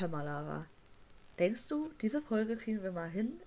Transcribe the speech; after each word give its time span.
hör 0.00 0.08
mal, 0.08 0.24
Lara. 0.24 0.66
Denkst 1.38 1.68
du, 1.68 1.90
diese 2.00 2.20
Folge 2.20 2.56
kriegen 2.56 2.82
wir 2.82 2.92
mal 2.92 3.08
hin, 3.08 3.40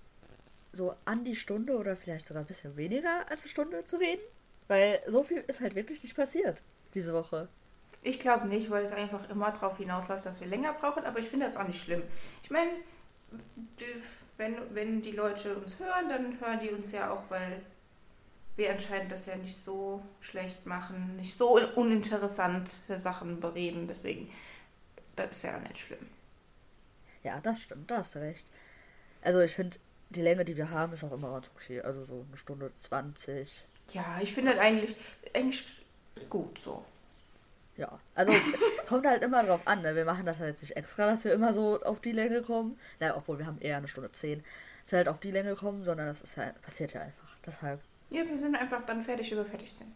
so 0.72 0.94
an 1.04 1.24
die 1.24 1.36
Stunde 1.36 1.76
oder 1.76 1.96
vielleicht 1.96 2.26
sogar 2.26 2.42
ein 2.42 2.46
bisschen 2.46 2.76
weniger 2.76 3.30
als 3.30 3.42
eine 3.42 3.50
Stunde 3.50 3.84
zu 3.84 3.96
reden? 3.96 4.22
Weil 4.68 5.02
so 5.06 5.22
viel 5.22 5.44
ist 5.46 5.60
halt 5.60 5.74
wirklich 5.74 6.02
nicht 6.02 6.16
passiert 6.16 6.62
diese 6.94 7.12
Woche. 7.12 7.48
Ich 8.02 8.18
glaube 8.18 8.46
nicht, 8.46 8.70
weil 8.70 8.84
es 8.84 8.92
einfach 8.92 9.28
immer 9.30 9.50
darauf 9.50 9.78
hinausläuft, 9.78 10.26
dass 10.26 10.40
wir 10.40 10.46
länger 10.46 10.72
brauchen, 10.74 11.04
aber 11.04 11.18
ich 11.18 11.28
finde 11.28 11.46
das 11.46 11.56
auch 11.56 11.66
nicht 11.66 11.82
schlimm. 11.82 12.02
Ich 12.42 12.50
meine, 12.50 12.70
wenn, 14.36 14.56
wenn 14.74 15.02
die 15.02 15.12
Leute 15.12 15.56
uns 15.56 15.78
hören, 15.78 16.08
dann 16.08 16.40
hören 16.40 16.60
die 16.60 16.70
uns 16.70 16.92
ja 16.92 17.10
auch, 17.10 17.22
weil 17.30 17.62
wir 18.56 18.70
anscheinend 18.70 19.10
das 19.10 19.26
ja 19.26 19.36
nicht 19.36 19.56
so 19.56 20.02
schlecht 20.20 20.66
machen, 20.66 21.16
nicht 21.16 21.34
so 21.34 21.58
uninteressante 21.74 22.98
Sachen 22.98 23.40
bereden. 23.40 23.86
Deswegen, 23.88 24.30
das 25.16 25.30
ist 25.30 25.42
ja 25.44 25.58
nicht 25.60 25.78
schlimm. 25.78 26.06
Ja, 27.24 27.40
das 27.40 27.60
stimmt, 27.60 27.90
da 27.90 27.98
hast 27.98 28.14
du 28.14 28.20
recht. 28.20 28.46
Also 29.22 29.40
ich 29.40 29.54
finde, 29.54 29.78
die 30.10 30.22
Länge, 30.22 30.44
die 30.44 30.56
wir 30.56 30.70
haben, 30.70 30.92
ist 30.92 31.02
auch 31.02 31.12
immer 31.12 31.32
ganz 31.32 31.50
okay. 31.54 31.80
Also 31.80 32.04
so 32.04 32.24
eine 32.28 32.36
Stunde 32.36 32.72
20. 32.74 33.66
Ja, 33.92 34.18
ich 34.22 34.32
finde 34.32 34.52
das 34.52 34.60
eigentlich, 34.60 34.94
eigentlich 35.34 35.64
gut 36.30 36.58
so. 36.58 36.84
Ja, 37.76 37.98
also 38.14 38.32
kommt 38.86 39.06
halt 39.06 39.22
immer 39.22 39.42
drauf 39.42 39.62
an. 39.64 39.82
Ne? 39.82 39.96
Wir 39.96 40.04
machen 40.04 40.26
das 40.26 40.38
halt 40.38 40.50
jetzt 40.50 40.62
nicht 40.62 40.76
extra, 40.76 41.06
dass 41.06 41.24
wir 41.24 41.32
immer 41.32 41.52
so 41.52 41.82
auf 41.82 42.00
die 42.00 42.12
Länge 42.12 42.42
kommen. 42.42 42.78
Ja, 43.00 43.16
obwohl 43.16 43.38
wir 43.38 43.46
haben 43.46 43.58
eher 43.60 43.78
eine 43.78 43.88
Stunde 43.88 44.12
10. 44.12 44.44
Dass 44.82 44.92
wir 44.92 44.98
halt 44.98 45.08
auf 45.08 45.18
die 45.18 45.32
Länge 45.32 45.56
kommen, 45.56 45.82
sondern 45.82 46.06
das 46.06 46.22
ist 46.22 46.36
halt, 46.36 46.60
passiert 46.62 46.92
ja 46.92 47.00
einfach. 47.00 47.36
Deshalb. 47.44 47.80
Ja, 48.10 48.26
wir 48.28 48.38
sind 48.38 48.54
einfach 48.54 48.84
dann 48.86 49.00
fertig, 49.00 49.30
wenn 49.30 49.38
wir 49.38 49.46
fertig 49.46 49.72
sind. 49.72 49.92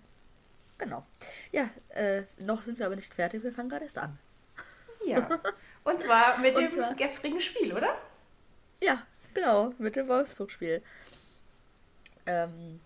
Genau. 0.79 1.05
Ja, 1.53 1.69
äh, 1.91 2.23
noch 2.39 2.63
sind 2.63 2.79
wir 2.79 2.87
aber 2.87 2.97
nicht 2.97 3.13
fertig, 3.13 3.43
wir 3.43 3.53
fangen 3.53 3.69
gerade 3.69 3.85
erst 3.85 3.99
an. 3.99 4.19
Ja. 5.05 5.29
Und 5.89 6.03
zwar 6.03 6.37
mit 6.39 6.55
dem 6.55 6.69
zwar, 6.69 6.95
gestrigen 6.95 7.41
Spiel, 7.41 7.73
oder? 7.73 7.97
Ja, 8.83 9.07
genau, 9.33 9.73
mit 9.79 9.97
dem 9.97 10.07
Wolfsburg-Spiel. 10.07 10.83
Ähm, 12.27 12.81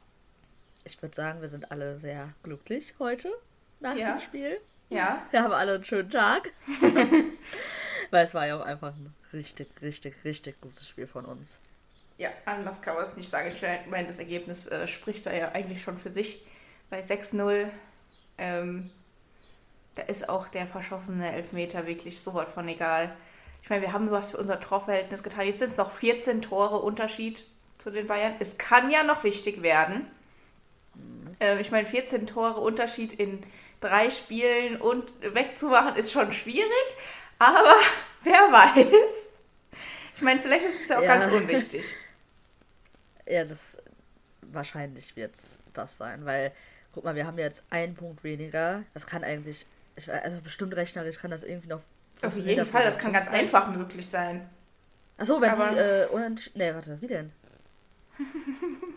ich 0.85 1.03
würde 1.03 1.17
sagen, 1.17 1.41
wir 1.41 1.49
sind 1.49 1.73
alle 1.73 1.99
sehr 1.99 2.33
glücklich 2.45 2.95
heute 3.01 3.33
nach 3.81 3.97
ja. 3.97 4.13
dem 4.13 4.21
Spiel. 4.21 4.55
Ja. 4.89 5.27
Wir 5.33 5.43
haben 5.43 5.53
alle 5.53 5.75
einen 5.75 5.85
schönen 5.85 6.11
Tag. 6.11 6.53
Weil 8.11 8.25
es 8.25 8.35
war 8.35 8.47
ja 8.47 8.61
auch 8.61 8.65
einfach 8.65 8.95
ein 8.95 9.13
richtig, 9.33 9.69
richtig, 9.83 10.15
richtig 10.25 10.61
gutes 10.61 10.89
Spiel 10.89 11.09
von 11.09 11.25
uns. 11.25 11.59
Ja, 12.19 12.31
anders 12.45 12.83
kann 12.83 12.95
man 12.95 13.03
es 13.03 13.17
nicht 13.17 13.29
sagen. 13.29 13.49
Ich 13.49 13.91
meine, 13.91 14.07
das 14.07 14.21
Ergebnis 14.21 14.69
äh, 14.69 14.87
spricht 14.87 15.27
da 15.27 15.33
ja 15.33 15.51
eigentlich 15.51 15.83
schon 15.83 15.99
für 15.99 16.11
sich. 16.11 16.47
Bei 16.89 17.01
6-0, 17.01 17.69
ähm, 18.39 18.91
da 19.95 20.03
ist 20.03 20.29
auch 20.29 20.49
der 20.49 20.67
verschossene 20.67 21.33
Elfmeter 21.33 21.87
wirklich 21.87 22.21
so 22.21 22.35
was 22.35 22.51
von 22.53 22.69
egal. 22.69 23.15
Ich 23.63 23.71
meine, 23.71 23.83
wir 23.83 23.93
haben 23.93 24.11
was 24.11 24.33
für 24.33 24.39
unser 24.39 24.59
Torverhältnis 24.61 25.23
getan. 25.23 25.47
Jetzt 25.47 25.59
sind 25.59 25.69
es 25.69 25.77
noch 25.77 25.91
14 25.91 26.43
Tore 26.43 26.81
Unterschied 26.81 27.45
zu 27.79 27.91
den 27.91 28.07
Bayern. 28.07 28.35
Es 28.41 28.59
kann 28.59 28.91
ja 28.91 29.03
noch 29.03 29.25
wichtig 29.25 29.63
werden. 29.63 30.07
Mhm. 30.95 31.37
Äh, 31.41 31.61
ich 31.61 31.71
meine, 31.71 31.87
14 31.87 32.27
Tore 32.27 32.61
Unterschied 32.61 33.13
in 33.13 33.43
drei 33.81 34.11
Spielen 34.11 34.81
und 34.81 35.13
wegzumachen 35.21 35.97
ist 35.97 36.13
schon 36.13 36.33
schwierig, 36.33 36.67
aber 37.39 37.75
wer 38.23 38.33
weiß. 38.33 39.43
Ich 40.17 40.23
meine, 40.23 40.41
vielleicht 40.41 40.65
ist 40.65 40.83
es 40.83 40.89
ja 40.89 40.99
auch 40.99 41.03
ja. 41.03 41.19
ganz 41.19 41.33
unwichtig. 41.33 41.85
Ja, 43.27 43.45
das 43.45 43.79
wahrscheinlich 44.43 45.17
wird 45.17 45.35
das 45.73 45.97
sein, 45.97 46.25
weil 46.25 46.53
guck 46.93 47.05
mal, 47.05 47.15
wir 47.15 47.27
haben 47.27 47.39
jetzt 47.39 47.65
einen 47.71 47.95
Punkt 47.95 48.23
weniger. 48.23 48.85
Das 48.95 49.07
kann 49.07 49.25
eigentlich, 49.25 49.67
ich, 49.97 50.11
also 50.11 50.41
bestimmt 50.41 50.75
rechnerisch 50.75 51.19
kann 51.19 51.31
das 51.31 51.43
irgendwie 51.43 51.69
noch. 51.69 51.81
Auf 52.23 52.37
jeden 52.37 52.67
Fall, 52.67 52.85
das 52.85 52.99
kann 52.99 53.13
ganz 53.13 53.29
einfach 53.29 53.75
möglich 53.75 54.07
sein. 54.07 54.49
Achso, 55.19 55.41
wenn 55.41 55.51
Aber 55.51 55.71
die 55.71 55.79
äh, 55.79 56.07
unentschieden. 56.07 56.59
Nee, 56.59 56.75
warte, 56.75 57.01
wie 57.01 57.07
denn? 57.07 57.33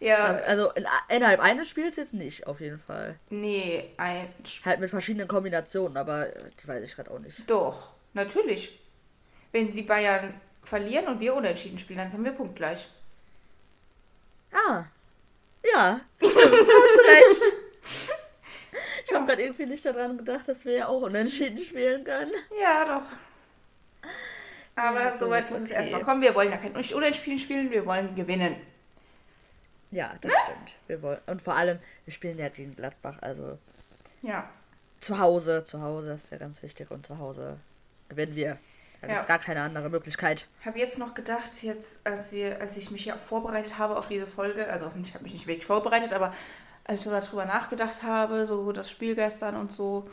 Ja. 0.00 0.24
Also 0.46 0.70
in, 0.72 0.86
innerhalb 1.08 1.40
eines 1.40 1.68
Spiels 1.68 1.96
jetzt 1.96 2.14
nicht, 2.14 2.46
auf 2.46 2.60
jeden 2.60 2.78
Fall. 2.78 3.18
Nee, 3.30 3.90
ein. 3.96 4.28
Halt 4.64 4.80
mit 4.80 4.90
verschiedenen 4.90 5.28
Kombinationen, 5.28 5.96
aber 5.96 6.26
die 6.26 6.68
weiß 6.68 6.86
ich 6.86 6.94
gerade 6.94 7.10
auch 7.10 7.18
nicht. 7.18 7.48
Doch, 7.48 7.92
natürlich. 8.12 8.78
Wenn 9.52 9.72
die 9.72 9.82
Bayern 9.82 10.34
verlieren 10.62 11.06
und 11.06 11.20
wir 11.20 11.34
unentschieden 11.34 11.78
spielen, 11.78 11.98
dann 11.98 12.12
haben 12.12 12.24
wir 12.24 12.32
punktgleich. 12.32 12.88
Ah. 14.52 14.84
Ja, 15.74 16.00
stimmt, 16.18 16.34
du 16.34 16.42
hast 16.42 17.08
recht. 17.08 17.42
Ich 19.06 19.14
habe 19.14 19.24
gerade 19.24 19.42
irgendwie 19.42 19.66
nicht 19.66 19.86
daran 19.86 20.18
gedacht, 20.18 20.48
dass 20.48 20.64
wir 20.64 20.72
ja 20.72 20.88
auch 20.88 21.02
unentschieden 21.02 21.58
spielen 21.58 22.02
können. 22.02 22.32
Ja, 22.60 22.84
doch. 22.98 24.10
Aber 24.74 25.00
ja, 25.00 25.18
soweit 25.18 25.50
muss 25.50 25.62
okay. 25.62 25.70
es 25.70 25.76
erstmal 25.76 26.00
kommen. 26.02 26.22
Wir 26.22 26.34
wollen 26.34 26.50
ja 26.50 26.56
kein 26.56 26.74
Unentschieden 26.74 27.38
spielen, 27.38 27.70
wir 27.70 27.86
wollen 27.86 28.14
gewinnen. 28.16 28.56
Ja, 29.92 30.12
das 30.20 30.32
ne? 30.32 30.38
stimmt. 30.44 30.76
Wir 30.88 31.02
wollen, 31.02 31.18
und 31.26 31.40
vor 31.40 31.54
allem, 31.54 31.78
wir 32.04 32.12
spielen 32.12 32.38
ja 32.38 32.48
gegen 32.48 32.74
Gladbach, 32.74 33.16
also. 33.20 33.58
Ja. 34.22 34.48
Zu 35.00 35.18
Hause, 35.18 35.62
zu 35.62 35.80
Hause 35.80 36.12
ist 36.12 36.30
ja 36.30 36.38
ganz 36.38 36.62
wichtig 36.62 36.90
und 36.90 37.06
zu 37.06 37.18
Hause 37.18 37.58
gewinnen 38.08 38.34
wir. 38.34 38.58
Da 39.00 39.08
gibt 39.08 39.20
es 39.20 39.26
gar 39.26 39.38
keine 39.38 39.60
andere 39.60 39.88
Möglichkeit. 39.88 40.48
Ich 40.60 40.66
habe 40.66 40.78
jetzt 40.78 40.98
noch 40.98 41.14
gedacht, 41.14 41.62
jetzt, 41.62 42.04
als 42.06 42.32
wir, 42.32 42.60
als 42.60 42.76
ich 42.76 42.90
mich 42.90 43.04
ja 43.04 43.16
vorbereitet 43.16 43.78
habe 43.78 43.96
auf 43.96 44.08
diese 44.08 44.26
Folge, 44.26 44.66
also 44.68 44.90
ich 45.02 45.14
habe 45.14 45.22
mich 45.22 45.34
nicht 45.34 45.46
wirklich 45.46 45.66
vorbereitet, 45.66 46.12
aber 46.12 46.34
als 46.86 47.00
ich 47.00 47.04
so 47.04 47.10
darüber 47.10 47.44
nachgedacht 47.44 48.02
habe, 48.02 48.46
so 48.46 48.72
das 48.72 48.90
Spiel 48.90 49.14
gestern 49.14 49.56
und 49.56 49.72
so, 49.72 50.08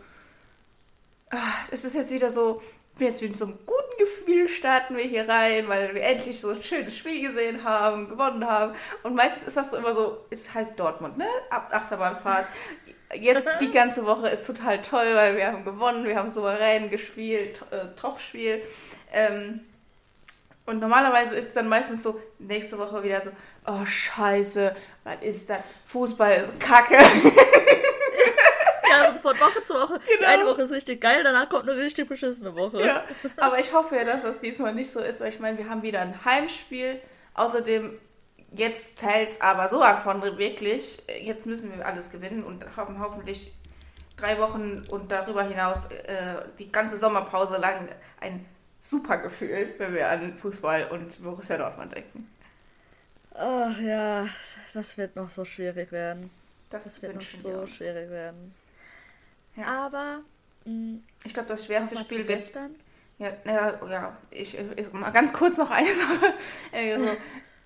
ah, 1.30 1.38
es 1.72 1.86
ist 1.86 1.96
jetzt 1.96 2.12
wieder 2.12 2.30
so, 2.30 2.62
jetzt 2.98 3.22
mit 3.22 3.36
so 3.36 3.46
einem 3.46 3.58
guten 3.66 3.98
Gefühl 4.00 4.48
starten 4.48 4.98
wir 4.98 5.04
hier 5.04 5.30
rein, 5.30 5.68
weil 5.68 5.94
wir 5.94 6.04
endlich 6.04 6.40
so 6.40 6.50
ein 6.50 6.64
schönes 6.64 6.98
Spiel 6.98 7.22
gesehen 7.22 7.64
haben, 7.64 8.10
gewonnen 8.10 8.46
haben. 8.48 8.74
Und 9.04 9.16
meistens 9.16 9.44
ist 9.44 9.58
das 9.58 9.72
so 9.72 9.78
immer 9.78 9.94
so, 9.94 10.26
ist 10.30 10.54
halt 10.54 10.80
Dortmund, 10.80 11.18
ne? 11.18 11.28
Ab 11.50 11.70
Achterbahnfahrt. 11.72 12.48
Jetzt 13.14 13.52
die 13.62 13.70
ganze 13.70 14.08
Woche 14.08 14.30
ist 14.30 14.48
total 14.48 14.82
toll, 14.82 15.14
weil 15.14 15.38
wir 15.38 15.46
haben 15.46 15.64
gewonnen, 15.64 16.06
wir 16.06 16.16
haben 16.16 16.32
souverän 16.32 16.90
gespielt, 16.90 17.62
äh, 17.70 17.96
Top-Spiel. 17.96 18.64
Ähm, 19.12 19.62
und 20.66 20.80
normalerweise 20.80 21.36
ist 21.36 21.56
dann 21.56 21.68
meistens 21.68 22.04
so, 22.04 22.20
nächste 22.40 22.78
Woche 22.78 23.04
wieder 23.04 23.20
so, 23.22 23.32
oh 23.68 23.86
scheiße, 23.86 24.74
was 25.04 25.22
ist 25.22 25.50
das? 25.50 25.60
Fußball 25.88 26.34
ist 26.34 26.58
Kacke. 26.60 26.96
ja, 28.90 29.14
von 29.22 29.38
Woche 29.40 29.64
zu 29.64 29.74
Woche. 29.74 30.00
Genau. 30.00 30.30
Eine 30.30 30.46
Woche 30.46 30.62
ist 30.62 30.72
richtig 30.72 31.02
geil, 31.02 31.22
danach 31.24 31.50
kommt 31.50 31.70
eine 31.70 31.80
richtig 31.80 32.08
beschissene 32.08 32.56
Woche. 32.56 32.86
Ja, 32.86 33.04
aber 33.38 33.60
ich 33.60 33.74
hoffe 33.74 33.98
ja, 33.98 34.06
dass 34.06 34.22
das 34.24 34.40
diesmal 34.40 34.74
nicht 34.74 34.90
so 34.90 35.02
ist, 35.02 35.20
weil 35.20 35.30
ich 35.30 35.40
meine, 35.40 35.58
wir 35.58 35.70
haben 35.70 35.82
wieder 35.84 36.00
ein 36.00 36.24
Heimspiel. 36.24 37.02
Außerdem, 37.34 38.00
jetzt 38.52 39.00
zählt 39.00 39.32
es 39.32 39.42
aber 39.42 39.68
so 39.68 39.84
von 40.04 40.22
wirklich, 40.38 41.02
jetzt 41.22 41.46
müssen 41.46 41.76
wir 41.76 41.86
alles 41.86 42.10
gewinnen 42.10 42.44
und 42.44 42.64
haben 42.78 43.00
hoffentlich 43.00 43.52
drei 44.16 44.40
Wochen 44.40 44.84
und 44.92 45.12
darüber 45.12 45.44
hinaus 45.44 45.86
äh, 45.86 46.44
die 46.60 46.72
ganze 46.72 46.98
Sommerpause 46.98 47.58
lang 47.58 47.90
ein 48.22 48.46
super 48.84 49.18
Gefühl, 49.18 49.74
wenn 49.78 49.94
wir 49.94 50.10
an 50.10 50.38
Fußball 50.38 50.90
und 50.92 51.24
Borussia 51.24 51.58
Dortmund 51.58 51.96
denken. 51.96 52.30
Ach 53.34 53.80
ja, 53.80 54.28
das 54.74 54.98
wird 54.98 55.16
noch 55.16 55.30
so 55.30 55.46
schwierig 55.46 55.92
werden. 55.92 56.30
Das, 56.70 56.84
das 56.84 57.02
wird 57.02 57.16
noch 57.16 57.22
so 57.22 57.66
schwierig 57.66 58.10
werden. 58.10 58.54
Ja. 59.56 59.86
Aber 59.86 60.20
mh, 60.66 60.72
mm, 60.72 61.04
ich 61.24 61.34
glaube, 61.34 61.50
das 61.50 61.66
schwerste 61.66 61.98
Spiel 61.98 62.28
wird. 62.28 62.56
Ja, 63.20 63.32
ja, 63.46 63.80
ja 63.90 64.18
ich, 64.32 64.58
ich, 64.58 64.92
mal 64.92 65.12
ganz 65.12 65.32
kurz 65.32 65.58
noch 65.58 65.72
eine 65.72 65.94
Sache. 65.94 66.34
Also, 66.72 67.18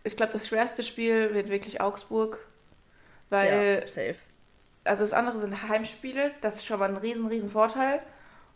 ich 0.04 0.16
glaube, 0.16 0.34
das 0.34 0.48
schwerste 0.48 0.84
Spiel 0.84 1.34
wird 1.34 1.50
wirklich 1.50 1.82
Augsburg, 1.82 2.40
weil 3.30 3.82
ja, 3.82 3.88
safe. 3.88 4.18
also 4.84 5.02
das 5.02 5.14
andere 5.14 5.38
sind 5.38 5.68
Heimspiele, 5.68 6.32
das 6.42 6.58
ist 6.58 6.66
schon 6.66 6.80
mal 6.80 6.90
ein 6.90 6.98
riesen, 6.98 7.28
riesen 7.28 7.50
Vorteil. 7.50 8.02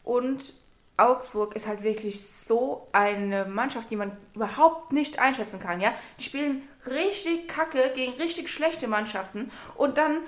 Und 0.04 0.54
Augsburg 0.98 1.56
ist 1.56 1.68
halt 1.68 1.84
wirklich 1.84 2.28
so 2.28 2.88
eine 2.92 3.46
Mannschaft, 3.46 3.90
die 3.90 3.96
man 3.96 4.16
überhaupt 4.36 4.92
nicht 4.92 5.20
einschätzen 5.20 5.60
kann, 5.60 5.82
ja. 5.82 5.94
Die 6.20 6.24
spielen 6.24 6.68
richtig 6.86 7.48
kacke 7.48 7.92
gegen 7.96 8.14
richtig 8.14 8.50
schlechte 8.50 8.88
Mannschaften 8.88 9.52
und 9.76 9.98
dann 9.98 10.20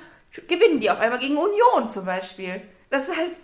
gewinnen 0.48 0.80
die 0.80 0.90
auf 0.90 1.00
einmal 1.00 1.20
gegen 1.20 1.38
Union 1.38 1.90
zum 1.90 2.06
Beispiel. 2.06 2.62
Das 2.90 3.10
ist 3.10 3.18
halt, 3.18 3.40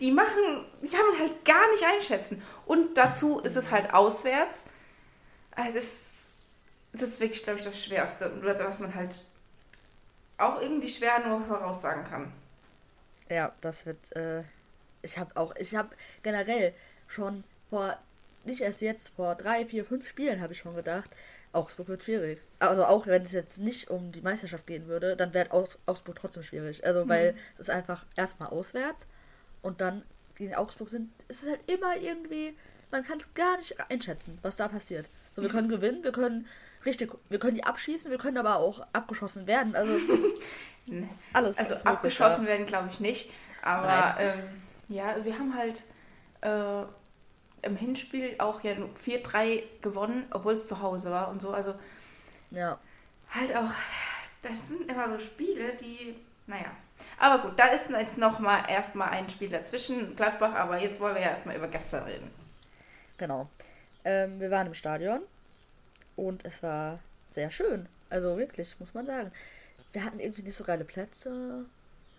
die 0.00 0.10
machen, 0.10 0.66
die 0.82 0.88
kann 0.88 1.06
man 1.10 1.20
halt 1.20 1.44
gar 1.44 1.70
nicht 1.70 1.84
einschätzen. 1.84 2.42
Und 2.66 2.96
dazu 2.96 3.40
ist 3.40 3.56
es 3.56 3.70
halt 3.70 3.92
auswärts. 3.94 4.64
Also 5.52 5.72
das, 5.74 6.32
das 6.92 7.02
ist 7.02 7.20
wirklich, 7.20 7.44
glaube 7.44 7.58
ich, 7.58 7.64
das 7.64 7.82
Schwerste, 7.82 8.30
was 8.42 8.80
man 8.80 8.94
halt 8.94 9.24
auch 10.36 10.60
irgendwie 10.60 10.88
schwer 10.88 11.20
nur 11.26 11.44
voraussagen 11.44 12.04
kann. 12.04 12.32
Ja, 13.28 13.52
das 13.60 13.86
wird, 13.86 14.14
äh, 14.16 14.42
ich 15.04 15.18
habe 15.18 15.36
auch, 15.36 15.54
ich 15.56 15.74
habe 15.74 15.90
generell 16.22 16.74
schon 17.06 17.44
vor, 17.70 17.98
nicht 18.44 18.60
erst 18.60 18.80
jetzt, 18.80 19.10
vor 19.10 19.34
drei, 19.34 19.64
vier, 19.66 19.84
fünf 19.84 20.08
Spielen 20.08 20.40
habe 20.40 20.52
ich 20.52 20.58
schon 20.58 20.74
gedacht, 20.74 21.10
Augsburg 21.52 21.88
wird 21.88 22.02
schwierig. 22.02 22.42
Also 22.58 22.84
auch 22.84 23.06
wenn 23.06 23.22
es 23.22 23.32
jetzt 23.32 23.58
nicht 23.58 23.88
um 23.88 24.10
die 24.10 24.22
Meisterschaft 24.22 24.66
gehen 24.66 24.88
würde, 24.88 25.16
dann 25.16 25.34
wäre 25.34 25.52
Aus 25.52 25.78
Augsburg 25.86 26.16
trotzdem 26.16 26.42
schwierig. 26.42 26.84
Also 26.84 27.08
weil 27.08 27.32
mhm. 27.32 27.38
es 27.54 27.60
ist 27.60 27.70
einfach 27.70 28.04
erstmal 28.16 28.48
auswärts 28.48 29.06
und 29.62 29.80
dann 29.80 30.02
gegen 30.34 30.54
Augsburg 30.54 30.88
sind, 30.88 31.10
ist 31.28 31.44
es 31.44 31.48
halt 31.48 31.60
immer 31.70 31.96
irgendwie 31.96 32.54
man 32.94 33.02
kann 33.02 33.18
es 33.18 33.34
gar 33.34 33.56
nicht 33.56 33.74
einschätzen, 33.90 34.38
was 34.42 34.54
da 34.54 34.68
passiert. 34.68 35.10
So, 35.34 35.42
wir 35.42 35.48
können 35.48 35.68
gewinnen, 35.68 36.04
wir 36.04 36.12
können 36.12 36.46
richtig, 36.86 37.12
wir 37.28 37.40
können 37.40 37.56
die 37.56 37.64
abschießen, 37.64 38.08
wir 38.08 38.18
können 38.18 38.38
aber 38.38 38.56
auch 38.56 38.86
abgeschossen 38.92 39.48
werden. 39.48 39.74
Also 39.74 39.98
alles. 41.32 41.58
Also 41.58 41.74
abgeschossen 41.74 42.46
werden, 42.46 42.66
glaube 42.66 42.88
ich 42.92 43.00
nicht. 43.00 43.32
Aber 43.62 44.20
ähm, 44.20 44.38
ja, 44.88 45.06
also 45.06 45.24
wir 45.24 45.38
haben 45.38 45.54
halt 45.54 45.82
äh, 46.42 46.84
im 47.62 47.76
Hinspiel 47.76 48.36
auch 48.38 48.62
ja 48.62 48.72
4-3 48.72 49.62
gewonnen, 49.80 50.26
obwohl 50.30 50.52
es 50.52 50.66
zu 50.66 50.80
Hause 50.80 51.10
war 51.10 51.28
und 51.30 51.40
so. 51.40 51.50
Also 51.50 51.74
ja. 52.50 52.78
halt 53.30 53.56
auch, 53.56 53.70
das 54.42 54.68
sind 54.68 54.90
immer 54.90 55.10
so 55.10 55.18
Spiele, 55.18 55.74
die, 55.74 56.16
naja. 56.46 56.70
Aber 57.18 57.42
gut, 57.42 57.58
da 57.58 57.66
ist 57.66 57.90
jetzt 57.90 58.18
noch 58.18 58.38
mal 58.38 58.64
erstmal 58.68 59.10
ein 59.10 59.28
Spiel 59.28 59.48
dazwischen, 59.48 60.14
Gladbach, 60.14 60.54
aber 60.54 60.78
jetzt 60.78 61.00
wollen 61.00 61.14
wir 61.14 61.22
ja 61.22 61.30
erstmal 61.30 61.56
über 61.56 61.68
gestern 61.68 62.04
reden. 62.04 62.30
Genau. 63.18 63.48
Ähm, 64.04 64.40
wir 64.40 64.50
waren 64.50 64.66
im 64.66 64.74
Stadion 64.74 65.22
und 66.16 66.44
es 66.44 66.62
war 66.62 66.98
sehr 67.32 67.50
schön. 67.50 67.88
Also 68.10 68.36
wirklich, 68.36 68.78
muss 68.78 68.94
man 68.94 69.06
sagen. 69.06 69.32
Wir 69.92 70.04
hatten 70.04 70.20
irgendwie 70.20 70.42
nicht 70.42 70.56
so 70.56 70.64
geile 70.64 70.84
Plätze 70.84 71.64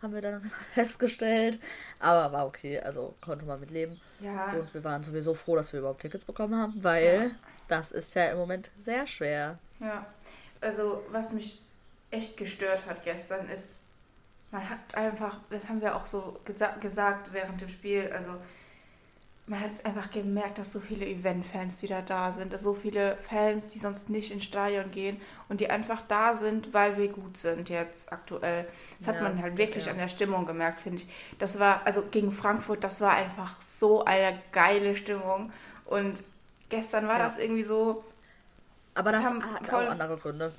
haben 0.05 0.13
wir 0.13 0.21
dann 0.21 0.51
festgestellt. 0.73 1.59
Aber 1.99 2.31
war 2.31 2.47
okay, 2.47 2.79
also 2.79 3.15
konnte 3.21 3.45
man 3.45 3.59
mit 3.59 3.71
leben. 3.71 3.99
Ja. 4.19 4.53
Und 4.53 4.73
wir 4.73 4.83
waren 4.83 5.03
sowieso 5.03 5.33
froh, 5.33 5.55
dass 5.55 5.73
wir 5.73 5.79
überhaupt 5.79 6.01
Tickets 6.01 6.23
bekommen 6.23 6.55
haben, 6.55 6.73
weil 6.81 7.31
ja. 7.31 7.31
das 7.67 7.91
ist 7.91 8.15
ja 8.15 8.27
im 8.27 8.37
Moment 8.37 8.71
sehr 8.77 9.05
schwer. 9.07 9.59
Ja, 9.79 10.05
also 10.61 11.03
was 11.11 11.33
mich 11.33 11.61
echt 12.11 12.37
gestört 12.37 12.85
hat 12.85 13.03
gestern 13.03 13.49
ist, 13.49 13.83
man 14.51 14.69
hat 14.69 14.95
einfach, 14.95 15.39
das 15.49 15.67
haben 15.67 15.81
wir 15.81 15.95
auch 15.95 16.05
so 16.05 16.39
gesa 16.45 16.67
gesagt 16.79 17.33
während 17.33 17.59
dem 17.59 17.69
Spiel, 17.69 18.09
also 18.13 18.37
man 19.47 19.59
hat 19.59 19.85
einfach 19.85 20.09
gemerkt, 20.09 20.57
dass 20.57 20.71
so 20.71 20.79
viele 20.79 21.05
Event-Fans 21.05 21.83
wieder 21.83 22.01
da 22.01 22.31
sind, 22.31 22.51
dass 22.51 22.63
so 22.63 22.73
viele 22.73 23.15
Fans, 23.17 23.67
die 23.67 23.77
sonst 23.77 24.09
nicht 24.09 24.31
ins 24.31 24.43
Stadion 24.43 24.89
gehen 24.89 25.21
und 25.49 25.61
die 25.61 25.69
einfach 25.69 26.01
da 26.01 26.33
sind, 26.33 26.73
weil 26.73 26.97
wir 26.97 27.09
gut 27.09 27.37
sind 27.37 27.69
jetzt 27.69 28.11
aktuell. 28.11 28.67
Das 28.97 29.07
hat 29.07 29.15
ja, 29.15 29.21
man 29.21 29.39
halt 29.39 29.57
wirklich 29.57 29.85
ja. 29.85 29.91
an 29.91 29.99
der 29.99 30.07
Stimmung 30.07 30.47
gemerkt, 30.47 30.79
finde 30.79 31.03
ich. 31.03 31.07
Das 31.37 31.59
war, 31.59 31.85
also 31.85 32.03
gegen 32.09 32.31
Frankfurt, 32.31 32.83
das 32.83 33.01
war 33.01 33.13
einfach 33.13 33.61
so 33.61 34.03
eine 34.03 34.39
geile 34.51 34.95
Stimmung. 34.95 35.51
Und 35.85 36.23
gestern 36.69 37.07
war 37.07 37.19
ja. 37.19 37.23
das 37.23 37.37
irgendwie 37.37 37.63
so. 37.63 38.03
Aber 38.95 39.11
das, 39.11 39.21
das 39.21 39.29
haben 39.29 39.53
hat 39.53 39.67
voll, 39.67 39.85
auch 39.85 39.91
andere 39.91 40.17
Gründe. 40.17 40.53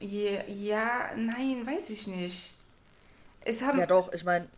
Ja, 0.00 0.42
ja, 0.48 1.10
nein, 1.14 1.64
weiß 1.64 1.90
ich 1.90 2.08
nicht. 2.08 2.54
Es 3.42 3.62
haben, 3.62 3.78
ja 3.78 3.86
doch, 3.86 4.12
ich 4.12 4.24
meine, 4.24 4.48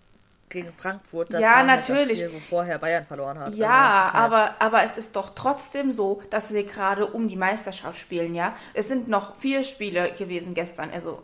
gegen 0.48 0.72
Frankfurt. 0.72 1.32
Das 1.32 1.40
ja, 1.40 1.62
natürlich. 1.62 1.98
Halt 1.98 2.10
das 2.10 2.18
Spiel, 2.18 2.34
wo 2.34 2.38
vorher 2.38 2.78
Bayern 2.78 3.06
verloren 3.06 3.38
hat. 3.38 3.54
Ja, 3.54 4.10
also 4.12 4.14
halt 4.14 4.32
aber, 4.32 4.54
aber 4.60 4.84
es 4.84 4.96
ist 4.98 5.16
doch 5.16 5.30
trotzdem 5.30 5.92
so, 5.92 6.22
dass 6.30 6.48
sie 6.48 6.64
gerade 6.64 7.06
um 7.06 7.28
die 7.28 7.36
Meisterschaft 7.36 7.98
spielen, 7.98 8.34
ja. 8.34 8.54
Es 8.74 8.88
sind 8.88 9.08
noch 9.08 9.36
vier 9.36 9.64
Spiele 9.64 10.12
gewesen 10.12 10.54
gestern, 10.54 10.90
also 10.90 11.22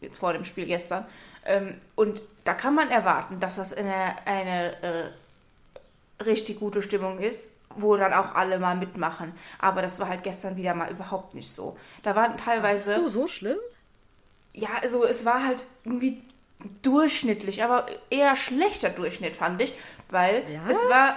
jetzt 0.00 0.18
vor 0.18 0.32
dem 0.32 0.44
Spiel 0.44 0.66
gestern. 0.66 1.06
Ähm, 1.44 1.80
und 1.94 2.22
da 2.44 2.54
kann 2.54 2.74
man 2.74 2.90
erwarten, 2.90 3.40
dass 3.40 3.56
das 3.56 3.72
eine, 3.72 4.16
eine 4.26 4.72
äh, 4.82 6.24
richtig 6.24 6.60
gute 6.60 6.82
Stimmung 6.82 7.18
ist, 7.18 7.52
wo 7.76 7.96
dann 7.96 8.12
auch 8.12 8.34
alle 8.34 8.58
mal 8.58 8.76
mitmachen. 8.76 9.32
Aber 9.58 9.82
das 9.82 9.98
war 10.00 10.08
halt 10.08 10.22
gestern 10.22 10.56
wieder 10.56 10.74
mal 10.74 10.90
überhaupt 10.90 11.34
nicht 11.34 11.52
so. 11.52 11.76
Da 12.02 12.16
waren 12.16 12.36
teilweise. 12.36 12.94
Ach 12.94 13.00
so, 13.02 13.08
so 13.08 13.26
schlimm? 13.26 13.58
Ja, 14.54 14.68
also 14.82 15.04
es 15.04 15.24
war 15.24 15.46
halt 15.46 15.64
irgendwie 15.84 16.22
durchschnittlich, 16.82 17.62
aber 17.62 17.86
eher 18.10 18.36
schlechter 18.36 18.90
Durchschnitt 18.90 19.36
fand 19.36 19.62
ich, 19.62 19.74
weil 20.10 20.44
ja? 20.50 20.62
es 20.68 20.78
war 20.88 21.16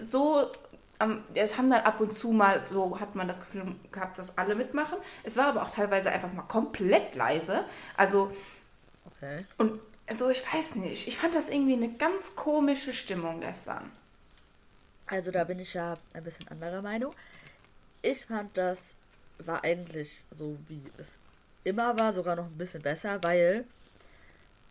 so, 0.00 0.50
ähm, 1.00 1.22
es 1.34 1.58
haben 1.58 1.70
dann 1.70 1.82
ab 1.82 2.00
und 2.00 2.12
zu 2.12 2.32
mal, 2.32 2.64
so 2.66 2.98
hat 3.00 3.14
man 3.14 3.28
das 3.28 3.40
Gefühl 3.40 3.74
gehabt, 3.90 4.18
dass 4.18 4.38
alle 4.38 4.54
mitmachen. 4.54 4.98
Es 5.22 5.36
war 5.36 5.46
aber 5.46 5.62
auch 5.62 5.70
teilweise 5.70 6.10
einfach 6.10 6.32
mal 6.32 6.42
komplett 6.42 7.14
leise. 7.14 7.64
Also, 7.96 8.32
okay. 9.06 9.38
und 9.58 9.80
so, 10.10 10.30
ich 10.30 10.42
weiß 10.52 10.76
nicht, 10.76 11.08
ich 11.08 11.16
fand 11.16 11.34
das 11.34 11.48
irgendwie 11.48 11.74
eine 11.74 11.92
ganz 11.92 12.34
komische 12.34 12.92
Stimmung 12.92 13.40
gestern. 13.40 13.90
Also 15.06 15.30
da 15.30 15.44
bin 15.44 15.58
ich 15.58 15.74
ja 15.74 15.98
ein 16.14 16.24
bisschen 16.24 16.48
anderer 16.48 16.82
Meinung. 16.82 17.14
Ich 18.00 18.26
fand, 18.26 18.56
das 18.56 18.96
war 19.38 19.62
eigentlich 19.64 20.24
so, 20.30 20.56
wie 20.68 20.82
es 20.98 21.18
immer 21.64 21.98
war, 21.98 22.12
sogar 22.12 22.36
noch 22.36 22.46
ein 22.46 22.58
bisschen 22.58 22.82
besser, 22.82 23.22
weil 23.22 23.64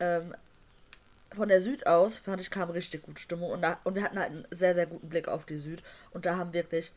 ähm, 0.01 0.35
von 1.33 1.47
der 1.47 1.61
Süd 1.61 1.87
aus, 1.87 2.19
fand 2.19 2.41
ich, 2.41 2.51
kam 2.51 2.69
richtig 2.71 3.03
gute 3.03 3.21
Stimmung. 3.21 3.51
Und, 3.51 3.61
da, 3.61 3.79
und 3.85 3.95
wir 3.95 4.03
hatten 4.03 4.19
halt 4.19 4.31
einen 4.31 4.47
sehr, 4.51 4.73
sehr 4.73 4.85
guten 4.85 5.07
Blick 5.07 5.27
auf 5.27 5.45
die 5.45 5.57
Süd. 5.57 5.81
Und 6.11 6.25
da 6.25 6.35
haben 6.35 6.51
wirklich 6.51 6.91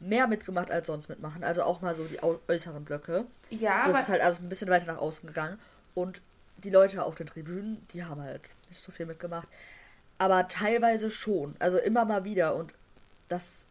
mehr 0.00 0.26
mitgemacht 0.26 0.70
als 0.70 0.88
sonst 0.88 1.08
mitmachen. 1.08 1.44
Also 1.44 1.62
auch 1.62 1.80
mal 1.80 1.94
so 1.94 2.04
die 2.04 2.18
äußeren 2.22 2.84
Blöcke. 2.84 3.24
Ja. 3.50 3.84
So 3.84 3.90
ist 3.90 4.00
es 4.00 4.08
halt 4.08 4.20
alles 4.20 4.40
ein 4.40 4.48
bisschen 4.48 4.68
weiter 4.68 4.86
nach 4.92 4.98
außen 4.98 5.28
gegangen. 5.28 5.60
Und 5.94 6.20
die 6.56 6.70
Leute 6.70 7.04
auf 7.04 7.14
den 7.14 7.26
Tribünen, 7.26 7.86
die 7.92 8.04
haben 8.04 8.20
halt 8.20 8.42
nicht 8.68 8.82
so 8.82 8.90
viel 8.90 9.06
mitgemacht. 9.06 9.46
Aber 10.18 10.48
teilweise 10.48 11.10
schon. 11.10 11.54
Also 11.60 11.78
immer 11.78 12.04
mal 12.04 12.24
wieder. 12.24 12.56
Und 12.56 12.74
das 13.28 13.66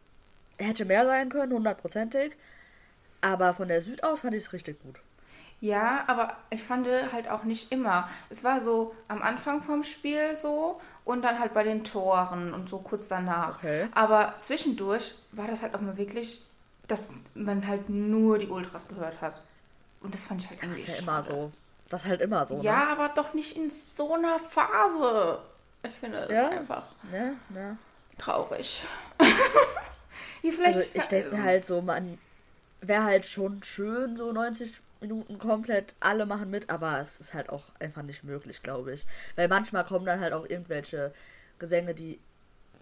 hätte 0.58 0.84
mehr 0.86 1.04
sein 1.04 1.28
können, 1.28 1.52
hundertprozentig. 1.52 2.32
Aber 3.20 3.52
von 3.52 3.68
der 3.68 3.80
Süd 3.80 4.02
aus 4.04 4.20
fand 4.20 4.34
ich 4.34 4.44
es 4.44 4.52
richtig 4.52 4.82
gut. 4.82 5.00
Ja, 5.62 6.02
aber 6.08 6.36
ich 6.50 6.60
fand 6.60 6.88
halt 6.88 7.30
auch 7.30 7.44
nicht 7.44 7.70
immer. 7.70 8.08
Es 8.30 8.42
war 8.42 8.60
so 8.60 8.96
am 9.06 9.22
Anfang 9.22 9.62
vom 9.62 9.84
Spiel 9.84 10.34
so 10.34 10.80
und 11.04 11.22
dann 11.22 11.38
halt 11.38 11.54
bei 11.54 11.62
den 11.62 11.84
Toren 11.84 12.52
und 12.52 12.68
so 12.68 12.78
kurz 12.78 13.06
danach. 13.06 13.58
Okay. 13.58 13.86
Aber 13.94 14.34
zwischendurch 14.40 15.14
war 15.30 15.46
das 15.46 15.62
halt 15.62 15.76
auch 15.76 15.80
mal 15.80 15.96
wirklich, 15.96 16.44
dass 16.88 17.10
man 17.34 17.64
halt 17.64 17.88
nur 17.88 18.38
die 18.38 18.48
Ultras 18.48 18.88
gehört 18.88 19.20
hat. 19.20 19.40
Und 20.00 20.12
das 20.12 20.24
fand 20.24 20.42
ich 20.42 20.50
halt 20.50 20.60
irgendwie. 20.60 20.80
Das 20.80 20.88
ist 20.88 20.96
ja 20.96 21.02
immer 21.02 21.22
so. 21.22 21.52
Das 21.88 22.02
ist 22.02 22.08
halt 22.08 22.22
immer 22.22 22.44
so. 22.44 22.56
Ja, 22.56 22.86
ne? 22.86 22.88
aber 22.88 23.08
doch 23.10 23.32
nicht 23.32 23.56
in 23.56 23.70
so 23.70 24.14
einer 24.14 24.40
Phase. 24.40 25.38
Ich 25.84 25.92
finde 25.92 26.26
das 26.26 26.38
ja? 26.40 26.48
einfach 26.48 26.86
ja, 27.12 27.34
ja. 27.54 27.76
traurig. 28.18 28.82
also 30.64 30.80
ich 30.92 31.06
denke 31.06 31.36
mir 31.36 31.42
halt 31.44 31.64
so, 31.64 31.80
man 31.82 32.18
wäre 32.80 33.04
halt 33.04 33.26
schon 33.26 33.62
schön, 33.62 34.16
so 34.16 34.32
90 34.32 34.80
Minuten 35.02 35.38
komplett 35.38 35.94
alle 36.00 36.26
machen 36.26 36.50
mit, 36.50 36.70
aber 36.70 37.00
es 37.00 37.20
ist 37.20 37.34
halt 37.34 37.50
auch 37.50 37.64
einfach 37.78 38.02
nicht 38.02 38.24
möglich, 38.24 38.62
glaube 38.62 38.92
ich. 38.94 39.06
Weil 39.36 39.48
manchmal 39.48 39.84
kommen 39.84 40.06
dann 40.06 40.20
halt 40.20 40.32
auch 40.32 40.48
irgendwelche 40.48 41.12
Gesänge, 41.58 41.94
die 41.94 42.18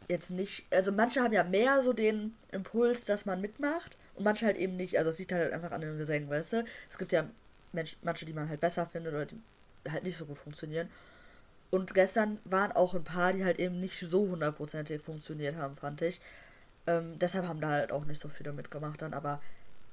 jetzt 0.09 0.31
nicht, 0.31 0.73
also 0.73 0.93
manche 0.93 1.23
haben 1.23 1.33
ja 1.33 1.45
mehr 1.45 1.81
so 1.83 1.93
den 1.93 2.35
Impuls, 2.53 3.05
dass 3.05 3.27
man 3.27 3.41
mitmacht 3.41 3.97
und 4.15 4.25
manche 4.25 4.47
halt 4.47 4.57
eben 4.57 4.77
nicht. 4.77 4.99
Also 4.99 5.11
es 5.11 5.19
liegt 5.19 5.33
halt 5.33 5.53
einfach 5.53 5.73
an 5.73 5.81
den 5.81 5.99
Gesängen, 5.99 6.29
weißt 6.31 6.53
du. 6.55 6.65
Es 6.89 6.99
gibt 6.99 7.13
ja 7.13 7.27
Mensch, 7.73 7.97
manche, 8.03 8.25
die 8.25 8.33
man 8.33 8.49
halt 8.49 8.61
besser 8.61 8.87
findet 8.87 9.15
oder 9.15 9.27
die 9.27 9.41
halt 9.89 10.03
nicht 10.03 10.17
so 10.17 10.27
gut 10.27 10.39
funktionieren. 10.39 10.89
Und 11.71 11.95
gestern 11.95 12.39
waren 12.45 12.73
auch 12.73 12.95
ein 12.95 13.05
paar, 13.05 13.33
die 13.33 13.45
halt 13.45 13.61
eben 13.61 13.79
nicht 13.79 14.01
so 14.01 14.29
hundertprozentig 14.29 15.03
funktioniert 15.03 15.57
haben, 15.57 15.77
fand 15.77 16.03
ich. 16.03 16.21
Ähm, 16.87 17.19
deshalb 17.19 17.47
haben 17.47 17.61
da 17.61 17.69
halt 17.71 17.93
auch 17.93 18.05
nicht 18.05 18.21
so 18.21 18.29
viele 18.29 18.53
mitgemacht 18.53 19.03
dann, 19.03 19.15
aber 19.15 19.41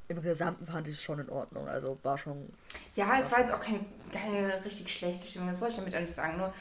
im 0.10 0.22
Gesamten 0.22 0.66
fand 0.66 0.88
ich 0.88 0.96
es 0.96 1.04
schon 1.04 1.20
in 1.20 1.30
Ordnung. 1.30 1.68
Also 1.68 1.98
war 2.04 2.18
schon. 2.18 2.50
Ja, 2.96 3.18
es 3.20 3.32
war 3.32 3.40
jetzt 3.40 3.54
auch 3.54 3.60
keine, 3.60 3.80
keine 4.12 4.64
richtig 4.64 4.90
schlechte 4.90 5.28
Stimmung. 5.28 5.50
Das 5.50 5.60
wollte 5.60 5.74
ich 5.74 5.80
damit 5.80 5.96
auch 5.96 6.00
nicht 6.00 6.14
sagen. 6.14 6.38
Nur, 6.38 6.54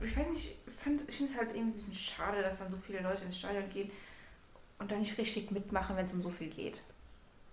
ich 0.00 0.16
weiß 0.16 0.28
nicht, 0.28 0.46
ich, 0.46 0.56
ich 0.66 0.74
finde 0.74 1.04
es 1.04 1.36
halt 1.36 1.50
irgendwie 1.50 1.60
ein 1.60 1.72
bisschen 1.72 1.94
schade, 1.94 2.42
dass 2.42 2.58
dann 2.58 2.70
so 2.70 2.76
viele 2.76 3.00
Leute 3.00 3.24
ins 3.24 3.38
Stadion 3.38 3.68
gehen 3.68 3.90
und 4.78 4.90
dann 4.90 5.00
nicht 5.00 5.18
richtig 5.18 5.50
mitmachen, 5.50 5.96
wenn 5.96 6.06
es 6.06 6.12
um 6.12 6.22
so 6.22 6.30
viel 6.30 6.48
geht. 6.48 6.82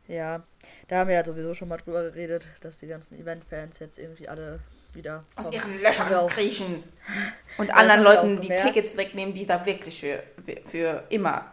Ja, 0.07 0.43
da 0.87 0.99
haben 0.99 1.07
wir 1.07 1.15
ja 1.15 1.25
sowieso 1.25 1.53
schon 1.53 1.67
mal 1.67 1.77
drüber 1.77 2.03
geredet, 2.03 2.47
dass 2.61 2.77
die 2.77 2.87
ganzen 2.87 3.19
Event-Fans 3.19 3.79
jetzt 3.79 3.97
irgendwie 3.97 4.29
alle 4.29 4.59
wieder 4.93 5.25
aus 5.35 5.51
ihren 5.51 5.81
Löchern 5.81 6.27
kriechen 6.27 6.83
und 7.57 7.71
anderen 7.71 8.03
Leuten 8.03 8.39
die 8.39 8.55
Tickets 8.55 8.95
wegnehmen, 8.95 9.33
die 9.33 9.45
da 9.45 9.65
wirklich 9.65 9.99
für, 9.99 10.23
für, 10.45 10.61
für 10.69 11.03
immer 11.09 11.51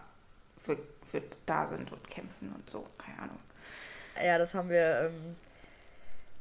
für, 0.58 0.78
für 1.04 1.22
da 1.46 1.66
sind 1.66 1.90
und 1.90 2.08
kämpfen 2.08 2.52
und 2.54 2.68
so. 2.70 2.86
Keine 2.98 3.18
Ahnung. 3.20 3.38
Ja, 4.21 4.38
das 4.38 4.54
haben 4.54 4.69
wir 4.69 5.11
ähm, 5.11 5.37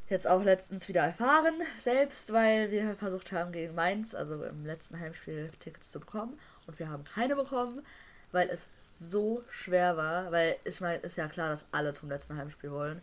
jetzt 0.09 0.27
auch 0.27 0.43
letztens 0.43 0.87
wieder 0.87 1.01
erfahren, 1.01 1.53
selbst, 1.77 2.33
weil 2.33 2.71
wir 2.71 2.95
versucht 2.95 3.31
haben, 3.31 3.51
gegen 3.51 3.75
Mainz, 3.75 4.13
also 4.13 4.43
im 4.43 4.65
letzten 4.65 4.99
Heimspiel, 4.99 5.49
Tickets 5.59 5.91
zu 5.91 5.99
bekommen. 5.99 6.39
Und 6.67 6.79
wir 6.79 6.89
haben 6.89 7.03
keine 7.03 7.35
bekommen, 7.35 7.85
weil 8.31 8.49
es 8.49 8.67
so 8.95 9.43
schwer 9.49 9.97
war, 9.97 10.31
weil 10.31 10.57
ich 10.63 10.81
meine, 10.81 10.97
ist 10.99 11.17
ja 11.17 11.27
klar, 11.27 11.49
dass 11.49 11.65
alle 11.71 11.93
zum 11.93 12.09
letzten 12.09 12.37
Heimspiel 12.37 12.71
wollen. 12.71 13.01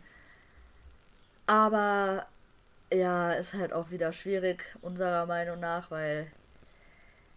Aber 1.47 2.27
ja, 2.93 3.33
ist 3.33 3.53
halt 3.53 3.73
auch 3.73 3.91
wieder 3.91 4.11
schwierig, 4.11 4.63
unserer 4.81 5.25
Meinung 5.25 5.59
nach, 5.59 5.91
weil 5.91 6.27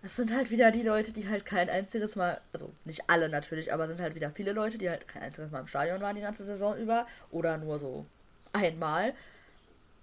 es 0.03 0.17
sind 0.17 0.35
halt 0.35 0.51
wieder 0.51 0.71
die 0.73 0.83
Leute, 0.83 1.13
die 1.13 1.29
halt 1.29 1.47
kein 1.47 1.71
einziges 1.71 2.17
Mal, 2.17 2.41
also 2.53 2.73
nicht 2.85 3.09
alle 3.09 3.29
natürlich, 3.29 3.73
aber 3.73 3.87
sind 3.87 4.01
halt 4.01 4.15
wieder 4.15 4.31
viele 4.31 4.53
Leute, 4.53 4.79
die 4.79 4.91
halt 4.91 5.07
kein 5.07 5.23
einziges 5.23 5.51
Mal 5.51 5.61
im 5.61 5.67
Stadion 5.69 6.01
waren 6.01 6.17
die 6.17 6.23
ganze 6.23 6.45
Saison 6.45 6.77
über 6.77 7.07
oder 7.31 7.57
nur 7.59 7.79
so 7.79 8.05
einmal 8.53 9.15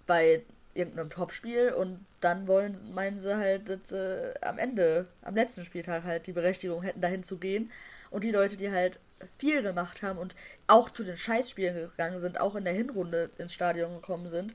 bei 0.07 0.43
irgendeinem 0.73 1.09
Topspiel 1.09 1.71
und 1.71 2.05
dann 2.21 2.47
wollen, 2.47 2.77
meinen 2.93 3.19
sie 3.19 3.35
halt, 3.35 3.69
dass 3.69 3.91
äh, 3.91 4.33
am 4.41 4.57
Ende, 4.57 5.07
am 5.21 5.35
letzten 5.35 5.65
Spieltag 5.65 6.03
halt 6.03 6.27
die 6.27 6.33
Berechtigung 6.33 6.81
hätten, 6.81 7.01
dahin 7.01 7.23
zu 7.23 7.37
gehen. 7.37 7.71
Und 8.09 8.23
die 8.23 8.31
Leute, 8.31 8.55
die 8.55 8.71
halt 8.71 8.99
viel 9.37 9.61
gemacht 9.61 10.01
haben 10.01 10.17
und 10.17 10.35
auch 10.67 10.89
zu 10.89 11.03
den 11.03 11.17
Scheißspielen 11.17 11.75
gegangen 11.75 12.19
sind, 12.19 12.39
auch 12.39 12.55
in 12.55 12.63
der 12.63 12.73
Hinrunde 12.73 13.29
ins 13.37 13.53
Stadion 13.53 13.95
gekommen 13.95 14.27
sind, 14.27 14.53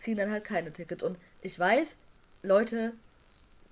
kriegen 0.00 0.18
dann 0.18 0.30
halt 0.30 0.44
keine 0.44 0.72
Tickets. 0.72 1.02
Und 1.02 1.16
ich 1.40 1.58
weiß, 1.58 1.96
Leute 2.42 2.92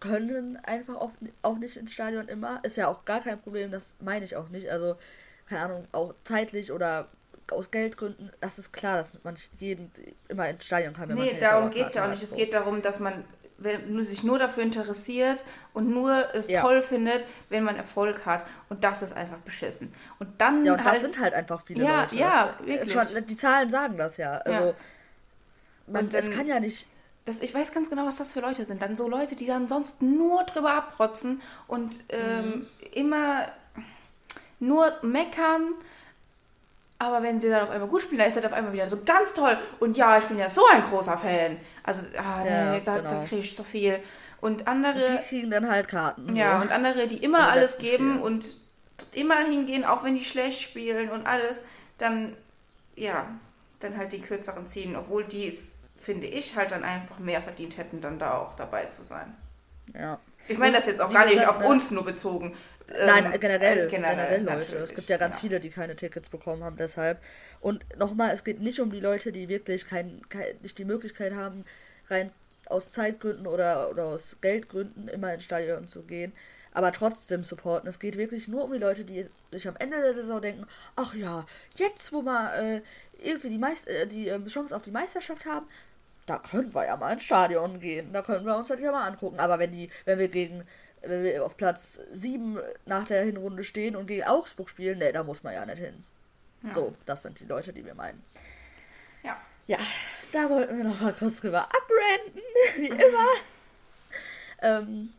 können 0.00 0.56
einfach 0.64 0.96
oft 0.96 1.16
auch 1.42 1.58
nicht 1.58 1.76
ins 1.76 1.92
Stadion 1.92 2.28
immer. 2.28 2.60
Ist 2.64 2.76
ja 2.76 2.88
auch 2.88 3.04
gar 3.04 3.20
kein 3.20 3.40
Problem, 3.40 3.70
das 3.70 3.94
meine 4.00 4.24
ich 4.24 4.36
auch 4.36 4.48
nicht. 4.48 4.70
Also, 4.70 4.96
keine 5.48 5.62
Ahnung, 5.62 5.88
auch 5.92 6.14
zeitlich 6.24 6.72
oder 6.72 7.08
aus 7.50 7.70
Geldgründen, 7.70 8.30
das 8.40 8.58
ist 8.58 8.72
klar, 8.72 8.96
dass 8.96 9.22
man 9.24 9.34
jeden 9.58 9.90
immer 10.28 10.48
ins 10.48 10.64
Stadion 10.64 10.94
kann. 10.94 11.08
Wenn 11.08 11.16
nee, 11.16 11.38
darum 11.38 11.70
geht 11.70 11.86
es 11.86 11.94
ja 11.94 12.04
auch 12.04 12.10
nicht. 12.10 12.22
Es 12.22 12.34
geht 12.34 12.54
darum, 12.54 12.80
dass 12.80 13.00
man 13.00 13.24
wenn, 13.60 14.02
sich 14.02 14.24
nur 14.24 14.38
dafür 14.38 14.62
interessiert 14.62 15.44
und 15.74 15.90
nur 15.90 16.34
es 16.34 16.48
ja. 16.48 16.62
toll 16.62 16.82
findet, 16.82 17.26
wenn 17.50 17.62
man 17.62 17.76
Erfolg 17.76 18.24
hat. 18.24 18.44
Und 18.68 18.82
das 18.82 19.02
ist 19.02 19.12
einfach 19.12 19.38
beschissen. 19.38 19.92
Und 20.18 20.28
dann. 20.40 20.64
Ja, 20.64 20.72
und 20.72 20.84
halt, 20.84 20.96
das 20.96 21.02
sind 21.02 21.20
halt 21.20 21.34
einfach 21.34 21.60
viele 21.64 21.84
ja, 21.84 22.02
Leute. 22.02 22.16
Ja, 22.16 22.54
das, 22.58 22.66
wirklich. 22.66 22.92
Schon, 22.92 23.26
die 23.26 23.36
Zahlen 23.36 23.70
sagen 23.70 23.96
das 23.98 24.16
ja. 24.16 24.38
Also, 24.38 24.68
ja. 24.68 24.74
Man, 25.86 26.04
und 26.04 26.14
es 26.14 26.30
kann 26.30 26.46
ja 26.46 26.58
nicht. 26.58 26.86
Das, 27.24 27.40
ich 27.40 27.54
weiß 27.54 27.72
ganz 27.72 27.90
genau, 27.90 28.06
was 28.06 28.16
das 28.16 28.32
für 28.32 28.40
Leute 28.40 28.64
sind. 28.64 28.82
Dann 28.82 28.96
so 28.96 29.08
Leute, 29.08 29.36
die 29.36 29.46
dann 29.46 29.68
sonst 29.68 30.02
nur 30.02 30.44
drüber 30.44 30.72
abrotzen 30.72 31.42
und 31.68 32.04
ähm, 32.08 32.46
mhm. 32.46 32.66
immer 32.92 33.46
nur 34.58 34.92
meckern 35.02 35.74
aber 37.00 37.22
wenn 37.22 37.40
sie 37.40 37.48
dann 37.48 37.62
auf 37.62 37.70
einmal 37.70 37.88
gut 37.88 38.02
spielen, 38.02 38.18
dann 38.18 38.28
ist 38.28 38.36
das 38.36 38.44
auf 38.44 38.52
einmal 38.52 38.74
wieder 38.74 38.86
so 38.86 38.98
ganz 39.02 39.32
toll. 39.32 39.56
Und 39.80 39.96
ja, 39.96 40.18
ich 40.18 40.24
bin 40.24 40.38
ja 40.38 40.50
so 40.50 40.60
ein 40.70 40.82
großer 40.82 41.16
Fan. 41.16 41.56
Also, 41.82 42.04
ah, 42.18 42.44
ja, 42.44 42.72
nee, 42.72 42.82
da, 42.84 42.98
genau. 42.98 43.08
da 43.08 43.24
kriege 43.24 43.40
ich 43.40 43.56
so 43.56 43.62
viel. 43.62 43.98
Und 44.42 44.68
andere. 44.68 45.06
Und 45.06 45.12
die 45.12 45.28
kriegen 45.28 45.50
dann 45.50 45.70
halt 45.70 45.88
Karten. 45.88 46.36
Ja, 46.36 46.58
so. 46.58 46.62
und 46.62 46.70
andere, 46.70 47.06
die 47.06 47.16
immer 47.16 47.50
alles 47.50 47.78
geben 47.78 48.16
Spiel. 48.16 48.22
und 48.22 48.56
immer 49.12 49.38
hingehen, 49.38 49.86
auch 49.86 50.04
wenn 50.04 50.14
die 50.14 50.24
schlecht 50.24 50.60
spielen 50.60 51.08
und 51.08 51.26
alles, 51.26 51.62
dann, 51.96 52.36
ja, 52.96 53.28
dann 53.78 53.96
halt 53.96 54.12
die 54.12 54.20
kürzeren 54.20 54.66
ziehen. 54.66 54.94
Obwohl 54.94 55.24
die 55.24 55.48
es, 55.48 55.68
finde 56.00 56.26
ich, 56.26 56.56
halt 56.56 56.72
dann 56.72 56.82
einfach 56.82 57.18
mehr 57.18 57.40
verdient 57.42 57.78
hätten, 57.78 58.00
dann 58.00 58.18
da 58.18 58.38
auch 58.38 58.54
dabei 58.54 58.86
zu 58.86 59.02
sein. 59.02 59.36
Ja. 59.94 60.18
Ich 60.48 60.58
meine 60.58 60.76
das 60.76 60.86
jetzt 60.86 61.00
auch 61.00 61.12
gar 61.12 61.26
nicht 61.26 61.46
auf 61.46 61.64
uns 61.64 61.90
nur 61.90 62.04
bezogen. 62.04 62.56
Nein, 62.88 63.26
ähm, 63.26 63.40
generell, 63.40 63.86
äh, 63.86 63.90
generell, 63.90 64.38
generell 64.38 64.58
Leute. 64.58 64.78
Es 64.78 64.94
gibt 64.94 65.08
ja 65.10 65.16
ganz 65.16 65.36
ja. 65.36 65.40
viele, 65.42 65.60
die 65.60 65.70
keine 65.70 65.94
Tickets 65.94 66.28
bekommen 66.28 66.64
haben, 66.64 66.76
deshalb. 66.76 67.22
Und 67.60 67.84
nochmal, 67.96 68.30
es 68.30 68.42
geht 68.42 68.60
nicht 68.60 68.80
um 68.80 68.90
die 68.90 69.00
Leute, 69.00 69.30
die 69.30 69.48
wirklich 69.48 69.86
kein, 69.86 70.20
kein, 70.28 70.46
nicht 70.62 70.78
die 70.78 70.84
Möglichkeit 70.84 71.34
haben, 71.34 71.64
rein 72.08 72.32
aus 72.66 72.92
Zeitgründen 72.92 73.46
oder, 73.46 73.90
oder 73.90 74.04
aus 74.06 74.38
Geldgründen 74.40 75.08
immer 75.08 75.34
ins 75.34 75.44
Stadion 75.44 75.86
zu 75.86 76.02
gehen, 76.02 76.32
aber 76.72 76.92
trotzdem 76.92 77.44
supporten. 77.44 77.88
Es 77.88 77.98
geht 77.98 78.16
wirklich 78.16 78.48
nur 78.48 78.64
um 78.64 78.72
die 78.72 78.78
Leute, 78.78 79.04
die 79.04 79.28
sich 79.50 79.68
am 79.68 79.76
Ende 79.76 80.00
der 80.00 80.14
Saison 80.14 80.40
denken, 80.40 80.66
ach 80.96 81.14
ja, 81.14 81.46
jetzt 81.76 82.12
wo 82.12 82.22
wir 82.22 82.54
äh, 82.54 82.82
irgendwie 83.22 83.48
die, 83.48 83.58
Meist 83.58 83.88
äh, 83.88 84.06
die 84.06 84.28
äh, 84.28 84.44
Chance 84.46 84.74
auf 84.74 84.82
die 84.82 84.90
Meisterschaft 84.90 85.44
haben, 85.46 85.66
da 86.30 86.38
können 86.38 86.72
wir 86.72 86.86
ja 86.86 86.96
mal 86.96 87.12
ins 87.12 87.24
Stadion 87.24 87.80
gehen. 87.80 88.12
Da 88.12 88.22
können 88.22 88.46
wir 88.46 88.56
uns 88.56 88.68
das 88.68 88.80
ja 88.80 88.92
mal 88.92 89.08
angucken. 89.08 89.40
Aber 89.40 89.58
wenn 89.58 89.72
die, 89.72 89.90
wenn 90.04 90.20
wir 90.20 90.28
gegen 90.28 90.62
wenn 91.02 91.24
wir 91.24 91.44
auf 91.44 91.56
Platz 91.56 91.98
7 92.12 92.58
nach 92.86 93.06
der 93.08 93.24
Hinrunde 93.24 93.64
stehen 93.64 93.96
und 93.96 94.06
gegen 94.06 94.22
Augsburg 94.24 94.70
spielen, 94.70 94.98
ne, 94.98 95.12
da 95.12 95.24
muss 95.24 95.42
man 95.42 95.54
ja 95.54 95.66
nicht 95.66 95.78
hin. 95.78 96.04
Ja. 96.62 96.74
So, 96.74 96.94
das 97.06 97.22
sind 97.22 97.40
die 97.40 97.46
Leute, 97.46 97.72
die 97.72 97.84
wir 97.84 97.94
meinen. 97.94 98.22
Ja. 99.24 99.40
Ja, 99.66 99.78
da 100.32 100.48
wollten 100.50 100.76
wir 100.76 100.84
noch 100.84 101.00
mal 101.00 101.14
kurz 101.14 101.40
drüber 101.40 101.62
abranden, 101.62 102.42
wie 102.76 102.88
immer. 102.88 103.26
ähm, 104.62 105.12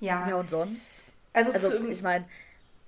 ja. 0.00 0.28
Ja, 0.28 0.36
und 0.36 0.48
sonst? 0.48 1.02
Also, 1.32 1.52
also 1.52 1.70
zum, 1.72 1.90
ich 1.90 2.02
meine, 2.02 2.24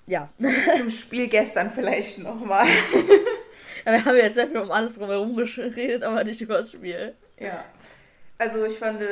ja. 0.07 0.31
Zum 0.76 0.88
Spiel 0.88 1.29
gestern 1.29 1.71
vielleicht 1.71 2.19
nochmal. 2.19 2.67
ja, 3.85 3.93
wir 3.93 4.05
haben 4.05 4.17
jetzt 4.17 4.35
sehr 4.35 4.47
viel 4.49 4.59
um 4.59 4.71
alles 4.71 4.95
drumherum 4.95 5.37
geredet, 5.37 6.05
aber 6.05 6.25
nicht 6.25 6.40
über 6.40 6.59
das 6.59 6.73
Spiel. 6.73 7.14
Ja. 7.41 7.65
Also 8.39 8.65
ich 8.65 8.79
fand, 8.79 9.03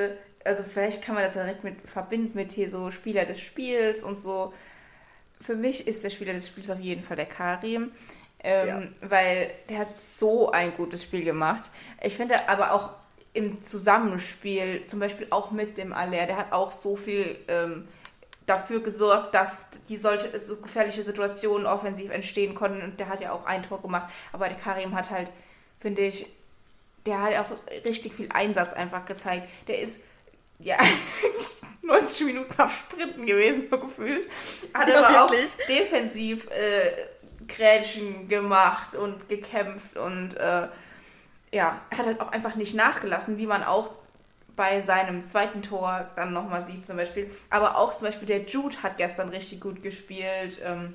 also 0.45 0.63
vielleicht 0.63 1.03
kann 1.03 1.17
man 1.17 1.25
das 1.25 1.33
direkt 1.33 1.65
mit 1.65 1.77
verbinden 1.89 2.33
mit 2.35 2.53
hier 2.53 2.71
so 2.71 2.91
Spieler 2.91 3.25
des 3.25 3.41
Spiels 3.41 4.05
und 4.05 4.17
so. 4.17 4.53
Für 5.41 5.57
mich 5.57 5.87
ist 5.89 6.05
der 6.05 6.11
Spieler 6.11 6.33
des 6.33 6.47
Spiels 6.47 6.71
auf 6.71 6.81
jeden 6.81 7.03
Fall 7.03 7.17
der 7.17 7.27
Karim. 7.27 7.93
Ähm, 8.41 8.69
ja. 8.69 9.09
Weil 9.09 9.51
der 9.69 9.79
hat 9.79 9.99
so 9.99 10.53
ein 10.53 10.73
gutes 10.77 11.03
Spiel 11.03 11.25
gemacht. 11.25 11.71
Ich 12.03 12.17
finde 12.17 12.49
aber 12.49 12.73
auch 12.73 12.91
im 13.33 13.63
Zusammenspiel, 13.63 14.85
zum 14.87 15.01
Beispiel 15.01 15.27
auch 15.31 15.51
mit 15.51 15.77
dem 15.77 15.93
Aller, 15.93 16.27
der 16.27 16.37
hat 16.37 16.53
auch 16.53 16.73
so 16.73 16.97
viel 16.97 17.39
ähm, 17.49 17.89
dafür 18.47 18.81
gesorgt, 18.81 19.35
dass 19.35 19.63
die 19.89 19.97
solche 19.97 20.39
so 20.39 20.57
gefährliche 20.57 21.03
Situationen 21.03 21.67
offensiv 21.67 22.11
entstehen 22.11 22.55
konnten. 22.55 22.83
Und 22.83 23.01
der 23.01 23.09
hat 23.09 23.21
ja 23.21 23.33
auch 23.33 23.45
ein 23.45 23.63
Tor 23.63 23.83
gemacht. 23.83 24.13
Aber 24.33 24.49
der 24.49 24.57
Karim 24.57 24.95
hat 24.95 25.11
halt, 25.11 25.31
finde 25.81 26.03
ich, 26.03 26.27
der 27.07 27.23
hat 27.23 27.37
auch 27.37 27.85
richtig 27.85 28.15
viel 28.15 28.29
Einsatz 28.33 28.73
einfach 28.73 29.05
gezeigt. 29.05 29.49
Der 29.67 29.81
ist 29.81 30.01
ja, 30.59 30.77
90 31.83 32.27
Minuten 32.27 32.61
auf 32.61 32.73
Sprinten 32.73 33.27
gewesen, 33.27 33.69
so 33.71 33.79
gefühlt. 33.79 34.29
Hat 34.75 34.89
ja, 34.89 35.05
aber 35.05 35.31
wirklich? 35.31 35.53
auch 35.53 35.67
defensiv 35.67 36.49
äh, 36.51 36.91
Grätschen 37.47 38.29
gemacht 38.29 38.95
und 38.95 39.29
gekämpft 39.29 39.97
und 39.97 40.35
äh, 40.35 40.69
ja, 41.53 41.81
hat 41.97 42.07
halt 42.07 42.21
auch 42.21 42.33
einfach 42.33 42.57
nicht 42.57 42.75
nachgelassen, 42.75 43.39
wie 43.39 43.47
man 43.47 43.65
auch 43.65 43.93
bei 44.55 44.81
seinem 44.81 45.25
zweiten 45.25 45.63
Tor 45.63 46.11
dann 46.17 46.33
nochmal 46.33 46.63
sieht 46.63 46.85
zum 46.85 46.97
Beispiel. 46.97 47.31
Aber 47.49 47.79
auch 47.79 47.95
zum 47.95 48.09
Beispiel 48.09 48.27
der 48.27 48.45
Jude 48.45 48.83
hat 48.83 48.97
gestern 48.97 49.29
richtig 49.29 49.61
gut 49.61 49.83
gespielt. 49.83 50.61
Ähm, 50.65 50.95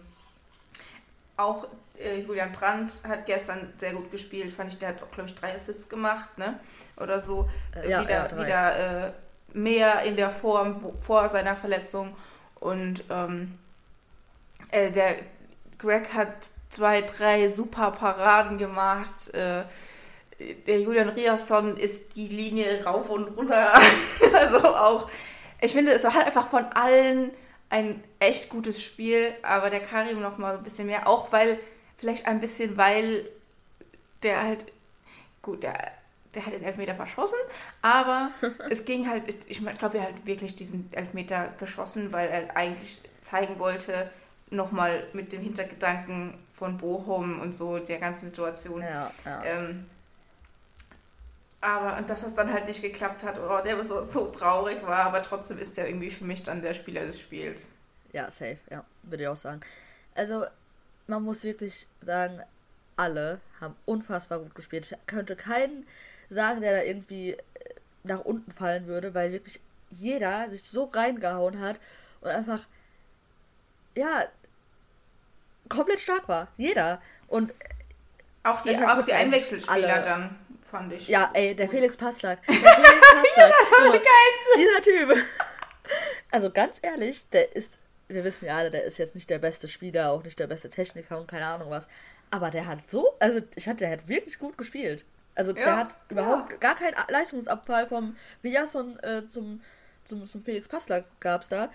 auch 1.38 1.68
äh, 2.00 2.22
Julian 2.22 2.52
Brandt 2.52 3.02
hat 3.08 3.26
gestern 3.26 3.74
sehr 3.78 3.94
gut 3.94 4.12
gespielt, 4.12 4.54
fand 4.54 4.74
ich, 4.74 4.80
der 4.80 4.90
hat 4.90 5.04
auch, 5.04 5.12
glaube 5.12 5.30
ich, 5.30 5.36
drei 5.36 5.54
Assists 5.54 5.90
gemacht, 5.90 6.38
ne? 6.38 6.60
Oder 6.98 7.22
so. 7.22 7.50
Äh, 7.76 7.90
ja, 7.90 8.02
wieder 8.02 8.30
ja, 8.30 8.42
wieder 8.42 9.08
äh, 9.08 9.12
mehr 9.54 10.02
in 10.04 10.16
der 10.16 10.32
Form 10.32 10.94
vor 11.00 11.30
seiner 11.30 11.56
Verletzung. 11.56 12.16
Und 12.60 13.04
ähm, 13.10 13.58
äh, 14.72 14.92
der 14.92 15.16
Greg 15.78 16.14
hat 16.14 16.34
zwei, 16.70 17.02
drei 17.02 17.50
super 17.50 17.92
Paraden 17.92 18.58
gemacht. 18.58 19.34
Äh, 19.34 19.64
der 20.68 20.82
Julian 20.82 21.10
Riasson 21.10 21.78
ist 21.78 22.16
die 22.16 22.28
Linie 22.28 22.84
rauf 22.84 23.10
und 23.10 23.38
runter. 23.38 23.72
also 24.34 24.60
auch, 24.66 25.10
ich 25.62 25.72
finde, 25.74 25.94
es 25.94 26.04
war 26.04 26.16
halt 26.16 26.26
einfach 26.26 26.48
von 26.48 26.66
allen 26.74 27.32
ein 27.70 28.04
echt 28.20 28.50
gutes 28.50 28.84
Spiel, 28.84 29.34
aber 29.42 29.70
der 29.70 29.80
Karim 29.80 30.22
noch 30.22 30.38
mal 30.38 30.58
ein 30.58 30.64
bisschen 30.64 30.88
mehr, 30.88 31.08
auch 31.08 31.32
weil, 31.32 31.60
vielleicht 32.04 32.28
ein 32.28 32.42
bisschen, 32.42 32.76
weil 32.76 33.30
der 34.24 34.44
halt, 34.44 34.66
gut, 35.42 35.64
der 35.64 35.94
der 36.36 36.46
hat 36.46 36.54
den 36.54 36.64
Elfmeter 36.64 36.96
verschossen, 36.96 37.38
aber 37.82 38.32
es 38.70 38.86
ging 38.86 39.08
halt, 39.08 39.24
ich 39.48 39.64
glaube, 39.78 40.00
er 40.00 40.06
hat 40.06 40.26
wirklich 40.26 40.56
diesen 40.56 40.92
Elfmeter 40.92 41.54
geschossen, 41.60 42.12
weil 42.12 42.28
er 42.28 42.58
eigentlich 42.58 43.02
zeigen 43.22 43.60
wollte, 43.60 44.10
nochmal 44.50 45.06
mit 45.14 45.32
dem 45.32 45.42
Hintergedanken 45.42 46.34
von 46.54 46.78
Bochum 46.78 47.40
und 47.40 47.54
so 47.54 47.78
der 47.78 48.00
ganzen 48.00 48.28
Situation. 48.28 48.82
Ja, 48.82 49.12
ja. 49.26 49.44
Ähm, 49.44 49.86
aber 51.62 51.98
und 51.98 52.10
dass 52.10 52.24
das 52.24 52.36
dann 52.36 52.52
halt 52.52 52.68
nicht 52.68 52.82
geklappt 52.82 53.24
hat, 53.24 53.40
oh, 53.40 53.64
der 53.64 53.86
so, 53.86 54.04
so 54.04 54.30
traurig 54.30 54.82
war, 54.86 55.06
aber 55.06 55.22
trotzdem 55.22 55.60
ist 55.60 55.78
er 55.78 55.88
irgendwie 55.88 56.10
für 56.10 56.26
mich 56.26 56.42
dann 56.44 56.64
der 56.64 56.74
Spieler 56.74 57.06
des 57.06 57.20
Spiels. 57.20 57.70
Ja, 58.12 58.30
safe, 58.30 58.58
ja, 58.70 58.84
würde 59.04 59.24
ich 59.24 59.30
auch 59.30 59.38
sagen. 59.38 59.62
Also, 60.16 60.46
man 61.08 61.24
muss 61.24 61.44
wirklich 61.44 61.88
sagen, 62.02 62.42
alle 62.96 63.40
haben 63.60 63.76
unfassbar 63.86 64.40
gut 64.40 64.56
gespielt. 64.56 64.90
Ich 64.90 64.98
könnte 65.08 65.36
keinen 65.36 65.86
sagen, 66.30 66.62
der 66.62 66.78
da 66.78 66.84
irgendwie 66.84 67.32
äh, 67.32 67.38
nach 68.04 68.20
unten 68.20 68.52
fallen 68.52 68.88
würde, 68.88 69.14
weil 69.14 69.32
wirklich 69.32 69.60
jeder 69.90 70.50
sich 70.50 70.64
so 70.64 70.86
reingehauen 70.86 71.60
hat 71.60 71.80
und 72.22 72.30
einfach, 72.30 72.62
ja, 73.96 74.26
komplett 75.70 76.00
stark 76.00 76.28
war. 76.28 76.48
Jeder. 76.58 77.02
Und 77.28 77.54
auch 78.44 78.62
die, 78.62 78.76
auch 78.78 79.04
die 79.04 79.14
Einwechselspieler 79.14 79.94
alle. 79.94 80.04
dann, 80.04 80.36
fand 80.70 80.94
ich. 80.94 81.08
Ja, 81.08 81.30
ey, 81.34 81.56
der 81.56 81.70
Felix 81.70 81.96
Passlack. 81.96 82.40
Der 82.48 82.56
Felix 82.56 83.02
Passlack. 83.14 83.54
ja, 83.78 83.92
der 83.92 84.02
geilste. 84.02 84.58
Dieser 84.58 84.82
Typ. 84.82 85.26
Also 86.32 86.50
ganz 86.50 86.78
ehrlich, 86.82 87.30
der 87.30 87.56
ist, 87.56 87.78
wir 88.08 88.24
wissen 88.24 88.46
ja 88.46 88.58
alle, 88.58 88.70
der 88.70 88.84
ist 88.84 88.98
jetzt 88.98 89.16
nicht 89.16 89.30
der 89.30 89.40
beste 89.40 89.68
Spieler, 89.68 90.12
auch 90.12 90.24
nicht 90.24 90.40
der 90.40 90.48
beste 90.48 90.70
Techniker 90.70 91.20
und 91.20 91.28
keine 91.28 91.46
Ahnung 91.46 91.70
was. 91.70 91.88
Aber 92.32 92.50
der 92.50 92.68
hat 92.68 92.90
so, 92.90 93.14
also 93.20 93.42
ich 93.56 93.68
hatte, 93.68 93.80
der 93.80 93.92
hat 93.92 94.08
wirklich 94.08 94.40
gut 94.40 94.58
gespielt. 94.58 95.06
Also 95.36 95.56
ja, 95.56 95.64
der 95.64 95.78
hat 95.78 95.96
überhaupt 96.10 96.52
ja. 96.52 96.58
gar 96.58 96.76
keinen 96.76 96.96
Leistungsabfall 97.10 97.88
vom 97.88 98.16
Riasson 98.44 99.00
äh, 99.00 99.28
zum, 99.30 99.62
zum, 100.06 100.26
zum 100.26 100.42
Felix 100.42 100.68
Passler 100.68 101.04
gab 101.20 101.42
es 101.42 101.50
da. 101.50 101.70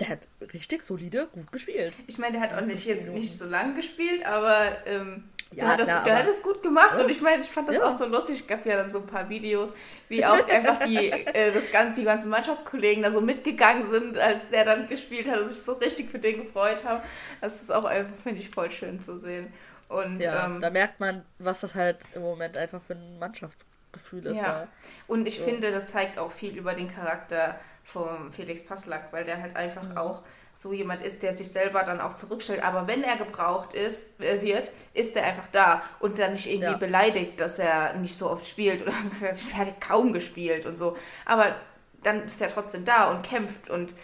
Der 0.00 0.08
hat 0.08 0.26
richtig 0.52 0.82
solide 0.82 1.28
gut 1.32 1.52
gespielt. 1.52 1.94
Ich 2.08 2.18
meine, 2.18 2.38
der 2.38 2.50
hat 2.50 2.58
auch 2.60 2.66
nicht 2.66 2.84
jetzt 2.84 3.08
nicht 3.10 3.38
so 3.38 3.46
lang 3.46 3.76
gespielt, 3.76 4.26
aber 4.26 4.84
ähm, 4.86 5.28
Ja, 5.56 5.64
der, 5.64 5.72
hat 5.72 5.80
das, 5.80 6.02
klar, 6.02 6.22
das 6.24 6.42
gut 6.42 6.62
gemacht 6.62 6.94
ja. 6.96 7.04
und 7.04 7.10
ich 7.10 7.20
meine, 7.20 7.42
ich 7.42 7.50
fand 7.50 7.68
das 7.68 7.76
ja. 7.76 7.84
auch 7.84 7.92
so 7.92 8.06
lustig. 8.06 8.40
Es 8.40 8.46
gab 8.46 8.66
ja 8.66 8.76
dann 8.76 8.90
so 8.90 8.98
ein 8.98 9.06
paar 9.06 9.28
Videos, 9.28 9.72
wie 10.08 10.24
auch 10.24 10.48
einfach 10.48 10.80
die, 10.80 10.96
äh, 11.10 11.52
das 11.52 11.70
ganze, 11.70 12.00
die 12.00 12.04
ganzen 12.04 12.28
Mannschaftskollegen 12.30 13.02
da 13.02 13.12
so 13.12 13.20
mitgegangen 13.20 13.86
sind, 13.86 14.18
als 14.18 14.48
der 14.50 14.64
dann 14.64 14.88
gespielt 14.88 15.30
hat 15.30 15.40
und 15.40 15.48
sich 15.48 15.62
so 15.62 15.74
richtig 15.74 16.10
für 16.10 16.18
den 16.18 16.42
gefreut 16.42 16.84
haben. 16.84 17.02
Das 17.40 17.62
ist 17.62 17.72
auch 17.72 17.84
einfach, 17.84 18.16
finde 18.22 18.40
ich, 18.40 18.50
voll 18.50 18.70
schön 18.70 19.00
zu 19.00 19.16
sehen. 19.16 19.52
Und, 19.88 20.20
ja, 20.20 20.46
ähm, 20.46 20.60
da 20.60 20.70
merkt 20.70 20.98
man, 20.98 21.24
was 21.38 21.60
das 21.60 21.74
halt 21.74 21.98
im 22.14 22.22
Moment 22.22 22.56
einfach 22.56 22.80
für 22.82 22.94
ein 22.94 23.18
Mannschaftsgefühl 23.18 24.26
ist. 24.26 24.38
Ja. 24.38 24.42
Da. 24.42 24.68
Und 25.06 25.28
ich 25.28 25.38
so. 25.38 25.44
finde, 25.44 25.70
das 25.70 25.88
zeigt 25.88 26.18
auch 26.18 26.32
viel 26.32 26.56
über 26.56 26.74
den 26.74 26.88
Charakter 26.88 27.58
von 27.84 28.32
Felix 28.32 28.64
Passlack, 28.64 29.12
weil 29.12 29.24
der 29.24 29.40
halt 29.40 29.56
einfach 29.56 29.84
mhm. 29.84 29.98
auch 29.98 30.22
so 30.54 30.72
jemand 30.72 31.02
ist, 31.02 31.22
der 31.22 31.32
sich 31.32 31.48
selber 31.48 31.82
dann 31.82 32.00
auch 32.00 32.14
zurückstellt. 32.14 32.62
Aber 32.62 32.86
wenn 32.86 33.02
er 33.02 33.16
gebraucht 33.16 33.74
ist, 33.74 34.18
äh, 34.20 34.40
wird, 34.40 34.72
ist 34.92 35.16
er 35.16 35.24
einfach 35.24 35.48
da 35.48 35.82
und 36.00 36.18
dann 36.18 36.32
nicht 36.32 36.46
irgendwie 36.46 36.72
ja. 36.72 36.76
beleidigt, 36.76 37.40
dass 37.40 37.58
er 37.58 37.94
nicht 37.94 38.16
so 38.16 38.30
oft 38.30 38.46
spielt 38.46 38.82
oder 38.82 38.92
dass 39.20 39.22
er 39.58 39.72
kaum 39.80 40.12
gespielt 40.12 40.66
und 40.66 40.76
so. 40.76 40.96
Aber 41.26 41.54
dann 42.02 42.22
ist 42.24 42.40
er 42.40 42.48
trotzdem 42.48 42.84
da 42.84 43.10
und 43.10 43.24
kämpft 43.24 43.68
und 43.68 43.94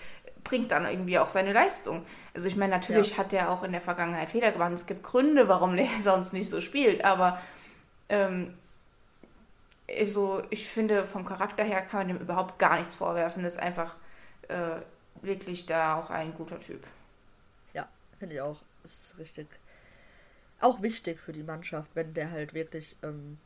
bringt 0.43 0.73
dann 0.73 0.87
irgendwie 0.87 1.19
auch 1.19 1.29
seine 1.29 1.53
Leistung. 1.53 2.05
Also 2.35 2.49
ich 2.49 2.57
meine, 2.57 2.73
natürlich 2.73 3.11
ja. 3.11 3.19
hat 3.19 3.33
er 3.33 3.51
auch 3.51 3.63
in 3.63 3.73
der 3.73 3.81
Vergangenheit 3.81 4.31
Fehler 4.31 4.53
gemacht. 4.53 4.73
Es 4.73 4.87
gibt 4.87 5.03
Gründe, 5.03 5.49
warum 5.49 5.77
er 5.79 5.87
sonst 6.03 6.33
nicht 6.33 6.51
so 6.51 6.61
spielt, 6.61 7.05
aber 7.05 7.41
ähm, 8.09 8.55
also 9.89 10.43
ich 10.51 10.69
finde, 10.69 11.05
vom 11.05 11.25
Charakter 11.25 11.65
her 11.65 11.83
kann 11.83 12.01
man 12.01 12.09
dem 12.09 12.19
überhaupt 12.19 12.59
gar 12.59 12.79
nichts 12.79 12.95
vorwerfen. 12.95 13.43
Das 13.43 13.55
ist 13.55 13.63
einfach 13.63 13.97
äh, 14.49 14.81
wirklich 15.23 15.67
da 15.67 15.97
auch 15.97 16.11
ein 16.11 16.35
guter 16.35 16.61
Typ. 16.61 16.87
Ja, 17.75 17.89
finde 18.19 18.37
ich 18.37 18.41
auch. 18.41 18.61
Ist 18.85 19.17
richtig. 19.19 19.49
Auch 20.61 20.83
wichtig 20.83 21.21
für 21.21 21.33
die 21.33 21.43
Mannschaft, 21.43 21.91
wenn 21.95 22.15
der 22.15 22.31
halt 22.31 22.55
wirklich, 22.55 22.97
ähm, 23.03 23.39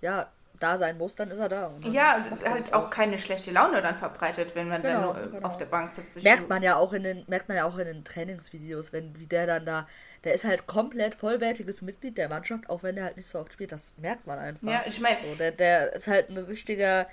ja, 0.00 0.30
da 0.60 0.76
sein 0.76 0.96
muss, 0.98 1.16
dann 1.16 1.30
ist 1.30 1.38
er 1.38 1.48
da. 1.48 1.70
ja, 1.90 2.24
halt 2.44 2.72
auch, 2.72 2.84
auch 2.84 2.90
keine 2.90 3.18
schlechte 3.18 3.50
Laune 3.50 3.82
dann 3.82 3.96
verbreitet, 3.96 4.54
wenn 4.54 4.68
man 4.68 4.82
genau, 4.82 5.12
dann 5.12 5.22
nur 5.22 5.32
genau. 5.32 5.48
auf 5.48 5.56
der 5.56 5.66
Bank 5.66 5.90
sitzt. 5.90 6.22
Merkt 6.22 6.48
man 6.48 6.62
ja 6.62 6.76
auch 6.76 6.92
in 6.92 7.02
den, 7.02 7.24
merkt 7.26 7.48
man 7.48 7.56
ja 7.56 7.64
auch 7.64 7.76
in 7.76 7.86
den 7.86 8.04
Trainingsvideos, 8.04 8.92
wenn 8.92 9.18
wie 9.18 9.26
der 9.26 9.46
dann 9.46 9.66
da, 9.66 9.88
der 10.22 10.34
ist 10.34 10.44
halt 10.44 10.66
komplett 10.66 11.16
vollwertiges 11.16 11.82
Mitglied 11.82 12.18
der 12.18 12.28
Mannschaft, 12.28 12.70
auch 12.70 12.82
wenn 12.82 12.94
der 12.94 13.04
halt 13.04 13.16
nicht 13.16 13.28
so 13.28 13.40
oft 13.40 13.52
spielt. 13.52 13.72
Das 13.72 13.94
merkt 13.96 14.26
man 14.26 14.38
einfach. 14.38 14.68
Ja, 14.68 14.82
ich 14.86 15.00
meine, 15.00 15.18
so, 15.28 15.34
der, 15.34 15.50
der 15.52 15.92
ist 15.92 16.06
halt 16.06 16.30
ein 16.30 16.38
richtiger, 16.38 17.08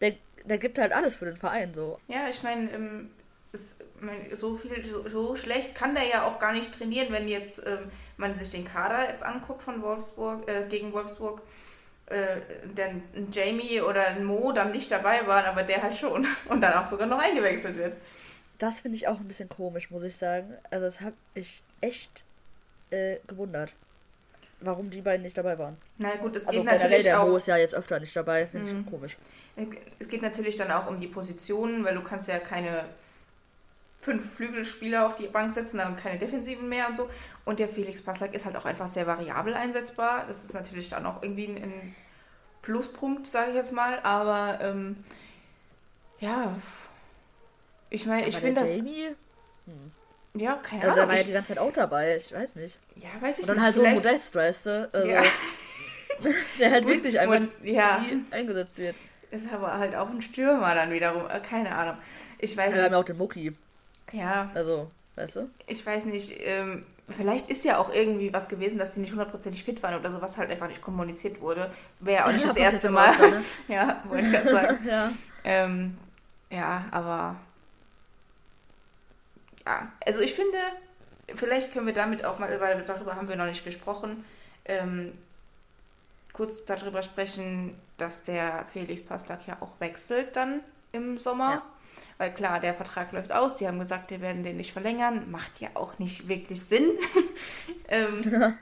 der, 0.00 0.14
der 0.44 0.58
gibt 0.58 0.78
halt 0.78 0.92
alles 0.92 1.14
für 1.14 1.24
den 1.24 1.36
Verein 1.36 1.72
so. 1.72 1.98
Ja, 2.06 2.28
ich 2.28 2.42
meine, 2.42 2.70
ähm, 2.72 3.10
ist, 3.52 3.76
so 4.34 4.54
viel, 4.54 4.84
so, 4.84 5.08
so, 5.08 5.36
schlecht 5.36 5.74
kann 5.74 5.94
der 5.94 6.04
ja 6.04 6.26
auch 6.26 6.38
gar 6.38 6.52
nicht 6.52 6.72
trainieren, 6.72 7.12
wenn 7.12 7.28
jetzt 7.28 7.62
ähm, 7.66 7.90
man 8.16 8.36
sich 8.36 8.50
den 8.50 8.64
Kader 8.64 9.08
jetzt 9.08 9.22
anguckt 9.22 9.62
von 9.62 9.82
Wolfsburg 9.82 10.48
äh, 10.48 10.66
gegen 10.68 10.92
Wolfsburg. 10.92 11.42
Äh, 12.06 12.40
denn 12.74 13.02
ein 13.14 13.28
Jamie 13.30 13.82
oder 13.82 14.06
ein 14.06 14.24
Mo 14.24 14.52
dann 14.52 14.72
nicht 14.72 14.90
dabei 14.90 15.26
waren, 15.26 15.44
aber 15.44 15.62
der 15.62 15.82
halt 15.82 15.94
schon 15.94 16.26
und 16.48 16.60
dann 16.60 16.72
auch 16.74 16.86
sogar 16.86 17.06
noch 17.06 17.18
eingewechselt 17.18 17.76
wird. 17.76 17.96
Das 18.58 18.80
finde 18.80 18.96
ich 18.96 19.06
auch 19.08 19.18
ein 19.18 19.28
bisschen 19.28 19.48
komisch, 19.48 19.90
muss 19.90 20.02
ich 20.02 20.16
sagen. 20.16 20.54
Also 20.70 20.86
das 20.86 21.00
habe 21.00 21.14
ich 21.34 21.62
echt 21.80 22.24
äh, 22.90 23.18
gewundert, 23.26 23.74
warum 24.60 24.88
die 24.88 25.02
beiden 25.02 25.22
nicht 25.22 25.36
dabei 25.36 25.58
waren. 25.58 25.76
Na 25.98 26.16
gut, 26.16 26.34
es 26.34 26.46
also 26.46 26.62
geht 26.62 26.70
also 26.70 26.84
natürlich 26.84 27.04
der 27.04 27.20
auch... 27.20 27.28
Mo 27.28 27.36
ist 27.36 27.46
ja 27.46 27.58
jetzt 27.58 27.74
öfter 27.74 28.00
nicht 28.00 28.16
dabei, 28.16 28.46
finde 28.46 28.72
mhm. 28.72 28.80
ich 28.80 28.90
komisch. 28.90 29.16
Es 29.98 30.08
geht 30.08 30.22
natürlich 30.22 30.56
dann 30.56 30.70
auch 30.70 30.86
um 30.86 30.98
die 30.98 31.08
Positionen, 31.08 31.84
weil 31.84 31.94
du 31.94 32.02
kannst 32.02 32.28
ja 32.28 32.38
keine 32.38 32.84
fünf 33.98 34.34
Flügelspieler 34.36 35.06
auf 35.06 35.16
die 35.16 35.26
Bank 35.26 35.52
setzen, 35.52 35.78
dann 35.78 35.96
keine 35.96 36.18
Defensiven 36.18 36.68
mehr 36.68 36.88
und 36.88 36.96
so. 36.96 37.10
Und 37.44 37.58
der 37.58 37.68
Felix 37.68 38.02
Passlack 38.02 38.34
ist 38.34 38.46
halt 38.46 38.56
auch 38.56 38.64
einfach 38.64 38.86
sehr 38.86 39.06
variabel 39.06 39.54
einsetzbar. 39.54 40.24
Das 40.28 40.44
ist 40.44 40.54
natürlich 40.54 40.90
dann 40.90 41.04
auch 41.06 41.22
irgendwie 41.22 41.46
ein, 41.46 41.56
ein 41.56 41.96
Pluspunkt, 42.62 43.26
sage 43.26 43.50
ich 43.50 43.56
jetzt 43.56 43.72
mal. 43.72 43.98
Aber 44.02 44.58
ähm, 44.62 45.04
ja, 46.20 46.54
ich 47.90 48.06
meine, 48.06 48.28
ich 48.28 48.36
finde 48.36 48.60
das. 48.60 48.70
Jamie? 48.70 49.14
Hm. 49.66 49.92
Ja, 50.34 50.54
keine 50.54 50.82
also, 50.82 50.92
Ahnung. 50.92 50.96
Der 50.96 51.08
war 51.08 51.16
ja 51.16 51.22
die 51.22 51.32
ganze 51.32 51.48
Zeit 51.48 51.58
auch 51.58 51.72
dabei, 51.72 52.16
ich 52.16 52.32
weiß 52.32 52.56
nicht. 52.56 52.78
Ja, 52.96 53.08
weiß 53.20 53.38
ich 53.38 53.42
und 53.42 53.48
dann 53.48 53.56
nicht. 53.56 53.64
halt 53.64 53.74
so 53.74 53.82
modest, 53.82 54.34
weißt 54.34 54.66
du? 54.66 54.90
Also, 54.92 55.08
ja. 55.08 55.22
der 56.58 56.70
halt 56.70 56.86
wirklich 56.86 57.18
einfach 57.18 57.48
ja. 57.62 58.04
eingesetzt 58.30 58.78
wird. 58.78 58.96
Ist 59.30 59.52
aber 59.52 59.78
halt 59.78 59.94
auch 59.94 60.08
ein 60.08 60.22
Stürmer 60.22 60.74
dann 60.74 60.90
wiederum. 60.90 61.28
Äh, 61.28 61.40
keine 61.40 61.74
Ahnung. 61.74 61.98
Ich 62.38 62.56
weiß 62.56 62.76
ja, 62.76 62.82
nicht. 62.82 62.90
Wir 62.90 62.96
haben 62.96 63.02
auch 63.02 63.04
den 63.04 63.18
Mucki. 63.18 63.54
Ja. 64.12 64.50
Also, 64.54 64.90
weißt 65.16 65.36
du? 65.36 65.50
Ich 65.66 65.84
weiß 65.84 66.04
nicht, 66.06 66.34
ähm, 66.40 66.84
vielleicht 67.08 67.48
ist 67.48 67.64
ja 67.64 67.78
auch 67.78 67.92
irgendwie 67.92 68.32
was 68.32 68.48
gewesen, 68.48 68.78
dass 68.78 68.92
die 68.92 69.00
nicht 69.00 69.10
hundertprozentig 69.10 69.64
fit 69.64 69.82
waren 69.82 69.98
oder 69.98 70.10
so, 70.10 70.20
was 70.20 70.38
halt 70.38 70.50
einfach 70.50 70.68
nicht 70.68 70.82
kommuniziert 70.82 71.40
wurde. 71.40 71.70
Wäre 72.00 72.26
auch 72.26 72.32
nicht 72.32 72.42
ja, 72.42 72.48
das 72.48 72.56
erste 72.56 72.90
Mal. 72.90 73.16
Mal 73.16 73.30
ne? 73.30 73.42
ja, 73.68 74.02
wollte 74.08 74.26
ich 74.26 74.32
gerade 74.32 74.50
sagen. 74.50 74.78
ja. 74.88 75.10
Ähm, 75.44 75.98
ja, 76.50 76.86
aber 76.90 77.36
ja, 79.66 79.92
also 80.06 80.20
ich 80.20 80.34
finde, 80.34 80.58
vielleicht 81.34 81.72
können 81.72 81.86
wir 81.86 81.94
damit 81.94 82.24
auch 82.24 82.38
mal, 82.38 82.60
weil 82.60 82.82
darüber 82.82 83.16
haben 83.16 83.28
wir 83.28 83.36
noch 83.36 83.46
nicht 83.46 83.64
gesprochen, 83.64 84.24
ähm, 84.64 85.12
kurz 86.32 86.64
darüber 86.64 87.02
sprechen, 87.02 87.78
dass 87.98 88.22
der 88.22 88.64
Felix 88.72 89.02
Passlack 89.02 89.46
ja 89.46 89.58
auch 89.60 89.72
wechselt 89.78 90.36
dann 90.36 90.60
im 90.92 91.18
Sommer. 91.18 91.50
Ja. 91.50 91.62
Weil 92.18 92.34
klar, 92.34 92.58
der 92.58 92.74
Vertrag 92.74 93.12
läuft 93.12 93.32
aus, 93.32 93.54
die 93.54 93.66
haben 93.66 93.78
gesagt, 93.78 94.10
wir 94.10 94.20
werden 94.20 94.42
den 94.42 94.56
nicht 94.56 94.72
verlängern. 94.72 95.30
Macht 95.30 95.60
ja 95.60 95.68
auch 95.74 95.98
nicht 96.00 96.28
wirklich 96.28 96.60
Sinn. 96.60 96.98
ähm, 97.88 98.56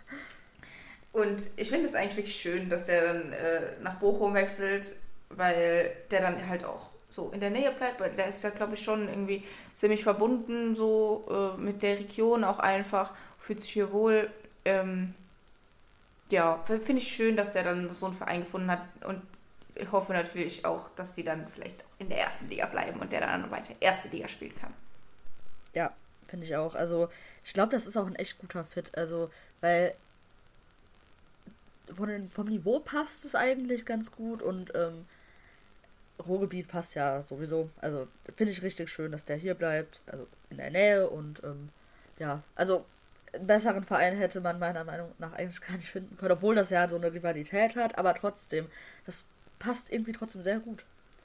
und 1.13 1.49
ich 1.57 1.71
finde 1.71 1.87
es 1.87 1.95
eigentlich 1.95 2.19
wirklich 2.19 2.37
schön, 2.37 2.69
dass 2.69 2.85
der 2.85 3.13
dann 3.13 3.33
äh, 3.33 3.61
nach 3.83 3.95
Bochum 3.95 4.35
wechselt, 4.35 4.95
weil 5.31 5.91
der 6.11 6.21
dann 6.21 6.49
halt 6.49 6.65
auch 6.65 6.91
so 7.09 7.31
in 7.33 7.41
der 7.41 7.51
Nähe 7.51 7.73
bleibt, 7.73 7.99
weil 7.99 8.11
der 8.11 8.29
ist 8.29 8.45
ja, 8.45 8.51
glaube 8.51 8.75
ich, 8.75 8.83
schon 8.83 9.09
irgendwie 9.09 9.43
ziemlich 9.75 10.05
verbunden 10.05 10.77
so 10.77 11.57
äh, 11.57 11.61
mit 11.61 11.83
der 11.83 11.99
Region 11.99 12.45
auch 12.45 12.59
einfach, 12.59 13.15
fühlt 13.39 13.61
sich 13.61 13.71
hier 13.71 13.91
wohl. 13.93 14.31
Ähm, 14.67 15.15
ja, 16.31 16.63
finde 16.67 17.01
ich 17.01 17.15
schön, 17.15 17.37
dass 17.37 17.53
der 17.53 17.63
dann 17.63 17.93
so 17.95 18.07
einen 18.07 18.15
Verein 18.15 18.41
gefunden 18.41 18.71
hat 18.71 18.83
und 19.07 19.23
ich 19.77 19.93
hoffe 19.93 20.13
natürlich 20.13 20.65
auch, 20.65 20.89
dass 20.91 21.13
die 21.13 21.23
dann 21.23 21.47
vielleicht 21.49 21.85
in 21.99 22.09
der 22.09 22.19
ersten 22.19 22.49
Liga 22.49 22.67
bleiben 22.67 23.01
und 23.01 23.13
der 23.13 23.21
dann 23.21 23.51
weiter 23.51 23.75
erste 23.81 24.09
Liga 24.09 24.29
spielen 24.29 24.55
kann. 24.57 24.73
Ja, 25.75 25.93
finde 26.29 26.47
ich 26.47 26.57
auch. 26.57 26.75
Also 26.75 27.09
ich 27.45 27.53
glaube, 27.53 27.73
das 27.73 27.87
ist 27.87 27.97
auch 27.97 28.07
ein 28.07 28.17
echt 28.17 28.39
guter 28.39 28.65
Fit. 28.65 28.97
Also, 28.97 29.31
weil 29.61 29.95
von 31.95 32.31
vom 32.31 32.47
Niveau 32.47 32.81
passt 32.81 33.25
es 33.25 33.35
eigentlich 33.35 33.87
ganz 33.87 34.11
gut 34.11 34.43
und 34.43 34.73
ähm, 34.75 35.07
Ruhrgebiet 36.27 36.69
passt 36.69 36.95
ja 36.95 37.23
sowieso. 37.23 37.71
Also 37.81 38.09
finde 38.37 38.53
ich 38.53 38.63
richtig 38.63 38.89
schön, 38.89 39.13
dass 39.13 39.25
der 39.25 39.37
hier 39.37 39.55
bleibt, 39.55 40.01
also 40.07 40.27
in 40.51 40.57
der 40.57 40.71
Nähe 40.71 41.09
und 41.09 41.43
ähm, 41.45 41.69
ja, 42.19 42.43
also 42.55 42.85
einen 43.33 43.47
besseren 43.47 43.85
Verein 43.85 44.17
hätte 44.17 44.41
man 44.41 44.59
meiner 44.59 44.85
Meinung 44.85 45.13
nach 45.19 45.33
eigentlich 45.35 45.61
gar 45.61 45.77
nicht 45.77 45.91
finden 45.91 46.17
können, 46.17 46.33
obwohl 46.33 46.55
das 46.55 46.71
ja 46.71 46.89
so 46.89 46.97
eine 46.97 47.13
Rivalität 47.13 47.77
hat, 47.77 47.99
aber 47.99 48.15
trotzdem, 48.15 48.67
das 49.05 49.25
passt 49.59 49.93
irgendwie 49.93 50.13
trotzdem 50.13 50.43
sehr 50.43 50.59
gut. 50.61 50.85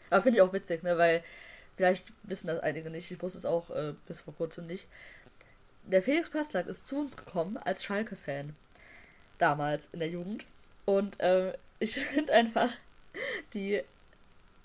Aber 0.10 0.22
finde 0.22 0.38
ich 0.38 0.42
auch 0.42 0.54
witzig, 0.54 0.84
ne, 0.84 0.98
weil 0.98 1.24
vielleicht 1.78 2.14
wissen 2.24 2.48
das 2.48 2.60
einige 2.60 2.90
nicht, 2.90 3.10
ich 3.10 3.22
wusste 3.22 3.40
es 3.40 3.46
auch 3.46 3.70
äh, 3.72 3.94
bis 4.08 4.20
vor 4.20 4.36
kurzem 4.36 4.68
nicht. 4.68 4.88
Der 5.86 6.04
Felix 6.04 6.30
Passlack 6.30 6.68
ist 6.68 6.88
zu 6.88 7.00
uns 7.00 7.18
gekommen 7.18 7.58
als 7.58 7.84
Schalke-Fan. 7.84 8.56
Damals 9.40 9.90
in 9.92 10.00
der 10.00 10.10
Jugend. 10.10 10.46
Und 10.86 11.20
äh, 11.20 11.54
ich 11.80 11.96
finde 12.14 12.34
einfach 12.34 12.70
die, 13.54 13.82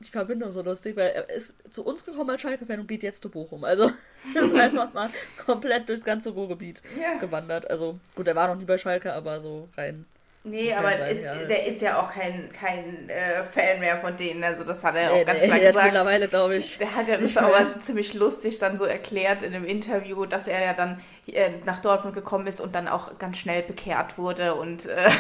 die 0.00 0.10
Verbindung 0.10 0.50
so 0.50 0.62
lustig, 0.62 0.96
weil 0.96 1.08
er 1.10 1.30
ist 1.30 1.54
zu 1.70 1.84
uns 1.84 2.04
gekommen 2.04 2.30
als 2.30 2.42
Schalke-Fan 2.42 2.80
und 2.80 2.88
geht 2.88 3.02
jetzt 3.02 3.22
zu 3.22 3.30
Bochum. 3.30 3.64
Also 3.64 3.90
ist 4.34 4.54
einfach 4.54 4.92
mal 4.92 5.08
komplett 5.46 5.88
durchs 5.88 6.04
ganze 6.04 6.30
Ruhrgebiet 6.30 6.82
ja. 7.00 7.18
gewandert. 7.18 7.70
Also 7.70 7.98
gut, 8.14 8.26
er 8.26 8.36
war 8.36 8.48
noch 8.48 8.56
nie 8.56 8.66
bei 8.66 8.78
Schalke, 8.78 9.12
aber 9.14 9.40
so 9.40 9.68
rein 9.76 10.04
Nee, 10.48 10.72
aber 10.72 10.96
sein, 10.96 11.10
ist, 11.10 11.24
ja. 11.24 11.34
der 11.44 11.66
ist 11.66 11.80
ja 11.80 12.00
auch 12.00 12.08
kein, 12.08 12.52
kein 12.52 13.08
äh, 13.08 13.42
Fan 13.42 13.80
mehr 13.80 13.98
von 13.98 14.16
denen. 14.16 14.44
Also 14.44 14.62
das 14.62 14.84
hat 14.84 14.94
er 14.94 15.12
nee, 15.12 15.22
auch 15.22 15.26
ganz 15.26 15.42
nee, 15.42 15.48
klar 15.48 15.58
gesagt. 15.58 15.84
mittlerweile, 15.86 16.28
glaube 16.28 16.54
ich. 16.54 16.78
Der 16.78 16.94
hat 16.94 17.08
ja 17.08 17.16
das 17.16 17.36
aber 17.36 17.80
ziemlich 17.80 18.14
lustig 18.14 18.60
dann 18.60 18.76
so 18.76 18.84
erklärt 18.84 19.42
in 19.42 19.52
einem 19.52 19.64
Interview, 19.64 20.24
dass 20.24 20.46
er 20.46 20.64
ja 20.64 20.72
dann 20.72 21.02
äh, 21.26 21.50
nach 21.64 21.80
Dortmund 21.80 22.14
gekommen 22.14 22.46
ist 22.46 22.60
und 22.60 22.76
dann 22.76 22.86
auch 22.86 23.18
ganz 23.18 23.38
schnell 23.38 23.64
bekehrt 23.64 24.18
wurde. 24.18 24.54
Und 24.54 24.86
äh, 24.86 25.10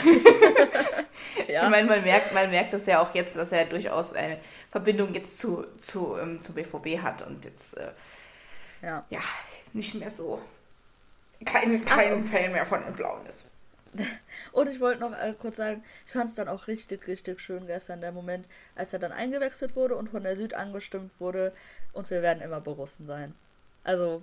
ja. 1.52 1.64
ich 1.64 1.70
meine, 1.70 1.88
man 1.88 2.04
merkt, 2.04 2.32
man 2.32 2.48
merkt 2.52 2.72
das 2.72 2.86
ja 2.86 3.02
auch 3.02 3.12
jetzt, 3.12 3.36
dass 3.36 3.50
er 3.50 3.64
durchaus 3.64 4.12
eine 4.12 4.38
Verbindung 4.70 5.12
jetzt 5.12 5.38
zu, 5.38 5.66
zu, 5.76 6.16
ähm, 6.22 6.40
zu 6.40 6.54
BVB 6.54 7.02
hat 7.02 7.22
und 7.22 7.44
jetzt 7.44 7.76
äh, 7.76 7.88
ja. 8.80 9.04
ja. 9.10 9.20
nicht 9.72 9.96
mehr 9.96 10.10
so 10.10 10.40
kein, 11.44 11.84
kein 11.84 12.22
Fan 12.22 12.52
mehr 12.52 12.64
von 12.64 12.84
den 12.84 12.94
Blauen 12.94 13.26
ist. 13.26 13.46
Und 14.52 14.68
ich 14.68 14.80
wollte 14.80 15.00
noch 15.00 15.12
äh, 15.12 15.34
kurz 15.38 15.56
sagen, 15.56 15.84
ich 16.06 16.12
fand 16.12 16.28
es 16.28 16.34
dann 16.34 16.48
auch 16.48 16.66
richtig, 16.66 17.06
richtig 17.06 17.40
schön 17.40 17.66
gestern, 17.66 18.00
der 18.00 18.12
Moment, 18.12 18.48
als 18.74 18.92
er 18.92 18.98
dann 18.98 19.12
eingewechselt 19.12 19.76
wurde 19.76 19.96
und 19.96 20.10
von 20.10 20.22
der 20.22 20.36
Süd 20.36 20.54
angestimmt 20.54 21.20
wurde 21.20 21.52
und 21.92 22.10
wir 22.10 22.22
werden 22.22 22.42
immer 22.42 22.60
Borussen 22.60 23.06
sein. 23.06 23.34
Also, 23.84 24.22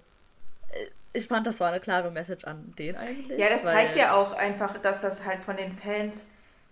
ich 1.13 1.27
fand, 1.27 1.45
das 1.45 1.59
war 1.59 1.69
eine 1.69 1.79
klare 1.79 2.12
Message 2.12 2.43
an 2.45 2.73
den 2.77 2.95
eigentlich. 2.95 3.39
Ja, 3.39 3.49
das 3.49 3.63
zeigt 3.63 3.95
ja 3.95 4.13
auch 4.13 4.33
einfach, 4.33 4.77
dass 4.79 5.01
das 5.01 5.25
halt 5.25 5.39
von 5.39 5.57
den 5.57 5.71
Fans 5.71 6.27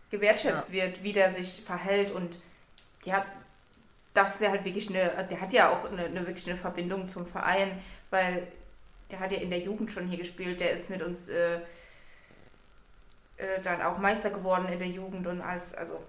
gewertschätzt 0.10 0.70
ja. 0.70 0.84
wird, 0.84 1.04
wie 1.04 1.14
der 1.14 1.30
sich 1.30 1.64
verhält 1.64 2.12
und 2.12 2.40
ja, 3.06 3.26
das 4.14 4.42
wäre 4.42 4.52
halt 4.52 4.66
wirklich 4.66 4.90
eine, 4.90 5.26
der 5.30 5.40
hat 5.40 5.54
ja 5.54 5.70
auch 5.70 5.90
eine, 5.90 6.06
eine, 6.06 6.28
wirklich 6.28 6.48
eine 6.48 6.58
Verbindung 6.58 7.08
zum 7.08 7.26
Verein, 7.26 7.80
weil 8.10 8.48
der 9.10 9.20
hat 9.20 9.32
ja 9.32 9.40
in 9.40 9.50
der 9.50 9.60
Jugend 9.60 9.92
schon 9.92 10.08
hier 10.08 10.18
gespielt, 10.18 10.60
der 10.60 10.72
ist 10.72 10.90
mit 10.90 11.02
uns 11.02 11.30
äh, 11.30 11.60
äh, 13.42 13.62
dann 13.62 13.82
auch 13.82 13.98
Meister 13.98 14.30
geworden 14.30 14.68
in 14.72 14.80
der 14.80 14.88
Jugend 14.88 15.26
und 15.28 15.42
alles, 15.42 15.74
also 15.74 16.02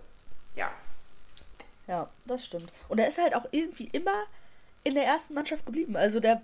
ja. 0.55 0.71
Ja, 1.87 2.09
das 2.27 2.47
stimmt. 2.47 2.73
Und 2.89 3.01
er 3.01 3.09
ist 3.09 3.19
halt 3.19 3.35
auch 3.35 3.47
irgendwie 3.51 3.89
immer 3.93 4.25
in 4.85 4.95
der 4.95 5.05
ersten 5.05 5.35
Mannschaft 5.35 5.67
geblieben. 5.67 5.97
Also 5.97 6.21
der 6.21 6.43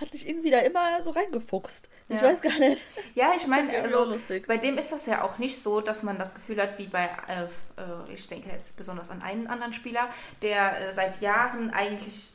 hat 0.00 0.10
sich 0.10 0.28
irgendwie 0.28 0.50
da 0.50 0.58
immer 0.60 1.02
so 1.02 1.10
reingefuchst. 1.10 1.88
Ich 2.08 2.20
ja. 2.20 2.26
weiß 2.26 2.40
gar 2.40 2.58
nicht. 2.58 2.82
Ja, 3.14 3.32
ich 3.36 3.46
meine, 3.46 3.70
also 3.82 4.16
bei 4.46 4.56
dem 4.56 4.78
ist 4.78 4.92
das 4.92 5.06
ja 5.06 5.22
auch 5.22 5.38
nicht 5.38 5.60
so, 5.60 5.80
dass 5.80 6.02
man 6.02 6.18
das 6.18 6.34
Gefühl 6.34 6.60
hat, 6.60 6.78
wie 6.78 6.86
bei, 6.86 7.08
äh, 7.28 7.44
äh, 7.44 8.12
ich 8.12 8.26
denke 8.28 8.50
jetzt 8.50 8.76
besonders 8.76 9.10
an 9.10 9.22
einen 9.22 9.46
anderen 9.46 9.72
Spieler, 9.72 10.08
der 10.40 10.88
äh, 10.88 10.92
seit 10.92 11.20
Jahren 11.20 11.70
eigentlich, 11.70 12.32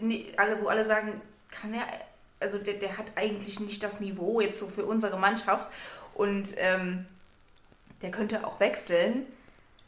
nie, 0.00 0.32
alle, 0.36 0.62
wo 0.62 0.68
alle 0.68 0.84
sagen, 0.84 1.20
kann 1.50 1.72
er, 1.72 1.86
also 2.40 2.58
der, 2.58 2.74
der 2.74 2.98
hat 2.98 3.06
eigentlich 3.16 3.60
nicht 3.60 3.82
das 3.82 4.00
Niveau 4.00 4.40
jetzt 4.40 4.60
so 4.60 4.68
für 4.68 4.84
unsere 4.84 5.18
Mannschaft 5.18 5.68
und 6.18 6.54
ähm, 6.58 7.06
der 8.02 8.10
könnte 8.10 8.44
auch 8.44 8.60
wechseln. 8.60 9.24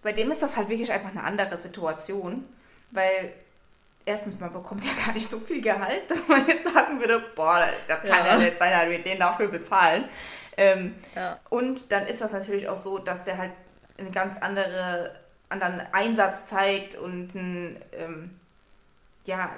Bei 0.02 0.12
dem 0.12 0.30
ist 0.30 0.42
das 0.42 0.56
halt 0.56 0.68
wirklich 0.68 0.90
einfach 0.92 1.10
eine 1.10 1.24
andere 1.24 1.58
Situation, 1.58 2.48
weil 2.92 3.32
erstens, 4.06 4.38
man 4.38 4.52
bekommt 4.52 4.84
ja 4.84 4.92
gar 5.04 5.12
nicht 5.12 5.28
so 5.28 5.40
viel 5.40 5.60
Gehalt, 5.60 6.08
dass 6.08 6.26
man 6.28 6.46
jetzt 6.46 6.64
sagen 6.64 7.00
würde, 7.00 7.20
boah, 7.34 7.68
das 7.88 8.00
kann 8.02 8.10
ja, 8.10 8.26
ja 8.26 8.36
nicht 8.38 8.56
sein, 8.56 8.72
dass 8.72 8.88
wir 8.88 9.02
den 9.02 9.18
dafür 9.18 9.48
bezahlen. 9.48 10.08
Ähm, 10.56 10.94
ja. 11.16 11.40
Und 11.48 11.90
dann 11.90 12.06
ist 12.06 12.20
das 12.20 12.32
natürlich 12.32 12.68
auch 12.68 12.76
so, 12.76 12.98
dass 12.98 13.24
der 13.24 13.36
halt 13.36 13.52
einen 13.98 14.12
ganz 14.12 14.38
andere, 14.38 15.12
anderen 15.48 15.82
Einsatz 15.92 16.44
zeigt 16.44 16.94
und 16.94 17.34
ein, 17.34 17.82
ähm, 17.92 18.38
ja, 19.24 19.50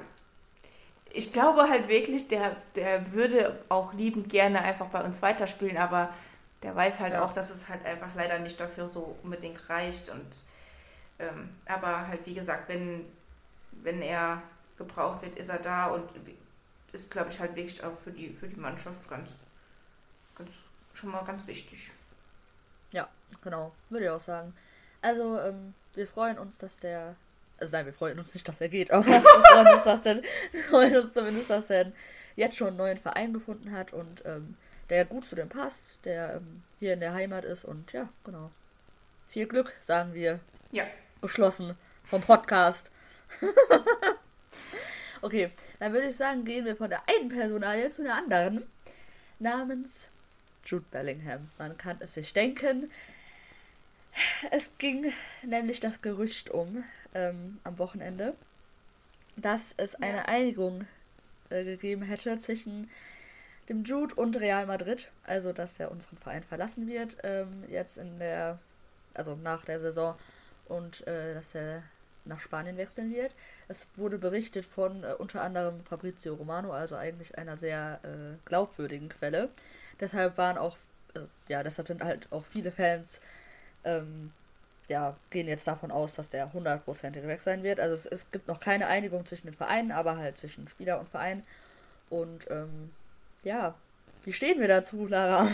ich 1.13 1.35
glaube 1.35 1.69
halt 1.69 1.89
wirklich, 1.89 2.29
der, 2.29 2.57
der 2.77 3.13
würde 3.13 3.61
auch 3.69 3.93
liebend 3.93 4.31
gerne 4.31 4.63
einfach 4.63 4.87
bei 4.87 5.03
uns 5.03 5.21
weiterspielen, 5.21 5.77
aber 5.77 6.09
der 6.63 6.75
weiß 6.75 7.01
halt 7.01 7.15
ja. 7.15 7.25
auch, 7.25 7.33
dass 7.33 7.51
es 7.51 7.69
halt 7.69 7.85
einfach 7.85 8.15
leider 8.15 8.39
nicht 8.39 8.61
dafür 8.61 8.89
so 8.89 9.17
unbedingt 9.23 9.69
reicht. 9.69 10.09
Und 10.09 10.43
ähm, 11.19 11.51
aber 11.67 12.09
halt 12.09 12.25
wie 12.27 12.35
gesagt, 12.35 12.69
wenn 12.69 13.07
wenn 13.83 14.03
er 14.03 14.43
gebraucht 14.77 15.23
wird, 15.23 15.37
ist 15.37 15.49
er 15.49 15.59
da 15.59 15.87
und 15.87 16.11
ist, 16.93 17.11
glaube 17.11 17.31
ich, 17.31 17.41
halt 17.41 17.57
wirklich 17.57 17.83
auch 17.83 17.95
für 17.95 18.11
die, 18.11 18.31
für 18.31 18.49
die 18.49 18.61
Mannschaft 18.61 19.09
ganz, 19.09 19.33
ganz, 20.35 20.51
schon 20.93 21.11
mal 21.11 21.25
ganz 21.25 21.47
wichtig. 21.47 21.91
Ja, 22.93 23.09
genau, 23.43 23.73
würde 23.89 24.05
ich 24.07 24.11
auch 24.11 24.21
sagen. 24.21 24.55
Also, 25.01 25.41
ähm, 25.41 25.75
wir 25.95 26.07
freuen 26.07 26.39
uns, 26.39 26.59
dass 26.59 26.79
der, 26.79 27.17
also 27.59 27.73
nein, 27.73 27.87
wir 27.87 27.93
freuen 27.93 28.19
uns 28.19 28.35
nicht, 28.35 28.47
dass 28.47 28.61
er 28.61 28.69
geht, 28.69 28.91
aber 28.91 29.07
wir 29.07 29.23
freuen 29.53 29.75
uns, 29.75 29.85
dass 29.85 30.03
der, 30.03 30.23
freuen 30.69 30.97
uns 30.97 31.13
zumindest, 31.13 31.51
dass 31.51 31.71
er 31.71 31.93
jetzt 32.37 32.57
schon 32.57 32.69
einen 32.69 32.77
neuen 32.77 32.99
Verein 32.99 33.33
gefunden 33.33 33.73
hat 33.73 33.93
und 33.93 34.23
ähm, 34.27 34.57
der 34.93 35.07
gut 35.07 35.27
zu 35.27 35.35
dem 35.35 35.49
passt, 35.49 36.05
der 36.05 36.35
ähm, 36.35 36.63
hier 36.79 36.93
in 36.93 37.01
der 37.01 37.15
Heimat 37.15 37.47
ist 37.47 37.65
und 37.65 37.95
ja, 37.95 38.11
genau. 38.25 38.51
Viel 39.29 39.47
Glück, 39.47 39.73
sagen 39.81 40.13
wir. 40.13 40.39
Ja. 40.71 40.85
Beschlossen 41.23 41.79
vom 42.05 42.21
Podcast. 42.21 42.91
okay, 45.23 45.51
dann 45.79 45.95
würde 45.95 46.09
ich 46.09 46.17
sagen, 46.17 46.45
gehen 46.45 46.67
wir 46.67 46.77
von 46.77 46.91
der 46.91 47.01
einen 47.09 47.31
Personalie 47.31 47.89
zu 47.89 48.03
der 48.03 48.17
anderen. 48.17 48.67
Namens 49.39 50.11
Jude 50.67 50.85
Bellingham. 50.91 51.49
Man 51.57 51.79
kann 51.79 51.97
es 52.01 52.13
sich 52.13 52.35
denken. 52.35 52.91
Es 54.51 54.73
ging 54.77 55.11
nämlich 55.43 55.81
das 55.81 56.03
Gerücht 56.03 56.51
um 56.51 56.85
ähm, 57.15 57.61
am 57.65 57.79
Wochenende, 57.79 58.35
dass 59.37 59.73
es 59.79 59.95
eine. 59.95 60.29
Einigung 60.29 60.87
äh, 61.49 61.65
gegeben 61.65 62.03
hätte 62.03 62.39
zwischen 62.39 62.91
dem 63.69 63.85
Jude 63.85 64.15
und 64.15 64.39
Real 64.41 64.67
Madrid, 64.67 65.11
also 65.25 65.53
dass 65.53 65.79
er 65.79 65.91
unseren 65.91 66.19
Verein 66.19 66.43
verlassen 66.43 66.87
wird, 66.87 67.17
ähm, 67.23 67.65
jetzt 67.69 67.99
in 67.99 68.19
der, 68.19 68.59
also 69.15 69.37
nach 69.37 69.65
der 69.65 69.79
Saison 69.79 70.17
und 70.67 71.07
äh, 71.07 71.35
dass 71.35 71.55
er 71.55 71.83
nach 72.25 72.41
Spanien 72.41 72.77
wechseln 72.77 73.13
wird. 73.13 73.35
Es 73.69 73.89
wurde 73.97 74.19
berichtet 74.19 74.65
von 74.65 75.05
äh, 75.05 75.15
unter 75.19 75.43
anderem 75.43 75.85
Fabrizio 75.85 76.35
Romano, 76.35 76.73
also 76.73 76.97
eigentlich 76.97 77.37
einer 77.39 77.57
sehr 77.57 78.01
äh, 78.05 78.37
glaubwürdigen 78.45 79.09
Quelle. 79.09 79.49
Deshalb 80.01 80.39
waren 80.39 80.59
auch, 80.59 80.77
äh, 81.15 81.21
ja, 81.49 81.63
deshalb 81.63 81.89
sind 81.89 82.03
halt 82.03 82.29
auch 82.31 82.45
viele 82.45 82.71
Fans, 82.73 83.21
ähm, 83.85 84.33
ja, 84.89 85.17
gehen 85.31 85.49
jetzt 85.49 85.67
davon 85.67 85.91
aus, 85.91 86.15
dass 86.15 86.29
der 86.29 86.53
hundertprozentig 86.53 87.27
weg 87.27 87.41
sein 87.41 87.63
wird. 87.63 87.81
Also 87.81 87.95
es, 87.95 88.07
es, 88.07 88.31
gibt 88.31 88.49
noch 88.49 88.61
keine 88.61 88.89
Einigung 88.89 89.25
zwischen 89.27 89.47
den 89.47 89.55
Vereinen, 89.55 89.93
aber 89.93 90.17
halt 90.17 90.37
zwischen 90.37 90.69
Spieler 90.69 90.99
und 91.01 91.09
Verein. 91.09 91.45
Und 92.11 92.51
ähm, 92.51 92.91
ja, 93.45 93.75
wie 94.25 94.33
stehen 94.33 94.61
wir 94.61 94.69
dazu, 94.69 95.07
Lara? 95.07 95.49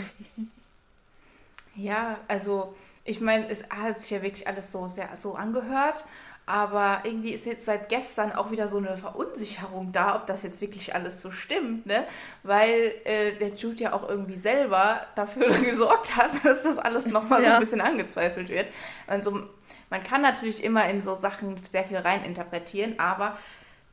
Ja, 1.75 2.19
also 2.27 2.75
ich 3.03 3.21
meine, 3.21 3.47
es 3.49 3.63
hat 3.69 3.99
sich 3.99 4.11
ja 4.11 4.21
wirklich 4.21 4.47
alles 4.47 4.71
so 4.71 4.87
sehr 4.87 5.15
so 5.15 5.35
angehört. 5.35 6.03
Aber 6.49 7.01
irgendwie 7.03 7.31
ist 7.31 7.45
jetzt 7.45 7.63
seit 7.63 7.89
gestern 7.89 8.31
auch 8.31 8.49
wieder 8.49 8.67
so 8.67 8.77
eine 8.77 8.97
Verunsicherung 8.97 9.91
da, 9.91 10.15
ob 10.15 10.25
das 10.25 10.41
jetzt 10.41 10.61
wirklich 10.61 10.95
alles 10.95 11.21
so 11.21 11.29
stimmt, 11.29 11.85
ne? 11.85 12.07
Weil 12.41 12.95
äh, 13.03 13.33
der 13.33 13.49
Jude 13.49 13.83
ja 13.83 13.93
auch 13.93 14.09
irgendwie 14.09 14.35
selber 14.35 15.05
dafür 15.13 15.47
gesorgt 15.61 16.15
hat, 16.17 16.43
dass 16.43 16.63
das 16.63 16.79
alles 16.79 17.05
nochmal 17.05 17.43
ja. 17.43 17.49
so 17.49 17.53
ein 17.53 17.59
bisschen 17.59 17.81
angezweifelt 17.81 18.49
wird. 18.49 18.67
Also 19.05 19.47
man 19.91 20.03
kann 20.03 20.23
natürlich 20.23 20.63
immer 20.63 20.89
in 20.89 21.01
so 21.01 21.13
Sachen 21.13 21.55
sehr 21.71 21.83
viel 21.83 21.97
reininterpretieren, 21.97 22.97
aber 22.97 23.37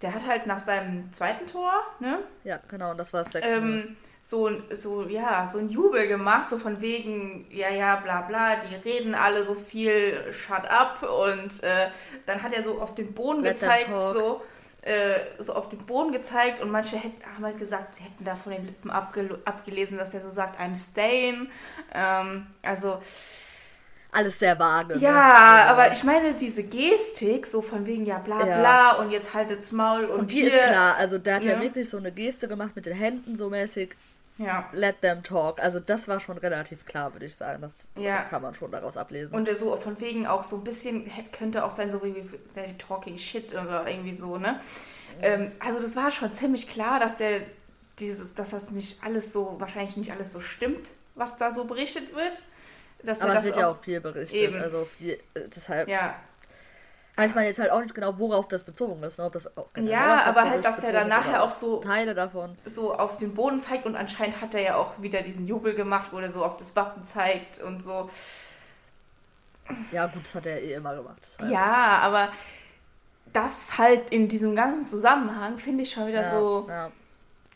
der 0.02 0.14
hat 0.14 0.26
halt 0.26 0.46
nach 0.46 0.58
seinem 0.58 1.10
zweiten 1.12 1.46
Tor, 1.46 1.72
ne? 2.00 2.18
Ja, 2.44 2.60
genau, 2.68 2.94
das 2.94 3.12
war 3.12 3.22
das 3.22 3.32
sechste. 3.32 3.52
Ähm, 3.52 3.96
so, 4.20 4.50
so, 4.72 5.04
ja, 5.04 5.46
so 5.46 5.58
ein 5.58 5.68
Jubel 5.68 6.08
gemacht, 6.08 6.48
so 6.48 6.58
von 6.58 6.80
wegen, 6.80 7.46
ja, 7.48 7.70
ja, 7.70 7.94
bla 7.96 8.22
bla, 8.22 8.56
die 8.56 8.74
reden 8.74 9.14
alle 9.14 9.44
so 9.44 9.54
viel, 9.54 10.32
shut 10.32 10.68
up. 10.68 11.02
Und 11.02 11.62
äh, 11.62 11.90
dann 12.26 12.42
hat 12.42 12.52
er 12.52 12.64
so 12.64 12.80
auf 12.80 12.96
den 12.96 13.14
Boden 13.14 13.42
Let 13.42 13.52
gezeigt, 13.52 13.88
so, 14.00 14.42
äh, 14.82 15.14
so 15.38 15.54
auf 15.54 15.68
den 15.68 15.78
Boden 15.86 16.10
gezeigt 16.10 16.60
und 16.60 16.70
manche 16.70 16.96
hätten, 16.96 17.22
haben 17.36 17.44
halt 17.44 17.58
gesagt, 17.58 17.94
sie 17.94 18.02
hätten 18.02 18.24
da 18.24 18.34
von 18.34 18.50
den 18.50 18.64
Lippen 18.64 18.90
abgel 18.90 19.40
abgelesen, 19.44 19.96
dass 19.96 20.10
der 20.10 20.22
so 20.22 20.30
sagt, 20.30 20.60
I'm 20.60 20.76
staying. 20.76 21.48
Ähm, 21.94 22.48
also 22.62 23.00
alles 24.16 24.38
sehr 24.38 24.58
vage. 24.58 24.96
Ja, 24.98 25.12
ne? 25.12 25.70
Aber 25.70 25.92
ich 25.92 26.02
meine, 26.04 26.34
diese 26.34 26.62
Gestik, 26.62 27.46
so 27.46 27.62
von 27.62 27.86
wegen, 27.86 28.06
ja, 28.06 28.18
bla 28.18 28.44
bla, 28.44 28.54
ja. 28.54 28.92
und 28.96 29.10
jetzt 29.10 29.34
haltet's 29.34 29.72
Maul 29.72 30.06
und. 30.06 30.20
Und 30.20 30.32
die 30.32 30.42
hier, 30.42 30.54
ist 30.54 30.68
klar, 30.68 30.96
also 30.96 31.18
der 31.18 31.36
hat 31.36 31.44
ja. 31.44 31.52
ja. 31.52 31.60
wirklich 31.60 31.88
so 31.88 31.98
eine 31.98 32.12
Geste 32.12 32.48
gemacht 32.48 32.72
mit 32.74 32.86
den 32.86 32.94
Händen, 32.94 33.36
so 33.36 33.50
mäßig. 33.50 33.94
Ja. 34.38 34.68
Let 34.72 35.00
them 35.00 35.22
talk. 35.22 35.60
Also 35.60 35.80
das 35.80 36.08
war 36.08 36.20
schon 36.20 36.36
relativ 36.38 36.84
klar, 36.84 37.12
würde 37.14 37.24
ich 37.24 37.34
sagen. 37.34 37.62
Das, 37.62 37.88
ja. 37.98 38.16
das 38.16 38.28
kann 38.28 38.42
man 38.42 38.54
schon 38.54 38.70
daraus 38.70 38.96
ablesen. 38.96 39.34
Und 39.34 39.48
so 39.56 39.74
von 39.76 39.98
wegen 40.00 40.26
auch 40.26 40.42
so 40.42 40.56
ein 40.56 40.64
bisschen, 40.64 41.10
könnte 41.32 41.64
auch 41.64 41.70
sein, 41.70 41.90
so 41.90 42.02
wie 42.02 42.14
Talking 42.76 43.18
Shit 43.18 43.52
oder 43.52 43.84
irgendwie 43.88 44.12
so, 44.12 44.36
ne? 44.36 44.60
Ja. 45.22 45.28
Ähm, 45.28 45.52
also 45.60 45.80
das 45.80 45.96
war 45.96 46.10
schon 46.10 46.34
ziemlich 46.34 46.68
klar, 46.68 47.00
dass 47.00 47.16
der 47.16 47.42
dieses, 47.98 48.34
dass 48.34 48.50
das 48.50 48.70
nicht 48.70 49.02
alles 49.02 49.32
so, 49.32 49.56
wahrscheinlich 49.58 49.96
nicht 49.96 50.12
alles 50.12 50.32
so 50.32 50.40
stimmt, 50.40 50.88
was 51.14 51.38
da 51.38 51.50
so 51.50 51.64
berichtet 51.64 52.14
wird. 52.14 52.42
Dass 53.02 53.20
Aber 53.22 53.36
es 53.36 53.44
wird 53.44 53.56
ja 53.56 53.68
auch 53.68 53.78
viel 53.78 54.00
berichtet. 54.00 54.40
Eben. 54.40 54.60
Also 54.60 54.84
viel, 54.84 55.14
äh, 55.34 55.48
deshalb. 55.48 55.88
Ja, 55.88 56.16
weiß 57.16 57.34
man 57.34 57.44
jetzt 57.44 57.58
halt 57.58 57.70
auch 57.70 57.80
nicht 57.80 57.94
genau, 57.94 58.18
worauf 58.18 58.46
das 58.48 58.62
bezogen 58.62 59.02
ist. 59.02 59.18
Ne? 59.18 59.24
Ob 59.24 59.32
das 59.32 59.50
ja, 59.76 60.22
aber 60.24 60.48
halt, 60.48 60.64
dass 60.64 60.84
er 60.84 60.92
dann 60.92 61.08
nachher 61.08 61.42
auch 61.42 61.50
so 61.50 61.78
Teile 61.78 62.14
davon 62.14 62.56
so 62.64 62.94
auf 62.94 63.16
den 63.16 63.34
Boden 63.34 63.58
zeigt 63.58 63.86
und 63.86 63.96
anscheinend 63.96 64.40
hat 64.40 64.54
er 64.54 64.62
ja 64.62 64.76
auch 64.76 65.00
wieder 65.00 65.22
diesen 65.22 65.46
Jubel 65.48 65.74
gemacht, 65.74 66.12
wo 66.12 66.18
er 66.18 66.30
so 66.30 66.44
auf 66.44 66.56
das 66.56 66.76
Wappen 66.76 67.02
zeigt 67.02 67.60
und 67.60 67.82
so. 67.82 68.10
Ja, 69.90 70.06
gut, 70.06 70.24
das 70.24 70.34
hat 70.34 70.46
er 70.46 70.62
eh 70.62 70.74
immer 70.74 70.94
gemacht. 70.94 71.18
Deshalb. 71.24 71.50
Ja, 71.50 71.98
aber 72.02 72.30
das 73.32 73.78
halt 73.78 74.10
in 74.10 74.28
diesem 74.28 74.54
ganzen 74.54 74.84
Zusammenhang 74.84 75.58
finde 75.58 75.82
ich 75.82 75.90
schon 75.90 76.06
wieder 76.06 76.22
ja, 76.22 76.30
so. 76.30 76.66
Ja. 76.68 76.92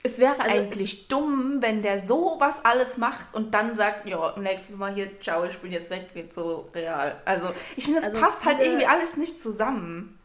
Es 0.03 0.19
wäre 0.19 0.41
also 0.41 0.57
eigentlich 0.57 1.09
dumm, 1.09 1.61
wenn 1.61 1.83
der 1.83 2.07
sowas 2.07 2.65
alles 2.65 2.97
macht 2.97 3.35
und 3.35 3.53
dann 3.53 3.75
sagt, 3.75 4.07
ja, 4.07 4.35
nächstes 4.39 4.77
Mal 4.77 4.95
hier, 4.95 5.21
ciao, 5.21 5.45
ich 5.45 5.59
bin 5.59 5.73
jetzt 5.73 5.91
weg, 5.91 6.15
geht 6.15 6.33
so 6.33 6.71
real. 6.75 7.21
Also, 7.27 7.53
ich 7.77 7.85
finde, 7.85 8.01
das 8.01 8.09
also 8.09 8.19
passt 8.21 8.47
halt 8.47 8.57
viele, 8.57 8.71
halt 8.71 8.83
irgendwie 8.83 8.99
alles 8.99 9.17
nicht 9.19 9.39
zusammen. 9.39 10.19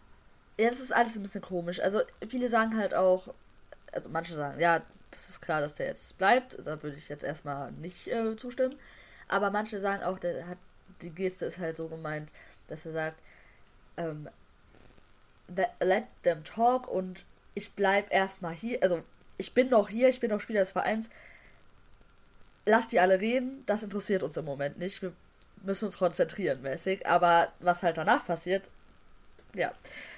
Ja, 0.57 0.69
das 0.69 0.79
ist 0.79 0.95
alles 0.95 1.17
ein 1.17 1.23
bisschen 1.23 1.41
komisch. 1.41 1.81
Also, 1.81 2.01
viele 2.25 2.47
sagen 2.47 2.77
halt 2.77 2.93
auch, 2.93 3.27
also 3.91 4.09
manche 4.09 4.33
sagen, 4.33 4.61
ja, 4.61 4.81
das 5.11 5.29
ist 5.29 5.41
klar, 5.41 5.59
dass 5.59 5.73
der 5.73 5.87
jetzt 5.87 6.17
bleibt. 6.17 6.57
Da 6.65 6.81
würde 6.81 6.95
ich 6.95 7.09
jetzt 7.09 7.25
erstmal 7.25 7.73
nicht 7.73 8.07
äh, 8.07 8.35
zustimmen. 8.37 8.77
Aber 9.27 9.51
manche 9.51 9.79
sagen 9.79 10.03
auch, 10.03 10.19
der 10.19 10.47
hat, 10.47 10.57
die 11.01 11.09
Geste 11.09 11.45
ist 11.45 11.59
halt 11.59 11.75
so 11.75 11.89
gemeint, 11.89 12.31
dass 12.67 12.85
er 12.85 12.91
sagt, 12.93 13.21
ähm, 13.97 14.29
let 15.81 16.05
them 16.23 16.43
talk 16.43 16.87
und 16.87 17.25
ich 17.53 17.73
bleib 17.73 18.11
erstmal 18.13 18.53
hier, 18.53 18.81
also 18.81 19.03
ich 19.37 19.53
bin 19.53 19.69
noch 19.69 19.89
hier, 19.89 20.09
ich 20.09 20.19
bin 20.19 20.29
noch 20.29 20.41
Spieler 20.41 20.61
des 20.61 20.71
Vereins. 20.71 21.09
Lass 22.65 22.87
die 22.87 22.99
alle 22.99 23.19
reden, 23.19 23.63
das 23.65 23.83
interessiert 23.83 24.23
uns 24.23 24.37
im 24.37 24.45
Moment 24.45 24.79
nicht. 24.79 25.01
Wir 25.01 25.13
müssen 25.63 25.85
uns 25.85 25.97
konzentrieren 25.97 26.61
mäßig. 26.61 27.05
Aber 27.05 27.51
was 27.59 27.83
halt 27.83 27.97
danach 27.97 28.25
passiert, 28.25 28.69
ja, 29.53 29.69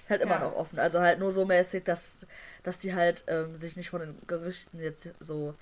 ist 0.03 0.09
halt 0.09 0.21
immer 0.21 0.35
ja. 0.35 0.39
noch 0.39 0.55
offen. 0.55 0.79
Also 0.79 0.99
halt 0.99 1.19
nur 1.19 1.31
so 1.31 1.45
mäßig, 1.45 1.83
dass, 1.83 2.25
dass 2.63 2.79
die 2.79 2.93
halt 2.93 3.23
ähm, 3.27 3.59
sich 3.59 3.75
nicht 3.75 3.89
von 3.89 4.01
den 4.01 4.15
Gerüchten 4.27 4.79
jetzt 4.81 5.09
so 5.19 5.55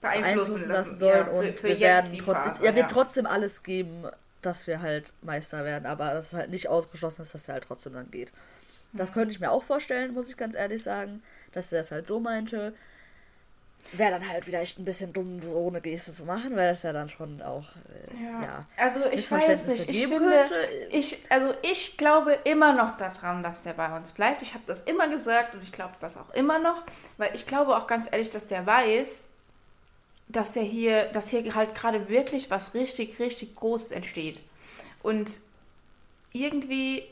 beeinflussen, 0.00 0.68
lassen 0.68 0.96
sollen. 0.96 1.18
Ja, 1.18 1.24
für, 1.24 1.30
und 1.30 1.60
für 1.60 1.68
wir 1.68 1.80
werden 1.80 2.18
trotzdem, 2.18 2.52
Phase, 2.52 2.64
ja, 2.64 2.74
wird 2.74 2.90
trotzdem 2.90 3.26
alles 3.26 3.62
geben, 3.62 4.06
dass 4.42 4.66
wir 4.66 4.80
halt 4.80 5.12
Meister 5.22 5.64
werden. 5.64 5.86
Aber 5.86 6.10
das 6.14 6.28
ist 6.28 6.34
halt 6.34 6.50
nicht 6.50 6.68
ausgeschlossen 6.68 7.22
ist, 7.22 7.34
dass 7.34 7.44
der 7.44 7.54
halt 7.54 7.64
trotzdem 7.64 7.92
dann 7.92 8.10
geht. 8.10 8.32
Das 8.92 9.12
könnte 9.12 9.32
ich 9.32 9.40
mir 9.40 9.50
auch 9.50 9.62
vorstellen, 9.62 10.14
muss 10.14 10.28
ich 10.28 10.36
ganz 10.36 10.54
ehrlich 10.54 10.82
sagen, 10.82 11.22
dass 11.52 11.72
er 11.72 11.80
das 11.80 11.90
halt 11.90 12.06
so 12.06 12.20
meinte. 12.20 12.74
Wäre 13.92 14.10
dann 14.12 14.28
halt 14.28 14.46
wieder 14.46 14.60
echt 14.60 14.78
ein 14.78 14.84
bisschen 14.84 15.12
dumm, 15.12 15.40
so 15.40 15.66
eine 15.66 15.80
Geste 15.80 16.12
zu 16.12 16.24
machen, 16.24 16.54
weil 16.54 16.68
das 16.68 16.82
ja 16.82 16.92
dann 16.92 17.08
schon 17.08 17.40
auch, 17.40 17.64
äh, 17.64 18.24
ja. 18.24 18.42
ja. 18.42 18.66
Also 18.76 19.00
ich 19.10 19.30
weiß 19.30 19.68
nicht, 19.68 19.88
ich 19.88 20.06
finde, 20.06 20.44
ich, 20.90 21.18
also 21.30 21.54
ich 21.62 21.96
glaube 21.96 22.38
immer 22.44 22.72
noch 22.72 22.96
daran, 22.98 23.42
dass 23.42 23.62
der 23.62 23.72
bei 23.72 23.96
uns 23.96 24.12
bleibt. 24.12 24.42
Ich 24.42 24.52
habe 24.54 24.64
das 24.66 24.80
immer 24.80 25.08
gesagt 25.08 25.54
und 25.54 25.62
ich 25.62 25.72
glaube 25.72 25.94
das 25.98 26.16
auch 26.16 26.30
immer 26.34 26.58
noch, 26.58 26.84
weil 27.16 27.34
ich 27.34 27.46
glaube 27.46 27.76
auch 27.76 27.86
ganz 27.86 28.06
ehrlich, 28.10 28.30
dass 28.30 28.46
der 28.46 28.66
weiß, 28.66 29.28
dass 30.28 30.52
der 30.52 30.62
hier, 30.62 31.04
dass 31.06 31.28
hier 31.28 31.54
halt 31.54 31.74
gerade 31.74 32.08
wirklich 32.08 32.50
was 32.50 32.74
richtig, 32.74 33.18
richtig 33.18 33.56
Großes 33.56 33.90
entsteht. 33.90 34.40
Und 35.02 35.40
irgendwie 36.32 37.04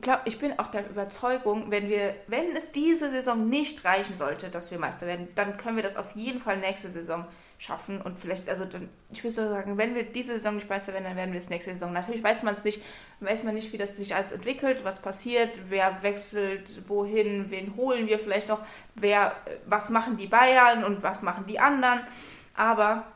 glaub, 0.00 0.20
ich 0.24 0.38
bin 0.38 0.58
auch 0.58 0.68
der 0.68 0.88
Überzeugung, 0.88 1.70
wenn 1.70 1.88
wir, 1.88 2.14
wenn 2.26 2.54
es 2.54 2.72
diese 2.72 3.10
Saison 3.10 3.48
nicht 3.48 3.84
reichen 3.84 4.14
sollte, 4.14 4.50
dass 4.50 4.70
wir 4.70 4.78
Meister 4.78 5.06
werden, 5.06 5.28
dann 5.34 5.56
können 5.56 5.76
wir 5.76 5.82
das 5.82 5.96
auf 5.96 6.12
jeden 6.14 6.40
Fall 6.40 6.58
nächste 6.58 6.88
Saison 6.88 7.26
schaffen 7.58 8.02
und 8.02 8.18
vielleicht, 8.18 8.48
also 8.50 8.66
dann, 8.66 8.90
ich 9.10 9.24
würde 9.24 9.34
sagen, 9.34 9.78
wenn 9.78 9.94
wir 9.94 10.02
diese 10.04 10.32
Saison 10.32 10.56
nicht 10.56 10.68
Meister 10.68 10.92
werden, 10.92 11.04
dann 11.04 11.16
werden 11.16 11.32
wir 11.32 11.38
es 11.38 11.48
nächste 11.48 11.72
Saison. 11.72 11.92
Natürlich 11.92 12.22
weiß 12.22 12.42
man 12.42 12.52
es 12.52 12.64
nicht, 12.64 12.82
weiß 13.20 13.44
man 13.44 13.54
nicht, 13.54 13.72
wie 13.72 13.78
das 13.78 13.96
sich 13.96 14.14
alles 14.14 14.32
entwickelt, 14.32 14.84
was 14.84 15.00
passiert, 15.00 15.58
wer 15.70 16.02
wechselt, 16.02 16.82
wohin, 16.88 17.50
wen 17.50 17.74
holen 17.76 18.06
wir 18.08 18.18
vielleicht 18.18 18.50
noch, 18.50 18.60
wer, 18.94 19.34
was 19.66 19.88
machen 19.88 20.18
die 20.18 20.26
Bayern 20.26 20.84
und 20.84 21.02
was 21.02 21.22
machen 21.22 21.46
die 21.46 21.58
anderen. 21.58 22.00
Aber 22.54 23.06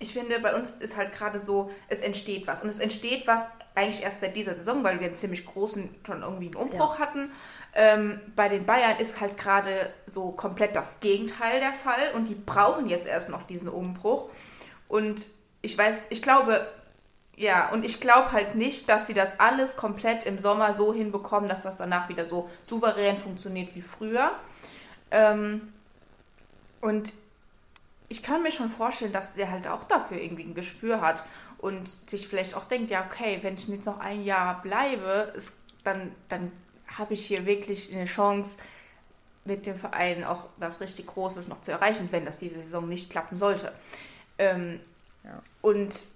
ich 0.00 0.12
finde, 0.12 0.40
bei 0.40 0.54
uns 0.54 0.72
ist 0.72 0.96
halt 0.96 1.12
gerade 1.12 1.38
so, 1.38 1.70
es 1.88 2.00
entsteht 2.00 2.46
was. 2.46 2.62
Und 2.62 2.68
es 2.68 2.78
entsteht 2.78 3.26
was 3.26 3.50
eigentlich 3.74 4.02
erst 4.02 4.20
seit 4.20 4.36
dieser 4.36 4.54
Saison, 4.54 4.82
weil 4.82 5.00
wir 5.00 5.06
einen 5.06 5.16
ziemlich 5.16 5.46
großen, 5.46 5.94
schon 6.06 6.22
irgendwie 6.22 6.46
einen 6.46 6.56
Umbruch 6.56 6.98
ja. 6.98 7.06
hatten. 7.06 7.32
Ähm, 7.74 8.20
bei 8.36 8.48
den 8.48 8.66
Bayern 8.66 8.98
ist 8.98 9.20
halt 9.20 9.36
gerade 9.36 9.92
so 10.06 10.30
komplett 10.32 10.76
das 10.76 11.00
Gegenteil 11.00 11.60
der 11.60 11.72
Fall 11.72 12.12
und 12.14 12.28
die 12.28 12.34
brauchen 12.34 12.88
jetzt 12.88 13.06
erst 13.06 13.28
noch 13.28 13.42
diesen 13.44 13.68
Umbruch. 13.68 14.30
Und 14.88 15.26
ich 15.62 15.76
weiß, 15.76 16.04
ich 16.10 16.22
glaube, 16.22 16.66
ja, 17.36 17.70
und 17.70 17.84
ich 17.84 18.00
glaube 18.00 18.32
halt 18.32 18.54
nicht, 18.54 18.88
dass 18.88 19.06
sie 19.06 19.14
das 19.14 19.40
alles 19.40 19.76
komplett 19.76 20.24
im 20.24 20.38
Sommer 20.38 20.72
so 20.72 20.92
hinbekommen, 20.92 21.48
dass 21.48 21.62
das 21.62 21.76
danach 21.76 22.08
wieder 22.08 22.26
so 22.26 22.48
souverän 22.62 23.16
funktioniert 23.16 23.74
wie 23.74 23.82
früher. 23.82 24.32
Ähm, 25.10 25.72
und 26.80 27.12
ich 28.14 28.22
kann 28.22 28.44
mir 28.44 28.52
schon 28.52 28.70
vorstellen, 28.70 29.12
dass 29.12 29.34
der 29.34 29.50
halt 29.50 29.66
auch 29.66 29.82
dafür 29.82 30.18
irgendwie 30.18 30.44
ein 30.44 30.54
Gespür 30.54 31.00
hat 31.00 31.24
und 31.58 31.88
sich 32.08 32.28
vielleicht 32.28 32.54
auch 32.54 32.64
denkt, 32.64 32.92
ja, 32.92 33.04
okay, 33.04 33.40
wenn 33.42 33.54
ich 33.54 33.66
jetzt 33.66 33.86
noch 33.86 33.98
ein 33.98 34.22
Jahr 34.22 34.62
bleibe, 34.62 35.32
ist, 35.34 35.54
dann, 35.82 36.14
dann 36.28 36.52
habe 36.86 37.14
ich 37.14 37.26
hier 37.26 37.44
wirklich 37.44 37.92
eine 37.92 38.04
Chance, 38.04 38.56
mit 39.44 39.66
dem 39.66 39.76
Verein 39.76 40.24
auch 40.24 40.44
was 40.58 40.80
richtig 40.80 41.08
Großes 41.08 41.48
noch 41.48 41.60
zu 41.60 41.72
erreichen, 41.72 42.08
wenn 42.12 42.24
das 42.24 42.38
diese 42.38 42.60
Saison 42.60 42.88
nicht 42.88 43.10
klappen 43.10 43.36
sollte. 43.36 43.72
Ähm, 44.38 44.80
ja. 45.24 45.42
Und 45.60 46.06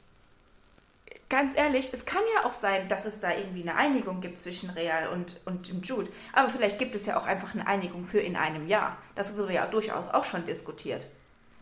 ganz 1.29 1.55
ehrlich, 1.57 1.93
es 1.93 2.07
kann 2.07 2.23
ja 2.37 2.47
auch 2.47 2.55
sein, 2.55 2.89
dass 2.89 3.07
es 3.07 3.21
da 3.21 3.35
irgendwie 3.35 3.63
eine 3.63 3.75
Einigung 3.75 4.21
gibt 4.21 4.39
zwischen 4.39 4.71
Real 4.71 5.09
und, 5.09 5.41
und 5.45 5.69
dem 5.69 5.83
Jude. 5.83 6.11
Aber 6.33 6.49
vielleicht 6.49 6.79
gibt 6.79 6.95
es 6.95 7.05
ja 7.07 7.19
auch 7.19 7.27
einfach 7.27 7.55
eine 7.55 7.67
Einigung 7.67 8.07
für 8.07 8.21
in 8.21 8.37
einem 8.37 8.69
Jahr. 8.69 8.97
Das 9.15 9.37
wurde 9.37 9.53
ja 9.53 9.67
durchaus 9.67 10.09
auch 10.09 10.25
schon 10.25 10.47
diskutiert 10.47 11.07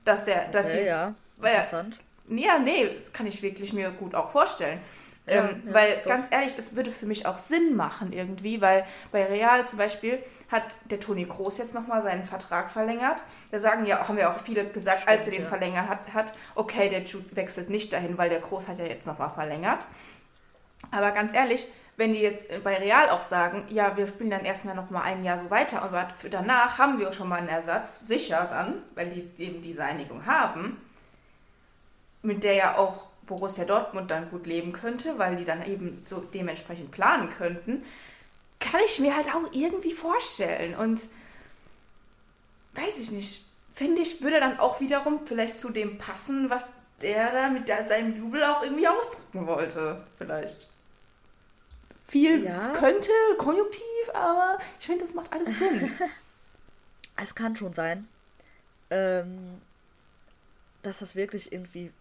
dass 0.06 0.24
der, 0.24 0.46
dass 0.46 0.66
okay, 0.66 0.78
sie, 0.78 0.86
ja, 0.86 1.14
interessant. 1.42 1.98
ja, 2.28 2.58
nee, 2.58 2.88
das 2.96 3.12
kann 3.12 3.26
ich 3.26 3.42
wirklich 3.42 3.72
mir 3.72 3.90
gut 3.90 4.14
auch 4.14 4.30
vorstellen. 4.30 4.80
Ja, 5.26 5.48
ähm, 5.48 5.62
ja, 5.66 5.74
weil 5.74 5.96
doch. 5.96 6.06
ganz 6.06 6.28
ehrlich, 6.30 6.54
es 6.56 6.76
würde 6.76 6.92
für 6.92 7.04
mich 7.04 7.26
auch 7.26 7.38
Sinn 7.38 7.74
machen 7.74 8.12
irgendwie, 8.12 8.60
weil 8.60 8.86
bei 9.10 9.24
Real 9.24 9.66
zum 9.66 9.78
Beispiel 9.78 10.20
hat 10.50 10.76
der 10.84 11.00
Toni 11.00 11.24
Groß 11.24 11.58
jetzt 11.58 11.74
nochmal 11.74 12.00
seinen 12.00 12.22
Vertrag 12.22 12.70
verlängert. 12.70 13.24
Da 13.50 13.58
sagen 13.58 13.86
ja, 13.86 14.06
haben 14.06 14.18
ja 14.18 14.32
auch 14.32 14.40
viele 14.40 14.64
gesagt, 14.66 15.02
Stimmt, 15.02 15.10
als 15.10 15.26
er 15.26 15.32
den 15.32 15.42
ja. 15.42 15.48
verlängert 15.48 15.88
hat, 15.88 16.14
hat, 16.14 16.34
okay, 16.54 16.88
der 16.88 17.02
Jude 17.02 17.34
wechselt 17.34 17.70
nicht 17.70 17.92
dahin, 17.92 18.16
weil 18.18 18.30
der 18.30 18.38
Groß 18.38 18.68
hat 18.68 18.78
ja 18.78 18.84
jetzt 18.84 19.06
nochmal 19.06 19.30
verlängert. 19.30 19.86
Aber 20.92 21.10
ganz 21.10 21.34
ehrlich, 21.34 21.66
wenn 21.96 22.12
die 22.12 22.20
jetzt 22.20 22.48
bei 22.62 22.76
Real 22.76 23.08
auch 23.08 23.22
sagen, 23.22 23.64
ja, 23.70 23.96
wir 23.96 24.06
spielen 24.06 24.30
dann 24.30 24.44
erstmal 24.44 24.74
noch 24.74 24.90
mal 24.90 25.02
ein 25.02 25.24
Jahr 25.24 25.38
so 25.38 25.50
weiter 25.50 25.82
und 25.82 26.20
für 26.20 26.28
danach 26.28 26.78
haben 26.78 26.98
wir 26.98 27.12
schon 27.12 27.28
mal 27.28 27.38
einen 27.38 27.48
Ersatz, 27.48 28.06
sicher 28.06 28.46
dann, 28.50 28.82
weil 28.94 29.08
die 29.08 29.42
eben 29.42 29.62
diese 29.62 29.82
Einigung 29.82 30.26
haben, 30.26 30.76
mit 32.22 32.44
der 32.44 32.54
ja 32.54 32.76
auch 32.76 33.06
Borussia 33.26 33.64
Dortmund 33.64 34.10
dann 34.10 34.30
gut 34.30 34.46
leben 34.46 34.72
könnte, 34.72 35.18
weil 35.18 35.36
die 35.36 35.44
dann 35.44 35.66
eben 35.66 36.02
so 36.04 36.20
dementsprechend 36.20 36.90
planen 36.90 37.30
könnten, 37.30 37.82
kann 38.60 38.80
ich 38.84 39.00
mir 39.00 39.16
halt 39.16 39.28
auch 39.28 39.52
irgendwie 39.52 39.92
vorstellen. 39.92 40.76
Und 40.76 41.08
weiß 42.74 43.00
ich 43.00 43.10
nicht, 43.10 43.44
finde 43.74 44.02
ich, 44.02 44.22
würde 44.22 44.38
dann 44.38 44.58
auch 44.58 44.80
wiederum 44.80 45.26
vielleicht 45.26 45.58
zu 45.58 45.70
dem 45.70 45.98
passen, 45.98 46.50
was 46.50 46.68
der 47.02 47.32
da 47.32 47.48
mit 47.48 47.68
seinem 47.86 48.16
Jubel 48.16 48.42
auch 48.44 48.62
irgendwie 48.62 48.88
ausdrücken 48.88 49.46
wollte, 49.46 50.06
vielleicht 50.16 50.68
viel 52.06 52.44
ja. 52.44 52.72
könnte, 52.72 53.10
konjunktiv, 53.38 53.82
aber 54.14 54.58
ich 54.78 54.86
finde, 54.86 55.04
das 55.04 55.14
macht 55.14 55.32
alles 55.32 55.58
Sinn. 55.58 55.90
es 57.16 57.34
kann 57.34 57.56
schon 57.56 57.72
sein, 57.72 58.08
ähm, 58.90 59.60
dass 60.82 61.00
das 61.00 61.16
wirklich 61.16 61.52
irgendwie 61.52 61.92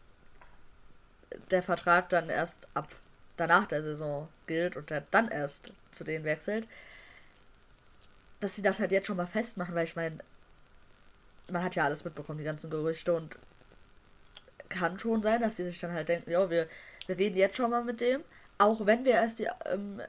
der 1.52 1.64
Vertrag 1.64 2.10
dann 2.10 2.30
erst 2.30 2.68
ab 2.74 2.88
danach 3.38 3.66
der 3.66 3.82
Saison 3.82 4.30
gilt 4.48 4.78
und 4.78 4.90
der 4.90 5.02
dann 5.12 5.28
erst 5.28 5.74
zu 5.92 6.04
denen 6.04 6.24
wechselt, 6.24 6.68
dass 8.40 8.56
sie 8.56 8.62
das 8.62 8.80
halt 8.80 8.92
jetzt 8.92 9.08
schon 9.08 9.18
mal 9.18 9.28
festmachen, 9.28 9.76
weil 9.76 9.84
ich 9.84 9.96
meine, 9.96 10.20
man 11.50 11.64
hat 11.64 11.76
ja 11.76 11.84
alles 11.84 12.06
mitbekommen, 12.06 12.38
die 12.38 12.46
ganzen 12.46 12.70
Gerüchte 12.70 13.14
und 13.14 13.38
kann 14.70 15.00
schon 15.00 15.22
sein, 15.22 15.42
dass 15.42 15.56
die 15.56 15.64
sich 15.64 15.80
dann 15.80 15.94
halt 15.94 16.10
denken, 16.10 16.32
ja, 16.32 16.50
wir, 16.50 16.68
wir 17.08 17.18
reden 17.18 17.38
jetzt 17.38 17.58
schon 17.58 17.72
mal 17.72 17.84
mit 17.84 18.02
dem 18.02 18.24
auch 18.58 18.86
wenn 18.86 19.06
wir 19.06 19.14
erst 19.14 19.40
die, 19.40 19.48
ähm, 19.66 20.02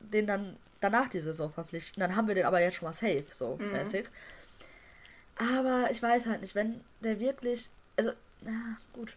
den 0.00 0.26
dann 0.26 0.56
danach 0.80 1.08
die 1.08 1.20
Saison 1.20 1.50
verpflichten, 1.50 2.00
dann 2.00 2.16
haben 2.16 2.28
wir 2.28 2.34
den 2.34 2.46
aber 2.46 2.60
jetzt 2.60 2.76
schon 2.76 2.86
mal 2.86 2.92
safe, 2.92 3.24
so 3.30 3.56
mhm. 3.56 3.72
mäßig. 3.72 4.06
Aber 5.36 5.88
ich 5.90 6.02
weiß 6.02 6.26
halt 6.26 6.40
nicht, 6.40 6.54
wenn 6.54 6.82
der 7.00 7.18
wirklich. 7.20 7.70
Also, 7.96 8.12
na 8.40 8.76
gut. 8.92 9.16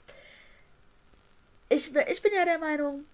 Ich, 1.69 1.95
ich 1.95 2.21
bin 2.21 2.31
ja 2.33 2.45
der 2.45 2.59
Meinung, 2.59 3.05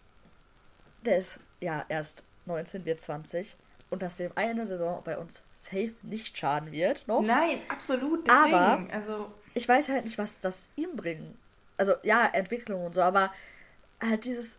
der 1.05 1.17
ist 1.17 1.39
ja 1.61 1.85
erst 1.87 2.23
19, 2.45 2.85
wird 2.85 3.01
20 3.01 3.55
und 3.89 4.01
dass 4.01 4.17
dem 4.17 4.31
eine 4.35 4.65
Saison 4.65 5.01
bei 5.03 5.17
uns 5.17 5.41
safe 5.55 5.93
nicht 6.01 6.37
schaden 6.37 6.71
wird. 6.71 7.07
Noch. 7.07 7.21
Nein, 7.21 7.61
absolut. 7.69 8.27
Deswegen, 8.27 8.55
aber 8.55 8.93
also 8.93 9.31
ich 9.53 9.67
weiß 9.67 9.89
halt 9.89 10.05
nicht, 10.05 10.17
was 10.17 10.39
das 10.39 10.69
ihm 10.75 10.95
bringt. 10.95 11.35
Also 11.77 11.93
ja, 12.03 12.25
Entwicklung 12.27 12.85
und 12.85 12.95
so, 12.95 13.01
aber 13.01 13.31
halt 14.01 14.25
dieses 14.25 14.57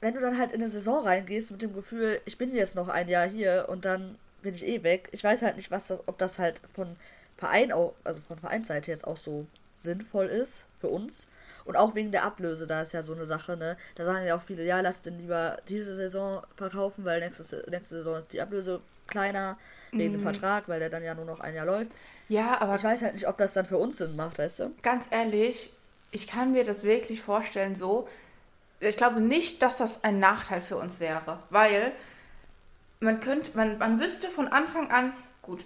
wenn 0.00 0.14
du 0.14 0.20
dann 0.20 0.38
halt 0.38 0.52
in 0.52 0.60
eine 0.60 0.70
Saison 0.70 1.04
reingehst 1.04 1.50
mit 1.50 1.62
dem 1.62 1.74
Gefühl, 1.74 2.20
ich 2.24 2.38
bin 2.38 2.54
jetzt 2.54 2.74
noch 2.74 2.88
ein 2.88 3.08
Jahr 3.08 3.28
hier 3.28 3.66
und 3.68 3.84
dann 3.84 4.16
bin 4.42 4.54
ich 4.54 4.66
eh 4.66 4.82
weg. 4.82 5.08
Ich 5.12 5.22
weiß 5.22 5.42
halt 5.42 5.56
nicht, 5.56 5.70
was 5.70 5.88
das, 5.88 6.00
ob 6.06 6.18
das 6.18 6.38
halt 6.38 6.62
von 6.74 6.96
Verein 7.36 7.72
auch, 7.72 7.94
also 8.04 8.20
von 8.20 8.38
Vereinsseite 8.38 8.90
jetzt 8.90 9.06
auch 9.06 9.16
so 9.16 9.46
sinnvoll 9.74 10.26
ist 10.26 10.66
für 10.80 10.88
uns. 10.88 11.26
Und 11.64 11.76
auch 11.76 11.94
wegen 11.94 12.10
der 12.10 12.24
Ablöse, 12.24 12.66
da 12.66 12.80
ist 12.80 12.92
ja 12.92 13.02
so 13.02 13.14
eine 13.14 13.26
Sache, 13.26 13.56
ne? 13.56 13.76
Da 13.94 14.04
sagen 14.04 14.26
ja 14.26 14.36
auch 14.36 14.42
viele, 14.42 14.64
ja, 14.64 14.80
lass 14.80 15.02
den 15.02 15.18
lieber 15.18 15.58
diese 15.68 15.94
Saison 15.94 16.42
verkaufen, 16.56 17.04
weil 17.04 17.20
nächste, 17.20 17.42
nächste 17.70 17.96
Saison 17.96 18.16
ist 18.16 18.32
die 18.32 18.40
Ablöse 18.40 18.80
kleiner, 19.06 19.58
wegen 19.90 20.12
mm. 20.12 20.14
dem 20.14 20.20
mhm. 20.20 20.24
Vertrag, 20.24 20.68
weil 20.68 20.80
der 20.80 20.88
dann 20.88 21.04
ja 21.04 21.14
nur 21.14 21.26
noch 21.26 21.40
ein 21.40 21.54
Jahr 21.54 21.66
läuft. 21.66 21.92
Ja, 22.28 22.60
aber. 22.60 22.76
Ich 22.76 22.84
weiß 22.84 23.02
halt 23.02 23.14
nicht, 23.14 23.28
ob 23.28 23.36
das 23.38 23.52
dann 23.52 23.66
für 23.66 23.76
uns 23.76 23.98
Sinn 23.98 24.16
macht, 24.16 24.38
weißt 24.38 24.60
du? 24.60 24.74
Ganz 24.82 25.08
ehrlich, 25.10 25.72
ich 26.10 26.26
kann 26.26 26.52
mir 26.52 26.64
das 26.64 26.82
wirklich 26.82 27.20
vorstellen, 27.20 27.74
so, 27.74 28.08
ich 28.80 28.96
glaube 28.96 29.20
nicht, 29.20 29.62
dass 29.62 29.76
das 29.76 30.04
ein 30.04 30.18
Nachteil 30.18 30.60
für 30.60 30.76
uns 30.76 31.00
wäre, 31.00 31.38
weil 31.50 31.92
man 33.00 33.20
könnte, 33.20 33.56
man, 33.56 33.78
man 33.78 34.00
wüsste 34.00 34.28
von 34.28 34.48
Anfang 34.48 34.90
an, 34.90 35.12
gut, 35.42 35.64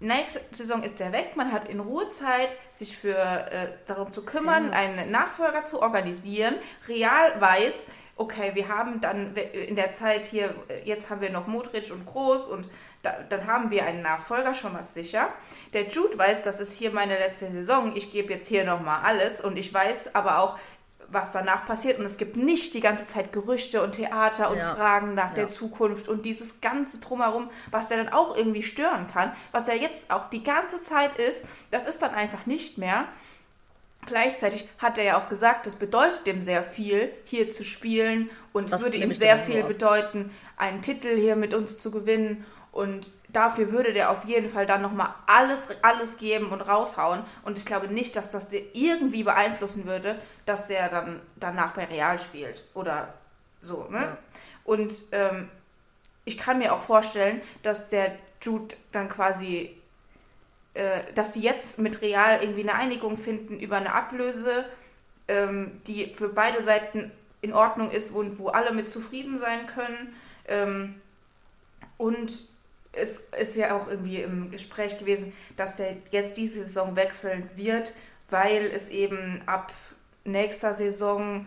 nächste 0.00 0.40
Saison 0.50 0.82
ist 0.82 1.00
der 1.00 1.12
weg, 1.12 1.36
man 1.36 1.52
hat 1.52 1.68
in 1.68 1.80
Ruhe 1.80 2.08
Zeit, 2.10 2.56
sich 2.72 2.96
für 2.96 3.16
äh, 3.16 3.72
darum 3.86 4.12
zu 4.12 4.24
kümmern, 4.24 4.66
ja. 4.66 4.72
einen 4.72 5.10
Nachfolger 5.10 5.64
zu 5.64 5.80
organisieren. 5.80 6.54
Real 6.88 7.40
weiß, 7.40 7.86
okay, 8.16 8.52
wir 8.54 8.68
haben 8.68 9.00
dann 9.00 9.34
in 9.36 9.76
der 9.76 9.92
Zeit 9.92 10.24
hier, 10.24 10.54
jetzt 10.84 11.10
haben 11.10 11.20
wir 11.20 11.30
noch 11.30 11.46
Modric 11.46 11.90
und 11.92 12.06
Groß 12.06 12.46
und 12.46 12.68
da, 13.02 13.12
dann 13.28 13.46
haben 13.46 13.70
wir 13.70 13.84
einen 13.84 14.02
Nachfolger 14.02 14.54
schon 14.54 14.72
mal 14.72 14.82
sicher. 14.82 15.28
Der 15.74 15.86
Jude 15.86 16.18
weiß, 16.18 16.42
das 16.42 16.60
ist 16.60 16.72
hier 16.72 16.90
meine 16.90 17.18
letzte 17.18 17.50
Saison, 17.52 17.94
ich 17.94 18.12
gebe 18.12 18.32
jetzt 18.32 18.48
hier 18.48 18.64
nochmal 18.64 19.00
alles 19.04 19.40
und 19.40 19.56
ich 19.56 19.72
weiß 19.72 20.14
aber 20.14 20.38
auch, 20.38 20.58
was 21.08 21.32
danach 21.32 21.66
passiert. 21.66 21.98
Und 21.98 22.04
es 22.04 22.16
gibt 22.16 22.36
nicht 22.36 22.74
die 22.74 22.80
ganze 22.80 23.06
Zeit 23.06 23.32
Gerüchte 23.32 23.82
und 23.82 23.92
Theater 23.92 24.50
und 24.50 24.58
ja. 24.58 24.74
Fragen 24.74 25.14
nach 25.14 25.30
ja. 25.30 25.36
der 25.36 25.46
Zukunft 25.46 26.08
und 26.08 26.24
dieses 26.24 26.60
ganze 26.60 26.98
Drumherum, 26.98 27.50
was 27.70 27.88
der 27.88 27.98
dann 27.98 28.12
auch 28.12 28.36
irgendwie 28.36 28.62
stören 28.62 29.06
kann, 29.08 29.32
was 29.52 29.68
er 29.68 29.76
jetzt 29.76 30.10
auch 30.10 30.30
die 30.30 30.42
ganze 30.42 30.80
Zeit 30.80 31.18
ist, 31.18 31.44
das 31.70 31.86
ist 31.86 32.02
dann 32.02 32.14
einfach 32.14 32.46
nicht 32.46 32.78
mehr. 32.78 33.06
Gleichzeitig 34.06 34.68
hat 34.78 34.98
er 34.98 35.04
ja 35.04 35.18
auch 35.18 35.28
gesagt, 35.28 35.66
das 35.66 35.76
bedeutet 35.76 36.26
dem 36.26 36.42
sehr 36.42 36.62
viel, 36.62 37.10
hier 37.24 37.50
zu 37.50 37.64
spielen 37.64 38.30
und 38.52 38.70
das 38.70 38.78
es 38.78 38.84
würde 38.84 38.98
ihm 38.98 39.12
sehr 39.12 39.36
viel 39.36 39.64
bedeuten, 39.64 40.30
einen 40.56 40.80
Titel 40.80 41.16
hier 41.16 41.34
mit 41.34 41.54
uns 41.54 41.78
zu 41.78 41.90
gewinnen 41.90 42.44
und 42.70 43.10
dafür 43.36 43.70
würde 43.70 43.92
der 43.92 44.10
auf 44.10 44.24
jeden 44.24 44.48
Fall 44.48 44.66
dann 44.66 44.80
nochmal 44.80 45.14
alles, 45.26 45.68
alles 45.82 46.16
geben 46.16 46.50
und 46.50 46.62
raushauen 46.62 47.22
und 47.44 47.58
ich 47.58 47.66
glaube 47.66 47.88
nicht, 47.88 48.16
dass 48.16 48.30
das 48.30 48.48
irgendwie 48.72 49.24
beeinflussen 49.24 49.84
würde, 49.84 50.16
dass 50.46 50.68
der 50.68 50.88
dann 50.88 51.20
danach 51.36 51.74
bei 51.74 51.84
Real 51.84 52.18
spielt 52.18 52.64
oder 52.72 53.12
so, 53.60 53.86
ne? 53.90 54.00
Ja. 54.00 54.18
Und 54.64 55.02
ähm, 55.12 55.50
ich 56.24 56.38
kann 56.38 56.58
mir 56.58 56.72
auch 56.72 56.80
vorstellen, 56.80 57.40
dass 57.62 57.88
der 57.88 58.16
Jude 58.40 58.74
dann 58.90 59.08
quasi 59.08 59.76
äh, 60.74 61.12
dass 61.14 61.34
sie 61.34 61.40
jetzt 61.40 61.78
mit 61.78 62.02
Real 62.02 62.42
irgendwie 62.42 62.62
eine 62.62 62.74
Einigung 62.74 63.16
finden 63.16 63.58
über 63.60 63.76
eine 63.76 63.94
Ablöse, 63.94 64.66
ähm, 65.28 65.80
die 65.86 66.12
für 66.12 66.28
beide 66.28 66.62
Seiten 66.62 67.12
in 67.40 67.52
Ordnung 67.52 67.90
ist 67.90 68.10
und 68.10 68.38
wo 68.38 68.48
alle 68.48 68.72
mit 68.72 68.88
zufrieden 68.88 69.38
sein 69.38 69.66
können. 69.66 70.14
Ähm, 70.48 71.00
und 71.96 72.44
es 72.96 73.20
ist 73.38 73.56
ja 73.56 73.76
auch 73.76 73.88
irgendwie 73.88 74.22
im 74.22 74.50
Gespräch 74.50 74.98
gewesen, 74.98 75.32
dass 75.56 75.76
der 75.76 75.96
jetzt 76.10 76.36
diese 76.36 76.64
Saison 76.64 76.96
wechseln 76.96 77.48
wird, 77.54 77.92
weil 78.30 78.66
es 78.74 78.88
eben 78.88 79.42
ab 79.46 79.72
nächster 80.24 80.72
Saison 80.72 81.46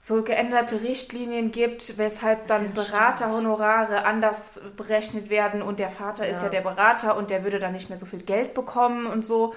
so 0.00 0.22
geänderte 0.22 0.82
Richtlinien 0.82 1.50
gibt, 1.50 1.98
weshalb 1.98 2.46
dann 2.46 2.72
Beraterhonorare 2.72 4.04
anders 4.04 4.60
berechnet 4.76 5.28
werden 5.28 5.60
und 5.60 5.80
der 5.80 5.90
Vater 5.90 6.24
ja. 6.24 6.30
ist 6.30 6.42
ja 6.42 6.48
der 6.48 6.60
Berater 6.60 7.16
und 7.16 7.30
der 7.30 7.42
würde 7.44 7.58
dann 7.58 7.72
nicht 7.72 7.88
mehr 7.88 7.98
so 7.98 8.06
viel 8.06 8.22
Geld 8.22 8.54
bekommen 8.54 9.06
und 9.06 9.24
so. 9.24 9.54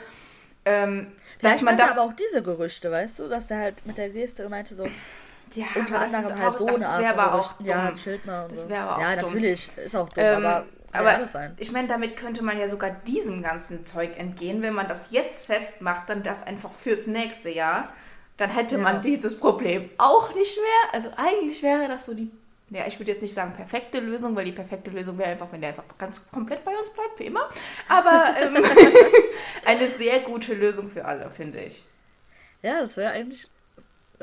Ähm, 0.65 1.11
dass 1.41 1.61
man 1.61 1.77
das 1.77 1.97
aber 1.97 2.01
auch 2.01 2.13
diese 2.13 2.43
Gerüchte, 2.43 2.91
weißt 2.91 3.19
du, 3.19 3.27
dass 3.27 3.49
er 3.49 3.57
halt 3.57 3.85
mit 3.85 3.97
der 3.97 4.09
Geste 4.09 4.47
meinte 4.49 4.75
so, 4.75 4.87
ja, 5.53 5.65
unter 5.75 5.99
anderem 5.99 6.39
halt 6.39 6.53
auch, 6.53 6.57
so 6.57 6.67
eine 6.67 6.87
Art 6.87 7.05
aber 7.05 7.35
auch 7.35 7.53
dumm. 7.53 7.65
ja, 7.65 7.89
und 7.89 8.51
das 8.51 8.61
so. 8.61 8.73
Aber 8.73 8.97
auch 8.97 9.01
ja, 9.01 9.15
dumm. 9.15 9.25
natürlich 9.25 9.69
ist 9.77 9.95
auch 9.95 10.09
dumm, 10.09 10.23
ähm, 10.23 10.45
aber 10.45 10.65
aber 10.93 11.21
ich 11.57 11.71
meine, 11.71 11.87
damit 11.87 12.17
könnte 12.17 12.43
man 12.43 12.59
ja 12.59 12.67
sogar 12.67 12.89
diesem 12.89 13.41
ganzen 13.41 13.83
Zeug 13.83 14.17
entgehen, 14.17 14.61
wenn 14.61 14.73
man 14.73 14.87
das 14.87 15.11
jetzt 15.11 15.45
festmacht, 15.45 16.09
dann 16.09 16.23
das 16.23 16.43
einfach 16.43 16.71
fürs 16.71 17.07
nächste 17.07 17.49
Jahr 17.49 17.89
dann 18.41 18.49
hätte 18.49 18.75
ja. 18.75 18.81
man 18.81 19.01
dieses 19.01 19.37
Problem 19.37 19.89
auch 19.99 20.33
nicht 20.33 20.57
mehr. 20.57 20.93
Also 20.93 21.11
eigentlich 21.15 21.61
wäre 21.61 21.87
das 21.87 22.07
so 22.07 22.15
die, 22.15 22.31
ja, 22.71 22.87
ich 22.87 22.99
würde 22.99 23.11
jetzt 23.11 23.21
nicht 23.21 23.35
sagen 23.35 23.53
perfekte 23.53 23.99
Lösung, 23.99 24.35
weil 24.35 24.45
die 24.45 24.51
perfekte 24.51 24.89
Lösung 24.89 25.17
wäre 25.19 25.29
einfach, 25.29 25.51
wenn 25.51 25.61
der 25.61 25.69
einfach 25.69 25.83
ganz 25.99 26.27
komplett 26.31 26.65
bei 26.65 26.75
uns 26.75 26.89
bleibt, 26.89 27.19
wie 27.19 27.25
immer. 27.25 27.49
Aber 27.87 28.35
ähm, 28.41 28.57
eine 29.65 29.87
sehr 29.87 30.21
gute 30.21 30.55
Lösung 30.55 30.89
für 30.89 31.05
alle, 31.05 31.29
finde 31.29 31.59
ich. 31.61 31.83
Ja, 32.63 32.79
das 32.79 32.97
wäre 32.97 33.11
eigentlich 33.11 33.47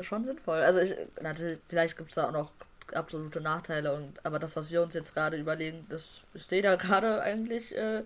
schon 0.01 0.25
sinnvoll. 0.25 0.57
Also 0.57 0.81
ich, 0.81 0.93
natürlich, 1.21 1.59
vielleicht 1.69 1.97
gibt 1.97 2.09
es 2.09 2.15
da 2.15 2.27
auch 2.27 2.33
noch 2.33 2.51
absolute 2.93 3.41
Nachteile, 3.41 3.93
und, 3.93 4.25
aber 4.25 4.39
das, 4.39 4.55
was 4.55 4.71
wir 4.71 4.81
uns 4.81 4.93
jetzt 4.93 5.13
gerade 5.13 5.37
überlegen, 5.37 5.85
das 5.89 6.23
steht 6.35 6.65
da 6.65 6.75
gerade 6.75 7.21
eigentlich 7.21 7.75
äh, 7.75 8.03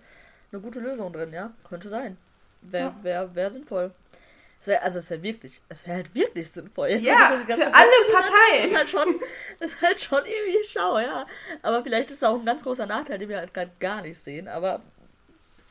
eine 0.52 0.60
gute 0.62 0.80
Lösung 0.80 1.12
drin, 1.12 1.32
ja. 1.32 1.52
Könnte 1.68 1.88
sein. 1.88 2.16
Wäre 2.62 2.84
ja. 2.84 2.96
wär, 3.02 3.34
wär 3.34 3.50
sinnvoll. 3.50 3.92
Es 4.60 4.68
wär, 4.68 4.82
also 4.82 4.98
es 4.98 5.10
wäre 5.10 5.22
wirklich, 5.22 5.60
es 5.68 5.86
wäre 5.86 5.96
halt 5.96 6.14
wirklich 6.14 6.50
sinnvoll. 6.50 6.88
Jetzt 6.88 7.04
ja, 7.04 7.36
für 7.46 7.52
alle 7.52 7.90
Parteien. 8.12 8.70
Ist 8.70 8.76
halt, 8.76 8.88
schon, 8.88 9.20
ist 9.60 9.82
halt 9.82 10.00
schon 10.00 10.24
irgendwie 10.24 10.66
schlau, 10.66 10.98
ja. 10.98 11.26
Aber 11.60 11.82
vielleicht 11.82 12.10
ist 12.10 12.22
da 12.22 12.30
auch 12.30 12.38
ein 12.38 12.46
ganz 12.46 12.62
großer 12.62 12.86
Nachteil, 12.86 13.18
den 13.18 13.28
wir 13.28 13.38
halt 13.38 13.52
gerade 13.52 13.72
gar 13.78 14.00
nicht 14.00 14.18
sehen. 14.18 14.48
Aber 14.48 14.80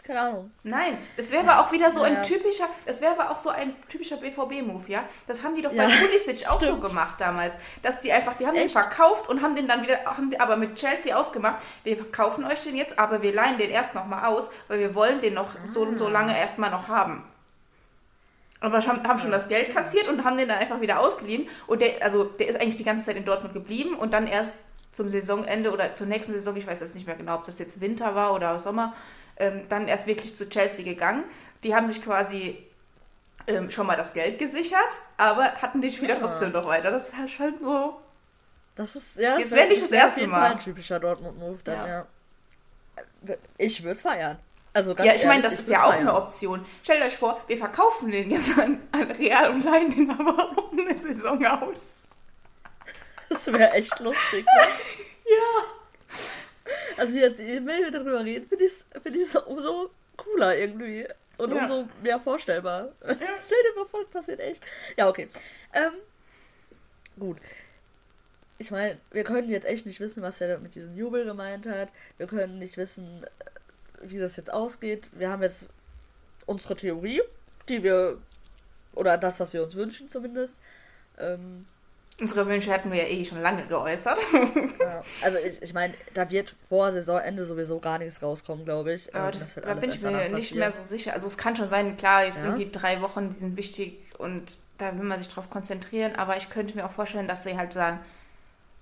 keine 0.03 0.19
Ahnung. 0.19 0.51
Nein, 0.63 0.97
es 1.15 1.31
wäre 1.31 1.49
aber 1.49 1.65
auch 1.65 1.71
wieder 1.71 1.89
so 1.89 2.01
ein 2.01 2.21
typischer, 2.23 2.67
es 2.85 2.99
wäre 2.99 3.13
aber 3.17 3.31
auch 3.31 3.37
so 3.37 3.49
ein 3.49 3.73
typischer 3.87 4.17
BVB-Move, 4.17 4.83
ja. 4.87 5.05
Das 5.27 5.41
haben 5.43 5.55
die 5.55 5.61
doch 5.61 5.71
bei 5.73 5.87
Pulisic 5.87 6.49
auch 6.49 6.59
so 6.59 6.77
gemacht 6.77 7.15
damals, 7.19 7.55
dass 7.81 8.01
die 8.01 8.11
einfach, 8.11 8.35
die 8.35 8.45
haben 8.45 8.55
Echt? 8.55 8.75
den 8.75 8.81
verkauft 8.81 9.29
und 9.29 9.41
haben 9.41 9.55
den 9.55 9.67
dann 9.67 9.81
wieder, 9.81 10.03
haben 10.05 10.29
die 10.29 10.39
aber 10.39 10.57
mit 10.57 10.75
Chelsea 10.75 11.15
ausgemacht. 11.15 11.59
Wir 11.83 11.95
verkaufen 11.95 12.43
euch 12.43 12.63
den 12.63 12.75
jetzt, 12.75 12.99
aber 12.99 13.21
wir 13.21 13.33
leihen 13.33 13.57
den 13.57 13.69
erst 13.69 13.95
noch 13.95 14.05
mal 14.05 14.25
aus, 14.25 14.51
weil 14.67 14.79
wir 14.79 14.93
wollen 14.93 15.21
den 15.21 15.35
noch 15.35 15.55
ah. 15.55 15.65
so 15.65 15.97
so 15.97 16.09
lange 16.09 16.37
erstmal 16.37 16.69
noch 16.69 16.89
haben. 16.89 17.23
Aber 18.59 18.79
haben 18.79 19.19
schon 19.19 19.31
das 19.31 19.49
Geld 19.49 19.73
kassiert 19.73 20.07
und 20.07 20.23
haben 20.23 20.37
den 20.37 20.47
dann 20.47 20.57
einfach 20.57 20.79
wieder 20.79 21.01
ausgeliehen. 21.01 21.49
Und 21.67 21.81
der, 21.81 22.01
also 22.01 22.23
der 22.23 22.47
ist 22.47 22.61
eigentlich 22.61 22.77
die 22.77 22.85
ganze 22.85 23.05
Zeit 23.05 23.17
in 23.17 23.25
Dortmund 23.25 23.53
geblieben 23.53 23.95
und 23.95 24.13
dann 24.13 24.25
erst 24.25 24.53
zum 24.93 25.09
Saisonende 25.09 25.71
oder 25.71 25.93
zur 25.93 26.07
nächsten 26.07 26.33
Saison, 26.33 26.55
ich 26.55 26.65
weiß 26.65 26.79
jetzt 26.79 26.95
nicht 26.95 27.05
mehr 27.05 27.15
genau, 27.15 27.35
ob 27.35 27.43
das 27.43 27.59
jetzt 27.59 27.81
Winter 27.81 28.15
war 28.15 28.33
oder 28.33 28.57
Sommer, 28.59 28.93
ähm, 29.38 29.65
dann 29.69 29.88
erst 29.88 30.08
wirklich 30.08 30.36
zu 30.36 30.48
Chelsea 30.50 30.84
gegangen. 30.84 31.24
Die 31.63 31.76
haben 31.76 31.88
sich 31.88 32.04
quasi 32.04 32.58
ähm, 33.48 33.69
schon 33.69 33.88
mal 33.88 33.96
das 33.96 34.13
Geld 34.13 34.39
gesichert, 34.39 34.80
aber 35.17 35.54
hatten 35.62 35.82
den 35.82 35.91
Spieler 35.91 36.15
ja. 36.15 36.19
trotzdem 36.19 36.52
noch 36.52 36.65
weiter. 36.65 36.91
Das 36.91 37.10
ist 37.10 37.17
halt 37.17 37.30
schon 37.30 37.63
so. 37.63 38.00
Das 38.76 38.96
ist 38.96 39.17
ja. 39.17 39.38
Jetzt 39.38 39.52
wäre 39.52 39.67
nicht 39.67 39.82
das 39.82 39.91
erste 39.91 40.28
Mal. 40.28 40.54
ein 40.54 40.60
typischer 40.60 41.00
Dortmund-Move 41.00 41.60
dann, 41.63 41.88
ja. 41.88 42.08
ja. 43.28 43.36
Ich 43.58 43.82
würde 43.84 43.93
es 43.93 44.02
feiern. 44.02 44.38
Also 44.74 44.96
ja, 44.98 45.13
ich 45.13 45.26
meine, 45.26 45.43
das 45.43 45.60
ist 45.60 45.69
ja 45.69 45.84
auch 45.84 45.93
eine 45.93 46.15
Option. 46.15 46.65
Stellt 46.82 47.04
euch 47.04 47.15
vor, 47.15 47.39
wir 47.46 47.58
verkaufen 47.58 48.10
den 48.10 48.32
jetzt 48.32 48.58
an, 48.58 48.82
an 48.91 49.12
Real 49.12 49.52
und 49.52 49.63
leihen 49.63 49.91
den 49.91 50.10
aber 50.10 50.58
um 50.58 50.80
eine 50.80 50.98
Saison 50.98 51.46
aus. 51.46 52.08
Das 53.30 53.48
wäre 53.48 53.72
echt 53.72 54.00
lustig. 54.00 54.46
Ne? 54.46 54.62
ja. 55.26 55.63
Also 56.97 57.17
jetzt, 57.17 57.39
je 57.39 57.59
mehr 57.59 57.79
wir 57.79 57.91
darüber 57.91 58.23
reden, 58.23 58.47
finde 58.47 58.65
ich 58.65 58.73
es 58.73 58.86
find 59.01 59.47
umso 59.47 59.91
cooler 60.17 60.57
irgendwie. 60.57 61.07
Und 61.38 61.51
ja. 61.51 61.62
umso 61.63 61.88
mehr 62.01 62.19
vorstellbar. 62.19 62.91
Ja. 63.01 63.13
Stell 63.13 63.57
dir 63.63 63.79
mal 63.79 63.88
vor, 63.89 64.09
passiert 64.09 64.39
echt. 64.39 64.63
Ja, 64.97 65.09
okay. 65.09 65.29
Ähm, 65.73 65.93
gut. 67.19 67.38
Ich 68.59 68.71
meine, 68.71 68.99
wir 69.12 69.23
können 69.23 69.49
jetzt 69.49 69.65
echt 69.65 69.86
nicht 69.86 69.99
wissen, 69.99 70.21
was 70.21 70.39
er 70.39 70.59
mit 70.59 70.75
diesem 70.75 70.95
Jubel 70.95 71.25
gemeint 71.25 71.65
hat. 71.65 71.89
Wir 72.17 72.27
können 72.27 72.59
nicht 72.59 72.77
wissen, 72.77 73.25
wie 74.01 74.19
das 74.19 74.38
jetzt 74.38 74.53
ausgeht. 74.53 75.03
Wir 75.12 75.29
haben 75.29 75.41
jetzt 75.41 75.69
unsere 76.45 76.75
Theorie, 76.75 77.21
die 77.67 77.83
wir, 77.83 78.19
oder 78.93 79.17
das, 79.17 79.39
was 79.39 79.53
wir 79.53 79.63
uns 79.63 79.75
wünschen 79.75 80.07
zumindest. 80.07 80.55
Ähm, 81.17 81.65
Unsere 82.19 82.47
Wünsche 82.47 82.71
hatten 82.71 82.91
wir 82.91 82.99
ja 82.99 83.08
eh 83.08 83.26
schon 83.26 83.41
lange 83.41 83.65
geäußert. 83.67 84.19
ja, 84.80 85.02
also 85.23 85.38
ich, 85.39 85.62
ich 85.62 85.73
meine, 85.73 85.93
da 86.13 86.30
wird 86.30 86.54
vor 86.69 86.91
Saisonende 86.91 87.43
sowieso 87.43 87.80
gar 87.80 87.97
nichts 87.97 88.21
rauskommen, 88.21 88.65
glaube 88.65 88.93
ich. 88.93 89.08
Ja, 89.13 89.32
das, 89.32 89.56
das 89.56 89.63
da 89.63 89.73
bin 89.73 89.89
ich 89.89 90.02
mir 90.02 90.30
nicht 90.30 90.54
mehr 90.54 90.71
so 90.71 90.84
sicher. 90.84 91.13
Also 91.13 91.26
es 91.26 91.38
kann 91.38 91.56
schon 91.56 91.67
sein, 91.67 91.97
klar, 91.97 92.26
jetzt 92.26 92.38
ja? 92.38 92.43
sind 92.43 92.60
die 92.60 92.71
drei 92.71 93.02
Wochen, 93.02 93.30
die 93.30 93.36
sind 93.36 93.58
wichtig 93.58 93.99
und 94.19 94.58
da 94.78 94.95
will 94.97 95.06
man 95.06 95.19
sich 95.19 95.30
drauf 95.30 95.49
konzentrieren, 95.49 96.15
aber 96.15 96.38
ich 96.38 96.49
könnte 96.49 96.76
mir 96.76 96.86
auch 96.86 96.91
vorstellen, 96.91 97.28
dass 97.28 97.43
sie 97.43 97.58
halt 97.58 97.73
sagen, 97.73 97.99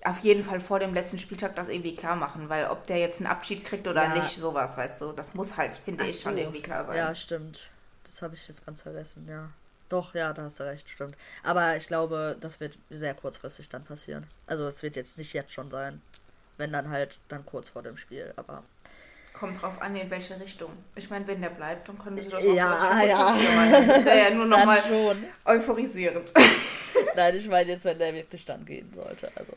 auf 0.03 0.19
jeden 0.19 0.43
Fall 0.43 0.59
vor 0.59 0.79
dem 0.79 0.93
letzten 0.93 1.19
Spieltag 1.19 1.55
das 1.55 1.67
irgendwie 1.67 1.95
klar 1.95 2.15
machen, 2.15 2.49
weil 2.49 2.67
ob 2.67 2.87
der 2.87 2.97
jetzt 2.97 3.19
einen 3.19 3.27
Abschied 3.27 3.63
kriegt 3.63 3.87
oder 3.87 4.03
ja. 4.03 4.15
nicht, 4.15 4.35
sowas, 4.35 4.77
weißt 4.77 5.01
du, 5.01 5.11
das 5.11 5.33
muss 5.35 5.57
halt, 5.57 5.75
finde 5.75 6.05
ich, 6.05 6.17
so. 6.17 6.29
schon 6.29 6.37
irgendwie 6.37 6.61
klar 6.61 6.85
sein. 6.85 6.97
Ja, 6.97 7.13
stimmt. 7.13 7.69
Das 8.03 8.21
habe 8.21 8.33
ich 8.33 8.47
jetzt 8.47 8.65
ganz 8.65 8.81
vergessen, 8.81 9.27
ja. 9.29 9.49
Doch, 9.91 10.15
ja, 10.15 10.31
da 10.31 10.43
hast 10.43 10.57
du 10.57 10.63
recht, 10.63 10.87
stimmt. 10.87 11.17
Aber 11.43 11.75
ich 11.75 11.85
glaube, 11.85 12.37
das 12.39 12.61
wird 12.61 12.79
sehr 12.89 13.13
kurzfristig 13.13 13.67
dann 13.67 13.83
passieren. 13.83 14.25
Also 14.47 14.65
es 14.65 14.81
wird 14.83 14.95
jetzt 14.95 15.17
nicht 15.17 15.33
jetzt 15.33 15.51
schon 15.51 15.69
sein. 15.69 16.01
Wenn 16.55 16.71
dann 16.71 16.89
halt 16.89 17.19
dann 17.27 17.45
kurz 17.45 17.67
vor 17.67 17.83
dem 17.83 17.97
Spiel, 17.97 18.33
aber. 18.37 18.63
Kommt 19.33 19.61
drauf 19.61 19.81
an, 19.81 19.93
in 19.97 20.09
welche 20.09 20.39
Richtung. 20.39 20.71
Ich 20.95 21.09
meine, 21.09 21.27
wenn 21.27 21.41
der 21.41 21.49
bleibt, 21.49 21.89
dann 21.89 21.99
können 21.99 22.15
sie 22.15 22.29
das 22.29 22.41
auch 22.41 22.53
Ja, 22.53 23.03
ja. 23.03 23.81
Das 23.85 23.99
ist 23.99 24.05
ja 24.05 24.29
nur 24.29 24.45
nochmal 24.45 24.81
euphorisierend. 25.43 26.31
Nein, 27.15 27.35
ich 27.35 27.49
meine 27.49 27.71
jetzt, 27.71 27.83
wenn 27.83 27.99
der 27.99 28.13
wirklich 28.13 28.45
dann 28.45 28.63
gehen 28.63 28.93
sollte. 28.93 29.29
Also. 29.35 29.53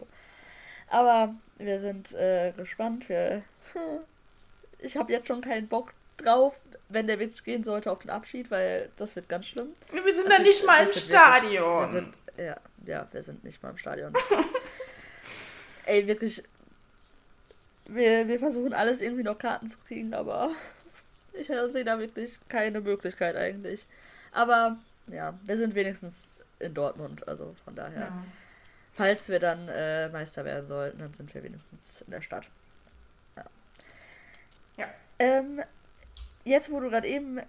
Aber 0.88 1.32
wir 1.59 1.78
sind 1.78 2.12
äh, 2.14 2.52
gespannt. 2.56 3.09
Wir, 3.09 3.42
ich 4.80 4.96
habe 4.96 5.12
jetzt 5.12 5.28
schon 5.28 5.42
keinen 5.42 5.68
Bock 5.68 5.92
drauf, 6.16 6.59
wenn 6.89 7.07
der 7.07 7.18
Witz 7.18 7.43
gehen 7.43 7.64
sollte 7.64 7.91
auf 7.91 8.01
den 8.01 8.11
Abschied, 8.11 8.51
weil 8.51 8.91
das 8.97 9.16
wird 9.16 9.28
ganz 9.28 9.47
schlimm. 9.47 9.68
Wir 9.91 10.14
sind 10.14 10.30
da 10.30 10.39
nicht 10.39 10.64
mal 10.66 10.82
im 10.82 10.93
Stadion. 10.93 11.93
Wirklich, 11.93 12.14
sind, 12.37 12.45
ja, 12.45 12.57
ja, 12.87 13.09
wir 13.11 13.22
sind 13.22 13.45
nicht 13.45 13.62
mal 13.62 13.70
im 13.70 13.78
Stadion. 13.78 14.12
ey, 15.87 16.07
wirklich. 16.07 16.43
Wir, 17.87 18.26
wir 18.28 18.39
versuchen 18.39 18.72
alles 18.72 19.03
irgendwie 19.03 19.24
noch 19.24 19.37
Karten 19.37 19.68
zu 19.68 19.78
kriegen, 19.87 20.14
aber 20.14 20.51
ich 21.32 21.49
sehe 21.49 21.85
da 21.85 21.99
wirklich 21.99 22.39
keine 22.49 22.80
Möglichkeit 22.80 23.37
eigentlich. 23.37 23.87
Aber 24.32 24.78
ja, 25.09 25.39
wir 25.45 25.57
sind 25.57 25.74
wenigstens 25.74 26.39
in 26.59 26.72
Dortmund, 26.72 27.26
also 27.28 27.55
von 27.64 27.74
daher. 27.74 28.01
Ja 28.01 28.24
Falls 28.95 29.28
wir 29.28 29.41
dann 29.41 29.68
äh, 29.68 30.09
Meister 30.09 30.45
werden 30.45 30.68
sollten, 30.68 31.01
dann 31.01 31.12
sind 31.12 31.35
wir 31.35 31.43
wenigstens 31.43 32.03
in 32.03 32.12
der 32.12 32.20
Stadt. 32.20 32.49
Ja. 33.37 33.45
ja. 34.76 34.87
Ähm, 35.18 35.62
jetzt, 36.45 36.70
wo 36.70 36.80
du 36.80 36.90
gerade 36.90 37.09
eben, 37.09 37.40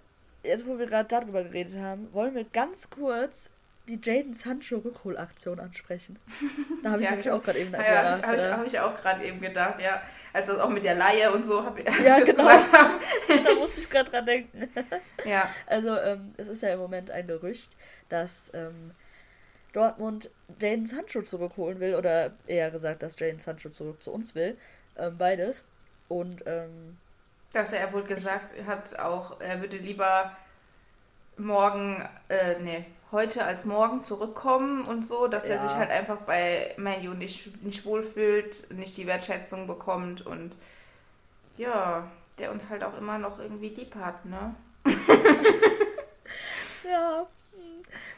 jetzt, 0.42 0.66
wo 0.66 0.78
wir 0.78 0.86
gerade 0.86 1.08
darüber 1.08 1.44
geredet 1.44 1.78
haben, 1.78 2.12
wollen 2.12 2.34
wir 2.34 2.44
ganz 2.44 2.90
kurz 2.90 3.50
die 3.88 4.00
Jaden 4.02 4.34
Sancho 4.34 4.78
Rückholaktion 4.78 5.60
ansprechen. 5.60 6.18
Da 6.82 6.92
habe 6.92 7.02
ich 7.02 7.24
ja, 7.24 7.34
auch 7.34 7.42
gerade 7.42 7.58
eben 7.58 7.72
gedacht. 7.72 7.88
Ja, 7.88 8.22
habe 8.22 8.36
ich, 8.36 8.44
hab 8.44 8.66
ich, 8.66 8.80
auch 8.80 8.96
gerade 8.96 9.24
eben 9.24 9.40
gedacht, 9.40 9.80
ja. 9.80 10.02
Also 10.32 10.60
auch 10.60 10.68
mit 10.68 10.84
der 10.84 10.94
Laie 10.94 11.32
und 11.32 11.44
so 11.44 11.64
habe 11.64 11.80
ich 11.80 11.86
ja, 12.04 12.20
genau. 12.20 12.44
gesagt 12.44 12.68
da 13.44 13.54
musste 13.54 13.80
ich 13.80 13.90
gerade 13.90 14.10
dran 14.10 14.26
denken. 14.26 14.70
Ja. 15.24 15.48
Also 15.66 15.98
ähm, 15.98 16.32
es 16.36 16.46
ist 16.46 16.62
ja 16.62 16.68
im 16.68 16.78
Moment 16.78 17.10
ein 17.10 17.26
Gerücht, 17.26 17.76
dass 18.08 18.52
ähm, 18.54 18.92
Dortmund 19.72 20.30
Jaden 20.60 20.86
Sancho 20.86 21.22
zurückholen 21.22 21.80
will 21.80 21.96
oder 21.96 22.32
eher 22.46 22.70
gesagt, 22.70 23.02
dass 23.02 23.18
Jaden 23.18 23.40
Sancho 23.40 23.70
zurück 23.70 24.00
zu 24.00 24.12
uns 24.12 24.36
will. 24.36 24.56
Ähm, 24.96 25.18
beides. 25.18 25.64
Und 26.06 26.44
ähm, 26.46 26.98
dass 27.56 27.72
er 27.72 27.92
wohl 27.92 28.04
gesagt 28.04 28.54
hat, 28.66 28.98
auch 28.98 29.40
er 29.40 29.60
würde 29.60 29.78
lieber 29.78 30.36
morgen, 31.38 32.06
äh, 32.28 32.60
nee, 32.60 32.84
heute 33.12 33.44
als 33.44 33.64
morgen 33.64 34.02
zurückkommen 34.02 34.84
und 34.84 35.06
so, 35.06 35.26
dass 35.26 35.48
ja. 35.48 35.54
er 35.54 35.60
sich 35.60 35.76
halt 35.76 35.90
einfach 35.90 36.18
bei 36.18 36.74
Manu 36.76 37.14
nicht, 37.14 37.62
nicht 37.62 37.84
wohlfühlt, 37.86 38.70
nicht 38.74 38.96
die 38.96 39.06
Wertschätzung 39.06 39.66
bekommt 39.66 40.24
und 40.26 40.56
ja, 41.56 42.10
der 42.38 42.52
uns 42.52 42.68
halt 42.68 42.84
auch 42.84 42.98
immer 42.98 43.18
noch 43.18 43.38
irgendwie 43.38 43.70
lieb 43.70 43.94
hat, 43.94 44.24
ne? 44.26 44.54
ja. 46.84 47.26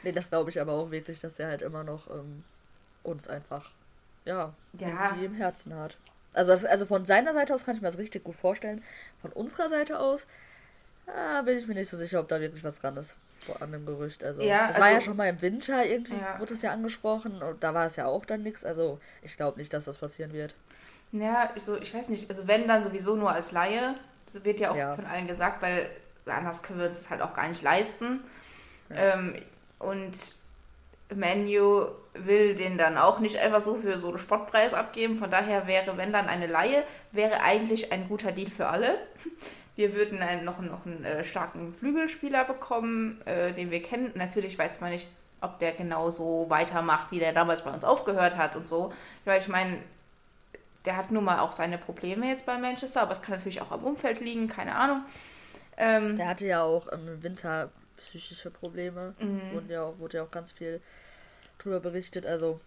Nee, 0.03 0.11
das 0.11 0.29
glaube 0.29 0.49
ich 0.49 0.59
aber 0.59 0.73
auch 0.73 0.91
wirklich, 0.91 1.21
dass 1.21 1.39
er 1.39 1.47
halt 1.47 1.61
immer 1.61 1.83
noch 1.85 2.09
ähm, 2.09 2.43
uns 3.03 3.27
einfach, 3.27 3.69
ja, 4.25 4.53
ja, 4.73 5.15
im 5.21 5.33
Herzen 5.35 5.73
hat. 5.75 5.97
Also, 6.33 6.51
das, 6.51 6.65
also 6.65 6.85
von 6.85 7.05
seiner 7.05 7.33
Seite 7.33 7.53
aus 7.53 7.65
kann 7.65 7.75
ich 7.75 7.81
mir 7.81 7.87
das 7.87 7.97
richtig 7.97 8.23
gut 8.23 8.35
vorstellen. 8.35 8.83
Von 9.21 9.31
unserer 9.31 9.69
Seite 9.69 9.99
aus 9.99 10.27
ah, 11.07 11.41
bin 11.41 11.57
ich 11.57 11.67
mir 11.67 11.73
nicht 11.73 11.89
so 11.89 11.97
sicher, 11.97 12.19
ob 12.19 12.27
da 12.27 12.39
wirklich 12.39 12.63
was 12.63 12.79
dran 12.79 12.97
ist 12.97 13.15
an 13.59 13.71
dem 13.71 13.85
Gerücht. 13.85 14.23
Also, 14.23 14.41
ja, 14.41 14.69
es 14.69 14.75
also, 14.75 14.81
war 14.81 14.91
ja 14.91 15.01
schon 15.01 15.17
mal 15.17 15.27
im 15.27 15.41
Winter 15.41 15.85
irgendwie, 15.85 16.13
ja. 16.13 16.39
wurde 16.39 16.53
es 16.53 16.61
ja 16.61 16.71
angesprochen 16.71 17.41
und 17.41 17.63
da 17.63 17.73
war 17.73 17.85
es 17.85 17.95
ja 17.95 18.05
auch 18.05 18.25
dann 18.25 18.43
nichts. 18.43 18.65
Also, 18.65 18.99
ich 19.21 19.37
glaube 19.37 19.57
nicht, 19.57 19.73
dass 19.73 19.85
das 19.85 19.97
passieren 19.97 20.33
wird. 20.33 20.55
Ja, 21.11 21.51
so, 21.55 21.77
ich 21.77 21.93
weiß 21.93 22.09
nicht, 22.09 22.29
also 22.29 22.47
wenn 22.47 22.67
dann 22.67 22.83
sowieso 22.83 23.15
nur 23.15 23.31
als 23.31 23.51
Laie, 23.51 23.95
das 24.31 24.45
wird 24.45 24.59
ja 24.59 24.71
auch 24.71 24.75
ja. 24.75 24.93
von 24.93 25.05
allen 25.05 25.27
gesagt, 25.27 25.61
weil 25.61 25.89
anders 26.25 26.61
können 26.61 26.79
wir 26.79 26.87
uns 26.87 26.97
das 26.99 27.09
halt 27.09 27.21
auch 27.21 27.33
gar 27.33 27.47
nicht 27.47 27.63
leisten. 27.63 28.21
Ähm, 28.91 29.35
und 29.79 30.35
Menu 31.13 31.87
will 32.13 32.55
den 32.55 32.77
dann 32.77 32.97
auch 32.97 33.19
nicht 33.19 33.37
einfach 33.37 33.61
so 33.61 33.75
für 33.75 33.97
so 33.97 34.09
einen 34.09 34.19
Spottpreis 34.19 34.73
abgeben. 34.73 35.17
Von 35.17 35.31
daher 35.31 35.67
wäre, 35.67 35.97
wenn 35.97 36.11
dann 36.11 36.27
eine 36.27 36.47
Laie, 36.47 36.83
wäre 37.11 37.41
eigentlich 37.41 37.91
ein 37.91 38.07
guter 38.07 38.31
Deal 38.31 38.49
für 38.49 38.67
alle. 38.67 38.95
Wir 39.75 39.93
würden 39.93 40.21
einen, 40.21 40.43
noch, 40.43 40.59
noch 40.59 40.85
einen 40.85 41.05
äh, 41.05 41.23
starken 41.23 41.71
Flügelspieler 41.71 42.43
bekommen, 42.43 43.21
äh, 43.25 43.53
den 43.53 43.71
wir 43.71 43.81
kennen. 43.81 44.11
Natürlich 44.15 44.57
weiß 44.57 44.81
man 44.81 44.91
nicht, 44.91 45.07
ob 45.41 45.57
der 45.59 45.71
genauso 45.71 46.47
weitermacht, 46.49 47.11
wie 47.11 47.19
der 47.19 47.31
damals 47.31 47.63
bei 47.63 47.71
uns 47.71 47.85
aufgehört 47.85 48.35
hat 48.35 48.55
und 48.55 48.67
so. 48.67 48.91
Weil 49.25 49.39
ich 49.39 49.47
meine, 49.47 49.77
der 50.85 50.97
hat 50.97 51.11
nun 51.11 51.23
mal 51.23 51.39
auch 51.39 51.51
seine 51.51 51.77
Probleme 51.77 52.27
jetzt 52.27 52.45
bei 52.45 52.57
Manchester, 52.57 53.01
aber 53.01 53.11
es 53.11 53.21
kann 53.21 53.35
natürlich 53.35 53.61
auch 53.61 53.71
am 53.71 53.83
Umfeld 53.83 54.19
liegen, 54.19 54.47
keine 54.47 54.75
Ahnung. 54.75 55.03
Ähm, 55.77 56.17
der 56.17 56.27
hatte 56.27 56.45
ja 56.45 56.63
auch 56.63 56.87
im 56.87 57.23
Winter 57.23 57.69
psychische 57.99 58.49
Probleme. 58.49 59.13
Mhm. 59.19 59.53
Wurde, 59.53 59.73
ja, 59.73 59.99
wurde 59.99 60.17
ja 60.17 60.23
auch 60.23 60.31
ganz 60.31 60.51
viel 60.51 60.81
drüber 61.57 61.79
berichtet. 61.79 62.25
Also, 62.25 62.59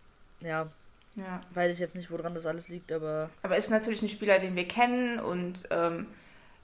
ja. 0.43 0.69
Ja. 1.15 1.41
Weiß 1.53 1.75
ich 1.75 1.79
jetzt 1.79 1.95
nicht, 1.95 2.11
woran 2.11 2.35
das 2.35 2.47
alles 2.47 2.69
liegt, 2.69 2.91
aber. 2.91 3.29
Aber 3.43 3.57
ist 3.57 3.71
natürlich 3.71 4.01
ein 4.01 4.09
Spieler, 4.09 4.39
den 4.39 4.57
wir 4.57 4.67
kennen 4.67 5.21
und 5.21 5.65
ähm, 5.71 6.07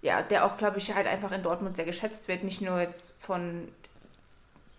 ja, 0.00 0.22
der 0.22 0.46
auch, 0.46 0.56
glaube 0.56 0.78
ich, 0.78 0.94
halt 0.94 1.06
einfach 1.06 1.32
in 1.32 1.42
Dortmund 1.42 1.76
sehr 1.76 1.84
geschätzt 1.84 2.28
wird. 2.28 2.44
Nicht 2.44 2.62
nur 2.62 2.80
jetzt 2.80 3.12
von, 3.18 3.68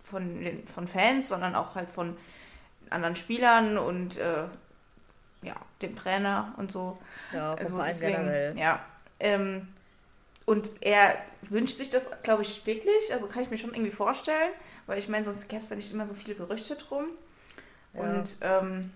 von, 0.02 0.42
den, 0.42 0.66
von 0.66 0.88
Fans, 0.88 1.28
sondern 1.28 1.54
auch 1.54 1.76
halt 1.76 1.88
von 1.88 2.16
anderen 2.88 3.14
Spielern 3.14 3.78
und 3.78 4.18
äh, 4.18 4.44
ja, 5.42 5.54
dem 5.82 5.94
Trainer 5.94 6.52
und 6.56 6.72
so. 6.72 6.98
Ja, 7.32 7.54
also 7.54 7.80
deswegen, 7.82 8.16
generell. 8.16 8.58
Ja. 8.58 8.84
Ähm, 9.20 9.68
und 10.46 10.72
er 10.80 11.16
wünscht 11.42 11.76
sich 11.76 11.90
das, 11.90 12.10
glaube 12.22 12.42
ich, 12.42 12.66
wirklich. 12.66 13.12
Also 13.12 13.26
kann 13.26 13.42
ich 13.42 13.50
mir 13.50 13.58
schon 13.58 13.74
irgendwie 13.74 13.90
vorstellen, 13.90 14.50
weil 14.86 14.98
ich 14.98 15.08
meine, 15.08 15.24
sonst 15.24 15.48
gäbe 15.48 15.62
es 15.62 15.68
da 15.68 15.74
nicht 15.74 15.92
immer 15.92 16.06
so 16.06 16.14
viele 16.14 16.34
Gerüchte 16.34 16.76
drum. 16.76 17.06
Ja. 17.94 18.00
Und 18.00 18.36
ähm, 18.40 18.90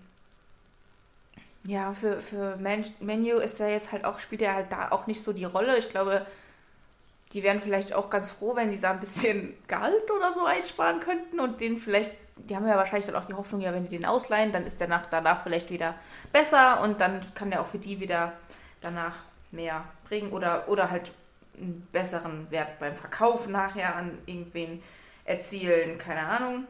ja, 1.67 1.95
für, 1.95 2.21
für 2.21 2.57
Man 2.57 2.85
Menu 3.01 3.39
ist 3.39 3.61
er 3.61 3.71
jetzt 3.71 3.93
halt 3.93 4.05
auch, 4.05 4.19
spielt 4.19 4.43
er 4.43 4.55
halt 4.55 4.71
da 4.71 4.91
auch 4.91 5.07
nicht 5.07 5.23
so 5.23 5.33
die 5.33 5.45
Rolle. 5.45 5.79
Ich 5.79 5.91
glaube, 5.91 6.27
die 7.33 7.43
wären 7.43 7.61
vielleicht 7.61 7.95
auch 7.95 8.11
ganz 8.11 8.31
froh, 8.31 8.55
wenn 8.55 8.71
die 8.71 8.79
da 8.79 8.91
ein 8.91 9.01
bisschen 9.01 9.55
Gehalt 9.69 10.11
oder 10.11 10.33
so 10.33 10.45
einsparen 10.45 11.01
könnten 11.01 11.41
und 11.41 11.61
den 11.61 11.77
vielleicht, 11.77 12.13
die 12.37 12.55
haben 12.55 12.67
ja 12.69 12.77
wahrscheinlich 12.77 13.07
dann 13.07 13.17
auch 13.17 13.27
die 13.27 13.35
Hoffnung, 13.35 13.61
ja, 13.61 13.73
wenn 13.73 13.85
die 13.85 13.97
den 13.97 14.05
ausleihen, 14.05 14.53
dann 14.53 14.67
ist 14.67 14.81
der 14.81 14.89
nach, 14.89 15.07
danach 15.07 15.43
vielleicht 15.43 15.71
wieder 15.71 15.95
besser 16.33 16.83
und 16.83 17.01
dann 17.01 17.21
kann 17.35 17.51
der 17.51 17.61
auch 17.61 17.67
für 17.67 17.79
die 17.79 18.01
wieder 18.01 18.33
danach 18.83 19.15
mehr 19.51 19.85
bringen 20.09 20.33
oder, 20.33 20.69
oder 20.69 20.91
halt 20.91 21.13
einen 21.59 21.87
besseren 21.93 22.51
Wert 22.51 22.79
beim 22.79 22.97
Verkauf 22.97 23.47
nachher 23.49 23.97
an 23.97 24.19
irgendwen 24.27 24.83
erzielen, 25.25 25.99
keine 25.99 26.27
Ahnung. 26.27 26.67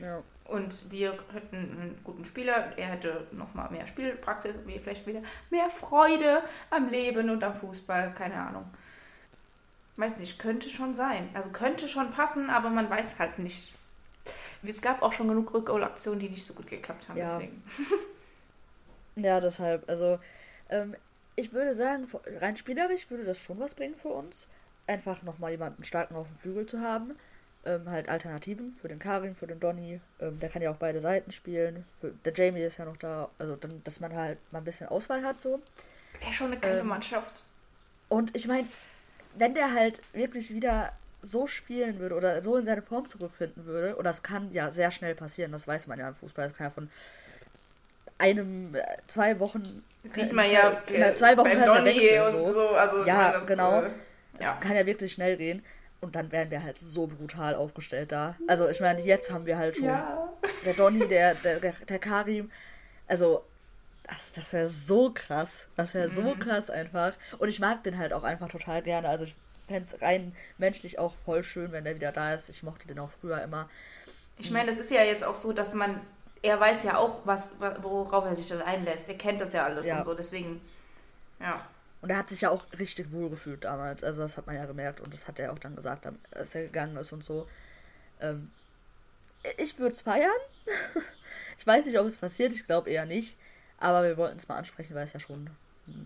Ja. 0.00 0.22
Und 0.44 0.90
wir 0.90 1.12
hätten 1.32 1.56
einen 1.56 2.00
guten 2.02 2.24
Spieler, 2.24 2.76
er 2.76 2.88
hätte 2.88 3.26
nochmal 3.30 3.70
mehr 3.70 3.86
Spielpraxis 3.86 4.56
und 4.56 4.66
wir 4.66 4.80
vielleicht 4.80 5.06
wieder 5.06 5.22
mehr 5.50 5.70
Freude 5.70 6.42
am 6.70 6.88
Leben 6.88 7.30
und 7.30 7.44
am 7.44 7.54
Fußball, 7.54 8.12
keine 8.14 8.34
Ahnung. 8.34 8.68
Weiß 9.96 10.18
nicht, 10.18 10.38
könnte 10.38 10.68
schon 10.68 10.94
sein. 10.94 11.28
Also 11.34 11.50
könnte 11.50 11.88
schon 11.88 12.10
passen, 12.10 12.50
aber 12.50 12.70
man 12.70 12.90
weiß 12.90 13.18
halt 13.20 13.38
nicht. 13.38 13.74
Es 14.62 14.82
gab 14.82 15.02
auch 15.02 15.12
schon 15.12 15.28
genug 15.28 15.54
Rückholaktionen, 15.54 16.18
die 16.18 16.30
nicht 16.30 16.44
so 16.44 16.54
gut 16.54 16.66
geklappt 16.66 17.08
haben, 17.08 17.18
ja. 17.18 17.24
deswegen. 17.26 17.62
ja, 19.16 19.40
deshalb, 19.40 19.88
also 19.88 20.18
ähm, 20.68 20.96
ich 21.40 21.52
würde 21.52 21.74
sagen, 21.74 22.06
rein 22.38 22.56
spielerisch 22.56 23.10
würde 23.10 23.24
das 23.24 23.40
schon 23.40 23.58
was 23.58 23.74
bringen 23.74 23.96
für 24.00 24.08
uns. 24.08 24.48
Einfach 24.86 25.22
nochmal 25.22 25.52
jemanden 25.52 25.84
starken 25.84 26.16
auf 26.16 26.26
dem 26.26 26.36
Flügel 26.36 26.66
zu 26.66 26.80
haben 26.80 27.16
ähm, 27.64 27.88
halt 27.90 28.08
Alternativen 28.08 28.74
für 28.80 28.88
den 28.88 28.98
Karim, 28.98 29.34
für 29.34 29.46
den 29.46 29.60
Donny. 29.60 30.00
Ähm, 30.20 30.38
der 30.40 30.48
kann 30.48 30.62
ja 30.62 30.70
auch 30.70 30.76
beide 30.76 31.00
Seiten 31.00 31.32
spielen. 31.32 31.84
Für, 32.00 32.12
der 32.24 32.32
Jamie 32.32 32.62
ist 32.62 32.78
ja 32.78 32.84
noch 32.84 32.96
da. 32.96 33.30
Also, 33.38 33.56
dann, 33.56 33.82
dass 33.84 34.00
man 34.00 34.14
halt 34.14 34.38
mal 34.52 34.58
ein 34.58 34.64
bisschen 34.64 34.88
Auswahl 34.88 35.22
hat, 35.22 35.42
so. 35.42 35.60
Wäre 36.20 36.32
schon 36.32 36.48
eine 36.48 36.58
geile 36.58 36.80
ähm, 36.80 36.88
Mannschaft. 36.88 37.44
Und 38.08 38.34
ich 38.34 38.46
meine, 38.46 38.66
wenn 39.36 39.54
der 39.54 39.72
halt 39.72 40.00
wirklich 40.12 40.52
wieder 40.52 40.92
so 41.22 41.46
spielen 41.46 41.98
würde 41.98 42.14
oder 42.14 42.40
so 42.40 42.56
in 42.56 42.64
seine 42.64 42.82
Form 42.82 43.08
zurückfinden 43.08 43.66
würde, 43.66 43.94
und 43.96 44.04
das 44.04 44.22
kann 44.22 44.50
ja 44.50 44.70
sehr 44.70 44.90
schnell 44.90 45.14
passieren, 45.14 45.52
das 45.52 45.68
weiß 45.68 45.86
man 45.86 45.98
ja 45.98 46.08
im 46.08 46.14
Fußball, 46.14 46.48
das 46.48 46.56
kann 46.56 46.68
ja 46.68 46.70
von 46.70 46.90
einem, 48.18 48.74
äh, 48.74 48.82
zwei 49.06 49.38
Wochen. 49.38 49.62
Sieht 50.04 50.32
man 50.32 50.50
ja 50.50 50.82
äh, 50.86 51.14
zwei 51.14 51.36
Wochen 51.36 51.50
beim 51.50 51.64
Donny 51.64 52.18
und 52.20 52.32
so. 52.32 52.54
so. 52.54 52.68
Also, 52.68 53.04
ja, 53.04 53.32
das, 53.32 53.46
genau. 53.46 53.80
Äh, 53.80 53.84
ja. 53.84 53.90
Das 54.38 54.60
kann 54.60 54.76
ja 54.76 54.86
wirklich 54.86 55.12
schnell 55.12 55.36
gehen. 55.36 55.64
Und 56.00 56.16
dann 56.16 56.32
wären 56.32 56.50
wir 56.50 56.62
halt 56.62 56.78
so 56.80 57.06
brutal 57.06 57.54
aufgestellt 57.54 58.10
da. 58.10 58.34
Also 58.48 58.68
ich 58.68 58.80
meine, 58.80 59.02
jetzt 59.02 59.30
haben 59.30 59.44
wir 59.44 59.58
halt 59.58 59.76
schon 59.76 59.86
ja. 59.86 60.32
der 60.64 60.72
Donny, 60.72 61.06
der, 61.06 61.34
der, 61.34 61.60
der, 61.60 61.72
der 61.72 61.98
Karim. 61.98 62.50
Also 63.06 63.44
das, 64.04 64.32
das 64.32 64.52
wäre 64.54 64.68
so 64.68 65.10
krass. 65.12 65.68
Das 65.76 65.92
wäre 65.92 66.08
mhm. 66.08 66.14
so 66.14 66.34
krass 66.36 66.70
einfach. 66.70 67.12
Und 67.38 67.50
ich 67.50 67.60
mag 67.60 67.84
den 67.84 67.98
halt 67.98 68.14
auch 68.14 68.22
einfach 68.22 68.48
total 68.48 68.80
gerne. 68.80 69.10
Also 69.10 69.24
ich 69.24 69.36
fände 69.66 69.82
es 69.82 70.00
rein 70.00 70.34
menschlich 70.56 70.98
auch 70.98 71.14
voll 71.14 71.44
schön, 71.44 71.72
wenn 71.72 71.84
der 71.84 71.94
wieder 71.94 72.12
da 72.12 72.32
ist. 72.32 72.48
Ich 72.48 72.62
mochte 72.62 72.88
den 72.88 72.98
auch 72.98 73.10
früher 73.20 73.42
immer. 73.42 73.68
Ich 74.38 74.50
meine, 74.50 74.70
es 74.70 74.78
ist 74.78 74.90
ja 74.90 75.02
jetzt 75.02 75.22
auch 75.22 75.34
so, 75.34 75.52
dass 75.52 75.74
man, 75.74 76.00
er 76.42 76.58
weiß 76.58 76.84
ja 76.84 76.96
auch, 76.96 77.20
was, 77.24 77.54
worauf 77.60 78.24
er 78.24 78.34
sich 78.34 78.48
dann 78.48 78.62
einlässt. 78.62 79.08
Er 79.08 79.16
kennt 79.16 79.40
das 79.40 79.52
ja 79.52 79.64
alles 79.64 79.86
ja. 79.86 79.98
und 79.98 80.04
so. 80.04 80.14
Deswegen, 80.14 80.60
ja. 81.38 81.66
Und 82.02 82.10
er 82.10 82.18
hat 82.18 82.30
sich 82.30 82.40
ja 82.40 82.50
auch 82.50 82.64
richtig 82.78 83.12
wohl 83.12 83.28
gefühlt 83.28 83.64
damals. 83.64 84.02
Also 84.02 84.22
das 84.22 84.36
hat 84.36 84.46
man 84.46 84.56
ja 84.56 84.64
gemerkt 84.64 85.00
und 85.00 85.12
das 85.12 85.28
hat 85.28 85.38
er 85.38 85.52
auch 85.52 85.58
dann 85.58 85.76
gesagt, 85.76 86.06
als 86.30 86.54
er 86.54 86.62
gegangen 86.62 86.96
ist 86.96 87.12
und 87.12 87.24
so. 87.24 87.46
Ähm, 88.20 88.50
ich 89.58 89.78
würde 89.78 89.94
es 89.94 90.00
feiern. 90.00 90.30
ich 91.58 91.66
weiß 91.66 91.86
nicht, 91.86 91.98
ob 91.98 92.06
es 92.06 92.16
passiert. 92.16 92.54
Ich 92.54 92.66
glaube 92.66 92.90
eher 92.90 93.04
nicht. 93.04 93.36
Aber 93.78 94.02
wir 94.02 94.16
wollten 94.16 94.38
es 94.38 94.48
mal 94.48 94.56
ansprechen, 94.56 94.94
weil 94.94 95.04
es 95.04 95.12
ja 95.12 95.20
schon 95.20 95.50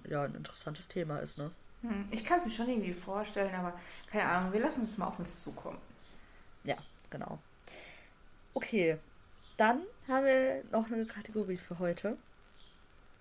ja, 0.08 0.22
ein 0.22 0.34
interessantes 0.34 0.88
Thema 0.88 1.18
ist, 1.18 1.38
ne? 1.38 1.50
Hm, 1.82 2.08
ich 2.10 2.24
kann 2.24 2.38
es 2.38 2.46
mir 2.46 2.50
schon 2.50 2.68
irgendwie 2.68 2.94
vorstellen, 2.94 3.54
aber 3.54 3.78
keine 4.10 4.26
Ahnung, 4.26 4.52
wir 4.52 4.60
lassen 4.60 4.84
es 4.84 4.96
mal 4.96 5.06
auf 5.06 5.18
uns 5.18 5.42
zukommen. 5.42 5.78
Ja, 6.64 6.76
genau. 7.10 7.38
Okay, 8.54 8.98
dann 9.56 9.82
haben 10.08 10.26
wir 10.26 10.62
noch 10.70 10.90
eine 10.90 11.06
Kategorie 11.06 11.56
für 11.56 11.78
heute. 11.78 12.16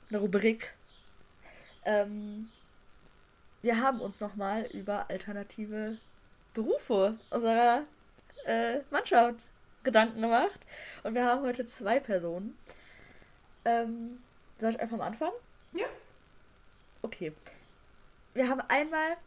Eine 0.09 0.19
Rubrik. 0.19 0.73
Ähm, 1.85 2.49
wir 3.61 3.79
haben 3.81 4.01
uns 4.01 4.19
nochmal 4.19 4.65
über 4.67 5.09
alternative 5.09 5.97
Berufe 6.53 7.17
unserer 7.29 7.83
äh, 8.45 8.79
Mannschaft 8.89 9.47
Gedanken 9.83 10.21
gemacht. 10.21 10.65
Und 11.03 11.13
wir 11.13 11.25
haben 11.25 11.41
heute 11.41 11.65
zwei 11.65 11.99
Personen. 11.99 12.57
Ähm, 13.65 14.21
soll 14.59 14.71
ich 14.71 14.79
einfach 14.79 14.97
mal 14.97 15.07
anfangen? 15.07 15.35
Ja. 15.73 15.85
Okay. 17.01 17.33
Wir 18.33 18.49
haben 18.49 18.61
einmal 18.67 19.17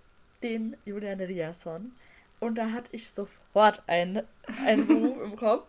den 0.42 0.76
Julian 0.84 1.20
Riasson 1.20 1.92
und 2.40 2.56
da 2.56 2.72
hatte 2.72 2.90
ich 2.92 3.10
sofort 3.10 3.82
einen, 3.86 4.22
einen 4.64 4.86
Beruf 4.86 5.20
im 5.22 5.36
Kopf, 5.36 5.66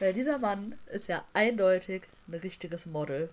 weil 0.00 0.12
dieser 0.12 0.38
Mann 0.38 0.78
ist 0.86 1.08
ja 1.08 1.24
eindeutig 1.32 2.02
ein 2.28 2.34
richtiges 2.34 2.86
Model. 2.86 3.30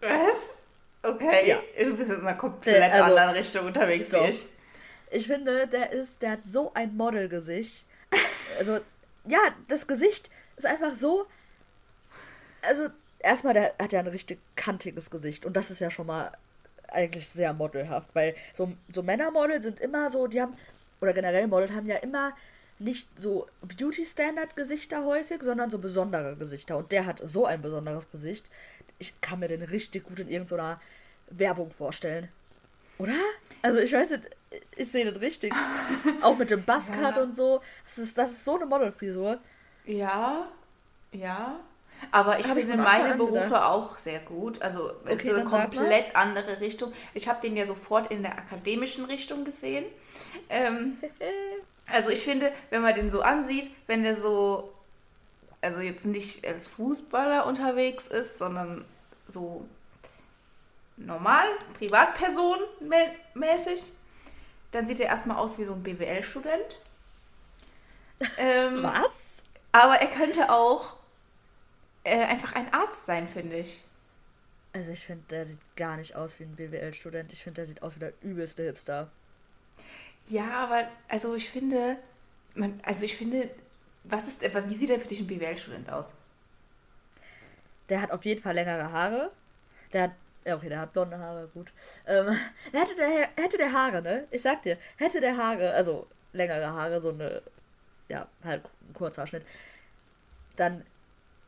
Was? 0.00 0.66
Okay, 1.02 1.48
ja. 1.48 1.58
du 1.78 1.96
bist 1.96 2.10
jetzt 2.10 2.20
in 2.20 2.26
einer 2.26 2.36
komplett 2.36 2.92
also, 2.92 3.04
anderen 3.04 3.30
Richtung 3.30 3.66
unterwegs 3.66 4.10
doch. 4.10 4.24
wie 4.24 4.30
ich. 4.30 4.46
Ich 5.10 5.26
finde, 5.26 5.66
der 5.66 5.90
ist, 5.92 6.22
der 6.22 6.32
hat 6.32 6.44
so 6.44 6.72
ein 6.74 6.96
Modelgesicht. 6.96 7.86
Also, 8.58 8.80
ja, 9.26 9.38
das 9.68 9.86
Gesicht 9.86 10.30
ist 10.56 10.66
einfach 10.66 10.94
so. 10.94 11.26
Also, 12.62 12.88
erstmal, 13.18 13.54
der 13.54 13.74
hat 13.80 13.92
ja 13.92 14.00
ein 14.00 14.06
richtig 14.06 14.38
kantiges 14.56 15.10
Gesicht 15.10 15.46
und 15.46 15.56
das 15.56 15.70
ist 15.70 15.80
ja 15.80 15.90
schon 15.90 16.06
mal 16.06 16.32
eigentlich 16.88 17.28
sehr 17.28 17.52
modelhaft, 17.52 18.08
weil 18.14 18.34
so, 18.52 18.72
so 18.92 19.02
Männermodel 19.02 19.62
sind 19.62 19.80
immer 19.80 20.10
so, 20.10 20.26
die 20.26 20.40
haben, 20.40 20.56
oder 21.00 21.12
generell 21.12 21.46
Model 21.46 21.74
haben 21.74 21.86
ja 21.86 21.96
immer 21.96 22.34
nicht 22.82 23.08
so 23.18 23.46
Beauty-Standard-Gesichter 23.62 25.04
häufig, 25.04 25.42
sondern 25.42 25.70
so 25.70 25.78
besondere 25.78 26.36
Gesichter. 26.36 26.76
Und 26.76 26.92
der 26.92 27.06
hat 27.06 27.20
so 27.24 27.46
ein 27.46 27.62
besonderes 27.62 28.10
Gesicht. 28.10 28.46
Ich 28.98 29.20
kann 29.20 29.40
mir 29.40 29.48
den 29.48 29.62
richtig 29.62 30.04
gut 30.04 30.20
in 30.20 30.28
irgendeiner 30.28 30.80
Werbung 31.30 31.70
vorstellen. 31.70 32.28
Oder? 32.98 33.14
Also 33.62 33.78
ich 33.78 33.92
weiß 33.92 34.10
nicht, 34.10 34.28
ich 34.76 34.90
sehe 34.90 35.10
das 35.10 35.20
richtig. 35.20 35.52
Auch 36.22 36.36
mit 36.36 36.50
dem 36.50 36.64
Buzzcut 36.64 37.16
ja. 37.16 37.22
und 37.22 37.34
so. 37.34 37.60
Das 37.84 37.98
ist, 37.98 38.18
das 38.18 38.32
ist 38.32 38.44
so 38.44 38.56
eine 38.56 38.66
Modelfrisur. 38.66 39.38
Ja, 39.84 40.48
ja. 41.12 41.60
Aber 42.10 42.40
ich 42.40 42.46
finde 42.46 42.76
meine 42.76 43.14
Berufe 43.14 43.44
gedacht. 43.44 43.62
auch 43.62 43.96
sehr 43.96 44.18
gut. 44.20 44.60
Also 44.60 44.90
es 45.04 45.12
okay, 45.12 45.14
ist 45.14 45.34
eine 45.34 45.44
komplett 45.44 46.16
andere 46.16 46.60
Richtung. 46.60 46.92
Ich 47.14 47.28
habe 47.28 47.40
den 47.40 47.56
ja 47.56 47.64
sofort 47.64 48.10
in 48.10 48.22
der 48.22 48.36
akademischen 48.36 49.04
Richtung 49.04 49.44
gesehen. 49.44 49.84
Ähm, 50.48 50.98
also 51.86 52.10
ich 52.10 52.24
finde, 52.24 52.52
wenn 52.70 52.82
man 52.82 52.94
den 52.94 53.10
so 53.10 53.22
ansieht, 53.22 53.70
wenn 53.86 54.02
der 54.02 54.14
so, 54.14 54.72
also 55.60 55.80
jetzt 55.80 56.06
nicht 56.06 56.46
als 56.46 56.68
Fußballer 56.68 57.46
unterwegs 57.46 58.08
ist, 58.08 58.38
sondern 58.38 58.84
so 59.26 59.66
normal, 60.96 61.46
Privatperson 61.78 62.58
mäßig, 63.34 63.92
dann 64.70 64.86
sieht 64.86 65.00
er 65.00 65.06
erstmal 65.06 65.36
aus 65.36 65.58
wie 65.58 65.64
so 65.64 65.74
ein 65.74 65.82
BWL-Student. 65.82 66.80
Ähm, 68.38 68.82
Was? 68.82 69.42
Aber 69.72 69.96
er 69.96 70.08
könnte 70.08 70.50
auch 70.50 70.96
äh, 72.04 72.24
einfach 72.24 72.54
ein 72.54 72.72
Arzt 72.72 73.04
sein, 73.04 73.28
finde 73.28 73.56
ich. 73.56 73.82
Also 74.74 74.90
ich 74.90 75.04
finde, 75.04 75.22
der 75.30 75.44
sieht 75.44 75.60
gar 75.76 75.96
nicht 75.96 76.16
aus 76.16 76.40
wie 76.40 76.44
ein 76.44 76.56
BWL-Student. 76.56 77.32
Ich 77.32 77.42
finde, 77.42 77.60
der 77.60 77.66
sieht 77.66 77.82
aus 77.82 77.96
wie 77.96 78.00
der 78.00 78.12
übelste 78.22 78.62
Hipster. 78.62 79.10
Ja, 80.26 80.50
aber 80.52 80.88
also 81.08 81.34
ich 81.34 81.48
finde, 81.50 81.96
man, 82.54 82.80
also 82.84 83.04
ich 83.04 83.16
finde, 83.16 83.50
was 84.04 84.28
ist, 84.28 84.42
wie 84.42 84.74
sieht 84.74 84.88
denn 84.88 85.00
für 85.00 85.08
dich 85.08 85.20
ein 85.20 85.26
BWL-Student 85.26 85.90
aus? 85.90 86.14
Der 87.88 88.00
hat 88.00 88.10
auf 88.10 88.24
jeden 88.24 88.40
Fall 88.40 88.54
längere 88.54 88.90
Haare. 88.92 89.30
Der 89.92 90.04
hat, 90.04 90.12
ja 90.44 90.56
okay, 90.56 90.68
der 90.68 90.80
hat 90.80 90.92
blonde 90.92 91.18
Haare, 91.18 91.48
gut. 91.52 91.72
Ähm, 92.06 92.28
hätte 92.72 92.94
der, 92.96 93.28
hätte 93.36 93.58
der 93.58 93.72
Haare, 93.72 94.02
ne? 94.02 94.26
Ich 94.30 94.42
sag 94.42 94.62
dir, 94.62 94.78
hätte 94.96 95.20
der 95.20 95.36
Haare, 95.36 95.72
also 95.72 96.06
längere 96.32 96.72
Haare, 96.72 97.00
so 97.00 97.10
eine, 97.10 97.42
ja, 98.08 98.26
halt 98.44 98.62
ein 98.88 98.94
kurzer 98.94 99.26
Schnitt, 99.26 99.44
dann 100.56 100.84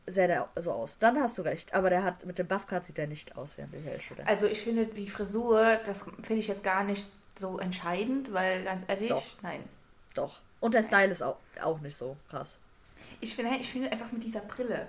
sähe 0.07 0.29
der 0.29 0.49
so 0.57 0.73
aus. 0.73 0.99
Dann 0.99 1.19
hast 1.19 1.39
du 1.39 1.43
recht. 1.43 1.75
Aber 1.75 1.91
der 1.91 2.03
hat 2.03 2.27
mit 2.27 2.39
dem 2.39 2.47
Buzzcut 2.47 2.85
sieht 2.85 2.99
er 2.99 3.07
nicht 3.07 3.37
aus 3.37 3.57
wie 3.57 3.63
ein 3.63 3.71
BWL-Student. 3.71 4.29
Also 4.29 4.47
ich 4.47 4.61
finde 4.61 4.87
die 4.87 5.09
Frisur, 5.09 5.77
das 5.85 6.03
finde 6.03 6.35
ich 6.35 6.49
jetzt 6.49 6.63
gar 6.63 6.85
nicht 6.85 7.09
so 7.39 7.59
entscheidend, 7.59 8.33
weil 8.33 8.65
ganz 8.65 8.85
ehrlich, 8.89 9.09
Doch. 9.09 9.25
nein. 9.43 9.63
Doch. 10.15 10.41
Und 10.61 10.75
der 10.75 10.83
Style 10.83 11.11
ist 11.11 11.23
auch, 11.23 11.37
auch 11.63 11.81
nicht 11.81 11.97
so 11.97 12.17
krass. 12.29 12.59
Ich 13.21 13.35
finde 13.35 13.57
ich 13.57 13.71
finde 13.71 13.91
einfach 13.91 14.11
mit 14.13 14.25
dieser 14.25 14.41
Brille. 14.41 14.87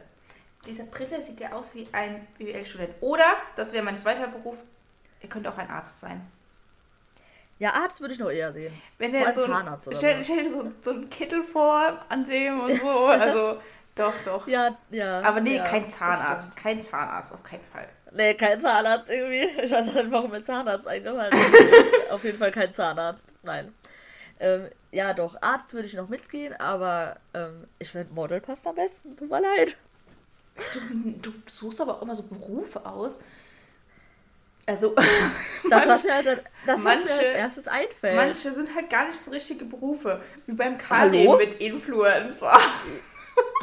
Dieser 0.66 0.84
Brille 0.86 1.22
sieht 1.22 1.40
ja 1.40 1.52
aus 1.52 1.76
wie 1.76 1.88
ein 1.92 2.28
BWL-Student. 2.38 2.96
Oder, 3.02 3.26
das 3.56 3.72
wäre 3.72 3.84
mein 3.84 3.98
zweiter 3.98 4.28
Beruf, 4.28 4.58
er 5.22 5.30
könnte 5.30 5.50
auch 5.50 5.58
ein 5.58 5.70
Arzt 5.70 6.00
sein. 6.00 6.26
Ja, 7.58 7.74
Arzt 7.74 8.02
würde 8.02 8.14
ich 8.14 8.20
noch 8.20 8.30
eher 8.30 8.52
sehen. 8.52 8.74
Wenn 8.98 9.14
der 9.14 9.34
so, 9.34 9.46
Zahnarzt 9.46 9.88
oder 9.88 9.98
stell, 9.98 10.24
stell 10.24 10.44
dir 10.44 10.52
so, 10.52 10.72
so 10.82 10.92
einen 10.92 11.10
Kittel 11.10 11.44
vor 11.44 12.00
an 12.10 12.26
dem 12.26 12.60
und 12.60 12.74
so. 12.82 13.06
Also 13.06 13.62
Doch, 13.96 14.14
doch. 14.26 14.48
Ja, 14.48 14.78
ja. 14.92 15.22
Aber 15.22 15.40
nee, 15.40 15.56
ja, 15.56 15.64
kein 15.64 15.88
Zahnarzt. 15.88 16.56
Kein 16.58 16.82
Zahnarzt, 16.82 17.34
auf 17.34 17.44
keinen 17.44 17.64
Fall. 17.72 17.88
Nee, 18.12 18.34
kein 18.34 18.60
Zahnarzt 18.60 19.10
irgendwie. 19.10 19.62
Ich 19.62 19.72
weiß 19.72 19.86
nicht, 19.86 20.12
warum 20.12 20.32
mir 20.32 20.44
Zahnarzt 20.44 20.88
eingefallen 20.88 21.34
ist. 21.34 22.12
auf 22.12 22.24
jeden 22.24 22.38
Fall 22.38 22.52
kein 22.52 22.74
Zahnarzt. 22.74 23.34
Nein. 23.44 23.74
Ähm, 24.40 24.70
ja, 24.92 25.14
doch, 25.14 25.42
Arzt 25.42 25.74
würde 25.74 25.88
ich 25.88 25.94
noch 25.94 26.10
mitgehen, 26.10 26.54
aber 26.60 27.18
ähm, 27.34 27.68
ich 27.80 27.92
finde 27.92 28.14
Model 28.14 28.42
passt 28.42 28.68
am 28.68 28.76
besten. 28.76 29.16
Tut 29.16 29.30
mir 29.30 29.42
leid. 29.42 29.78
Du, 30.74 31.32
du 31.32 31.34
suchst 31.48 31.80
aber 31.82 31.96
auch 31.96 32.02
immer 32.02 32.16
so 32.16 32.24
Berufe 32.24 32.86
aus. 32.86 33.20
Also, 34.66 34.96
das, 35.70 35.88
was 35.88 36.04
mir, 36.04 36.14
halt, 36.16 36.44
das, 36.66 36.84
manche, 36.84 37.04
was 37.04 37.10
mir 37.12 37.20
als 37.20 37.38
erstes 37.38 37.68
einfällt. 37.68 38.16
Manche 38.16 38.52
sind 38.52 38.74
halt 38.74 38.90
gar 38.90 39.08
nicht 39.08 39.20
so 39.20 39.32
richtige 39.32 39.66
Berufe. 39.66 40.22
Wie 40.48 40.54
beim 40.54 40.78
Karim 40.78 41.38
mit 41.38 41.56
Influencer. 41.56 42.60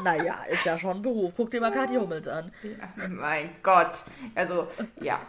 Naja, 0.02 0.34
ist 0.50 0.64
ja 0.64 0.76
schon 0.78 0.96
ein 0.96 1.02
Beruf. 1.02 1.32
Guck 1.36 1.50
dir 1.50 1.60
mal 1.60 1.70
Kathi 1.70 1.94
Hummels 1.94 2.26
an. 2.26 2.52
Ja, 2.62 3.08
mein 3.08 3.50
Gott. 3.62 4.04
Also, 4.34 4.66
ja. 5.00 5.20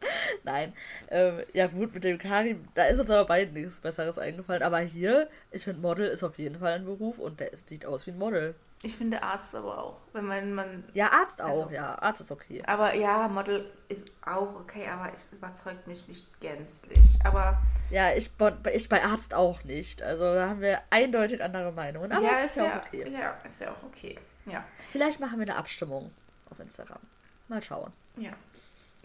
Nein. 0.44 0.72
Ähm, 1.10 1.40
ja, 1.52 1.66
gut, 1.66 1.94
mit 1.94 2.04
dem 2.04 2.18
Karim, 2.18 2.66
da 2.74 2.84
ist 2.84 3.00
uns 3.00 3.10
aber 3.10 3.26
beiden 3.26 3.54
nichts 3.54 3.80
Besseres 3.80 4.18
eingefallen. 4.18 4.62
Aber 4.62 4.78
hier, 4.78 5.28
ich 5.50 5.64
finde, 5.64 5.80
Model 5.80 6.08
ist 6.08 6.22
auf 6.22 6.38
jeden 6.38 6.58
Fall 6.58 6.72
ein 6.72 6.84
Beruf 6.84 7.18
und 7.18 7.40
der 7.40 7.50
sieht 7.56 7.86
aus 7.86 8.06
wie 8.06 8.10
ein 8.10 8.18
Model. 8.18 8.54
Ich 8.82 8.96
finde 8.96 9.22
Arzt 9.22 9.54
aber 9.54 9.82
auch. 9.82 10.00
Wenn 10.12 10.26
man, 10.26 10.52
man 10.52 10.84
ja, 10.92 11.10
Arzt 11.10 11.40
auch, 11.40 11.66
also, 11.66 11.70
ja. 11.70 11.98
Arzt 12.00 12.20
ist 12.20 12.30
okay. 12.30 12.62
Aber 12.66 12.94
ja, 12.94 13.26
Model 13.28 13.70
ist 13.88 14.12
auch 14.24 14.54
okay, 14.60 14.86
aber 14.88 15.12
es 15.14 15.28
überzeugt 15.32 15.86
mich 15.86 16.06
nicht 16.08 16.40
gänzlich. 16.40 17.18
Aber. 17.24 17.58
Ja, 17.90 18.12
ich, 18.12 18.30
ich 18.74 18.88
bei 18.88 19.02
Arzt 19.02 19.34
auch 19.34 19.64
nicht. 19.64 20.02
Also 20.02 20.34
da 20.34 20.48
haben 20.50 20.60
wir 20.60 20.80
eindeutig 20.90 21.42
andere 21.42 21.72
Meinungen. 21.72 22.12
Aber 22.12 22.24
ja, 22.24 22.38
ist, 22.38 22.44
ist 22.44 22.56
ja 22.56 22.72
auch 22.72 22.86
okay. 22.86 23.10
Ja, 23.10 23.36
ist 23.44 23.60
ja 23.60 23.70
auch 23.70 23.82
okay. 23.82 24.18
Ja. 24.44 24.64
Vielleicht 24.92 25.20
machen 25.20 25.38
wir 25.38 25.46
eine 25.46 25.56
Abstimmung 25.56 26.10
auf 26.50 26.60
Instagram. 26.60 27.00
Mal 27.48 27.62
schauen. 27.62 27.92
Ja. 28.16 28.32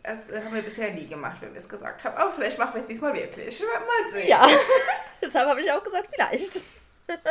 Das 0.03 0.29
äh, 0.29 0.41
haben 0.43 0.53
wir 0.53 0.61
bisher 0.61 0.91
nie 0.91 1.07
gemacht, 1.07 1.37
wenn 1.41 1.53
wir 1.53 1.59
es 1.59 1.69
gesagt 1.69 2.03
haben. 2.03 2.17
Aber 2.17 2.31
vielleicht 2.31 2.57
machen 2.57 2.73
wir 2.73 2.81
es 2.81 2.87
diesmal 2.87 3.13
wirklich. 3.13 3.61
Mal 3.61 4.11
sehen. 4.11 4.27
Ja. 4.27 4.47
Deshalb 5.21 5.49
habe 5.49 5.61
ich 5.61 5.71
auch 5.71 5.83
gesagt, 5.83 6.09
vielleicht. 6.13 6.61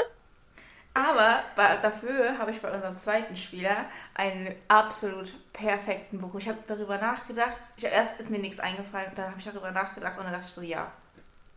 Aber 0.93 1.45
dafür 1.55 2.37
habe 2.39 2.51
ich 2.51 2.61
bei 2.61 2.71
unserem 2.71 2.97
zweiten 2.97 3.37
Spieler 3.37 3.87
einen 4.15 4.55
absolut 4.67 5.33
perfekten 5.53 6.19
Buch. 6.21 6.35
Ich 6.37 6.49
habe 6.49 6.59
darüber 6.67 6.99
nachgedacht. 6.99 7.61
Ich, 7.77 7.85
erst 7.85 8.19
ist 8.19 8.29
mir 8.29 8.41
nichts 8.41 8.59
eingefallen, 8.59 9.13
dann 9.15 9.27
habe 9.29 9.39
ich 9.39 9.45
darüber 9.45 9.71
nachgedacht 9.71 10.19
und 10.19 10.25
dann 10.25 10.33
dachte 10.33 10.47
ich 10.47 10.53
so, 10.53 10.63
ja, 10.63 10.91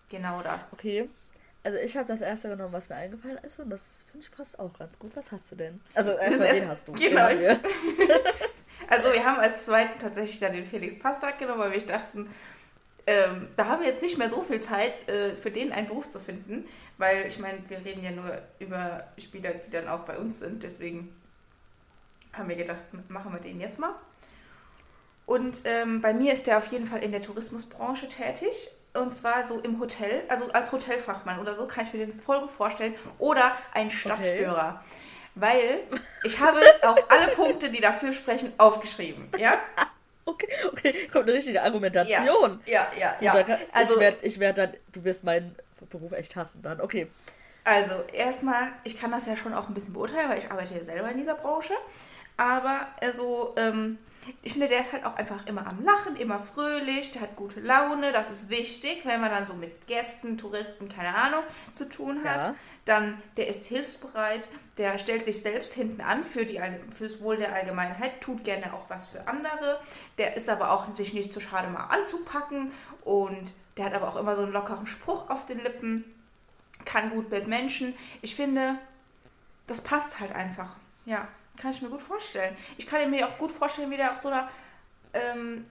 genau 0.09 0.43
das. 0.43 0.73
Okay. 0.73 1.09
Also 1.63 1.79
ich 1.79 1.97
habe 1.97 2.07
das 2.07 2.21
erste 2.21 2.49
genommen, 2.49 2.73
was 2.73 2.89
mir 2.89 2.95
eingefallen 2.95 3.39
ist 3.39 3.59
und 3.59 3.69
das 3.69 4.03
finde 4.11 4.25
ich 4.25 4.31
passt 4.31 4.59
auch 4.59 4.77
ganz 4.77 4.99
gut. 4.99 5.15
Was 5.15 5.31
hast 5.31 5.51
du 5.51 5.55
denn? 5.55 5.81
Also 5.95 6.11
erstmal 6.11 6.53
den 6.53 6.67
hast 6.67 6.87
du. 6.87 6.91
Genau. 6.91 7.29
also 8.89 9.11
wir 9.11 9.23
haben 9.25 9.39
als 9.39 9.65
zweiten 9.65 9.99
tatsächlich 9.99 10.39
dann 10.39 10.53
den 10.53 10.65
Felix 10.65 10.97
Pastak 10.97 11.39
genommen, 11.39 11.59
weil 11.59 11.71
wir 11.71 11.81
dachten, 11.85 12.29
ähm, 13.05 13.49
da 13.55 13.67
haben 13.67 13.81
wir 13.81 13.89
jetzt 13.89 14.01
nicht 14.01 14.17
mehr 14.17 14.29
so 14.29 14.41
viel 14.43 14.59
Zeit, 14.59 15.07
äh, 15.09 15.35
für 15.35 15.51
den 15.51 15.71
einen 15.71 15.87
Beruf 15.87 16.09
zu 16.09 16.19
finden, 16.19 16.65
weil 16.97 17.25
ich 17.27 17.37
meine, 17.37 17.59
wir 17.67 17.79
reden 17.79 18.03
ja 18.03 18.11
nur 18.11 18.41
über 18.59 19.03
Spieler, 19.17 19.53
die 19.53 19.71
dann 19.71 19.87
auch 19.87 20.01
bei 20.01 20.17
uns 20.17 20.39
sind. 20.39 20.63
Deswegen 20.63 21.13
haben 22.31 22.47
wir 22.47 22.55
gedacht, 22.55 22.81
machen 23.09 23.33
wir 23.33 23.39
den 23.39 23.59
jetzt 23.59 23.79
mal. 23.79 23.93
Und 25.25 25.63
ähm, 25.65 26.01
bei 26.01 26.13
mir 26.13 26.33
ist 26.33 26.47
der 26.47 26.57
auf 26.57 26.67
jeden 26.67 26.85
Fall 26.85 27.03
in 27.03 27.11
der 27.11 27.21
Tourismusbranche 27.21 28.07
tätig. 28.07 28.69
Und 28.93 29.13
zwar 29.13 29.47
so 29.47 29.59
im 29.59 29.79
Hotel, 29.79 30.23
also 30.29 30.51
als 30.51 30.71
Hotelfachmann 30.71 31.39
oder 31.39 31.55
so 31.55 31.65
kann 31.65 31.85
ich 31.85 31.93
mir 31.93 32.05
den 32.05 32.21
voll 32.21 32.47
vorstellen. 32.47 32.93
Oder 33.17 33.53
ein 33.73 33.89
Stadtführer. 33.89 34.81
Okay. 34.81 35.12
Weil 35.35 35.81
ich 36.23 36.39
habe 36.39 36.59
auch 36.83 36.97
alle 37.09 37.29
Punkte, 37.29 37.69
die 37.69 37.81
dafür 37.81 38.13
sprechen, 38.13 38.53
aufgeschrieben. 38.57 39.29
Ja? 39.37 39.57
Okay, 40.25 40.47
okay, 40.71 41.07
kommt 41.11 41.25
eine 41.25 41.33
richtige 41.33 41.61
Argumentation. 41.61 42.61
Ja, 42.65 42.87
ja, 42.97 43.13
ja. 43.19 43.35
ja. 43.35 43.43
Kann, 43.43 43.59
also, 43.73 43.95
ich 43.95 43.99
werde 43.99 44.25
ich 44.25 44.39
werd 44.39 44.57
dann, 44.57 44.71
du 44.93 45.03
wirst 45.03 45.25
meinen 45.25 45.53
Beruf 45.89 46.13
echt 46.13 46.37
hassen 46.37 46.61
dann. 46.61 46.79
Okay. 46.79 47.07
Also, 47.65 47.95
erstmal, 48.13 48.69
ich 48.85 48.97
kann 48.97 49.11
das 49.11 49.25
ja 49.25 49.35
schon 49.35 49.53
auch 49.53 49.67
ein 49.67 49.73
bisschen 49.73 49.93
beurteilen, 49.93 50.29
weil 50.29 50.39
ich 50.39 50.49
arbeite 50.49 50.75
ja 50.75 50.83
selber 50.85 51.09
in 51.09 51.17
dieser 51.17 51.35
Branche. 51.35 51.73
Aber 52.37 52.87
also, 53.01 53.53
ähm, 53.57 53.97
ich 54.41 54.53
finde, 54.53 54.67
der 54.67 54.81
ist 54.81 54.93
halt 54.93 55.05
auch 55.05 55.15
einfach 55.15 55.45
immer 55.45 55.67
am 55.67 55.83
Lachen, 55.83 56.15
immer 56.15 56.39
fröhlich, 56.39 57.11
der 57.11 57.23
hat 57.23 57.35
gute 57.35 57.59
Laune. 57.59 58.11
Das 58.11 58.29
ist 58.29 58.49
wichtig, 58.49 59.05
wenn 59.05 59.19
man 59.19 59.29
dann 59.29 59.45
so 59.45 59.53
mit 59.53 59.87
Gästen, 59.87 60.37
Touristen, 60.37 60.89
keine 60.89 61.15
Ahnung, 61.15 61.43
zu 61.73 61.87
tun 61.89 62.23
hat. 62.23 62.37
Ja. 62.37 62.55
Dann, 62.85 63.21
der 63.37 63.47
ist 63.47 63.65
hilfsbereit, 63.67 64.49
der 64.77 64.97
stellt 64.97 65.23
sich 65.23 65.41
selbst 65.41 65.73
hinten 65.73 66.01
an 66.01 66.23
für 66.23 66.45
die, 66.45 66.61
fürs 66.93 67.21
Wohl 67.21 67.37
der 67.37 67.53
Allgemeinheit, 67.53 68.19
tut 68.19 68.43
gerne 68.43 68.73
auch 68.73 68.89
was 68.89 69.05
für 69.05 69.25
andere. 69.27 69.79
Der 70.17 70.35
ist 70.35 70.49
aber 70.49 70.71
auch 70.71 70.93
sich 70.93 71.13
nicht 71.13 71.31
zu 71.31 71.39
schade, 71.39 71.69
mal 71.69 71.85
anzupacken. 71.85 72.73
Und 73.05 73.53
der 73.77 73.85
hat 73.85 73.93
aber 73.93 74.09
auch 74.09 74.17
immer 74.17 74.35
so 74.35 74.43
einen 74.43 74.51
lockeren 74.51 74.85
Spruch 74.85 75.29
auf 75.29 75.45
den 75.45 75.59
Lippen, 75.59 76.03
kann 76.85 77.11
gut 77.11 77.29
mit 77.31 77.47
Menschen. 77.47 77.95
Ich 78.21 78.35
finde, 78.35 78.75
das 79.67 79.81
passt 79.81 80.19
halt 80.19 80.33
einfach. 80.33 80.75
Ja. 81.05 81.27
Kann 81.61 81.71
ich 81.71 81.81
mir 81.81 81.89
gut 81.89 82.01
vorstellen. 82.01 82.57
Ich 82.77 82.87
kann 82.87 83.09
mir 83.09 83.27
auch 83.27 83.37
gut 83.37 83.51
vorstellen, 83.51 83.91
wie 83.91 83.97
der 83.97 84.11
auf 84.11 84.17
so 84.17 84.29
einer, 84.29 84.49
ähm, 85.13 85.65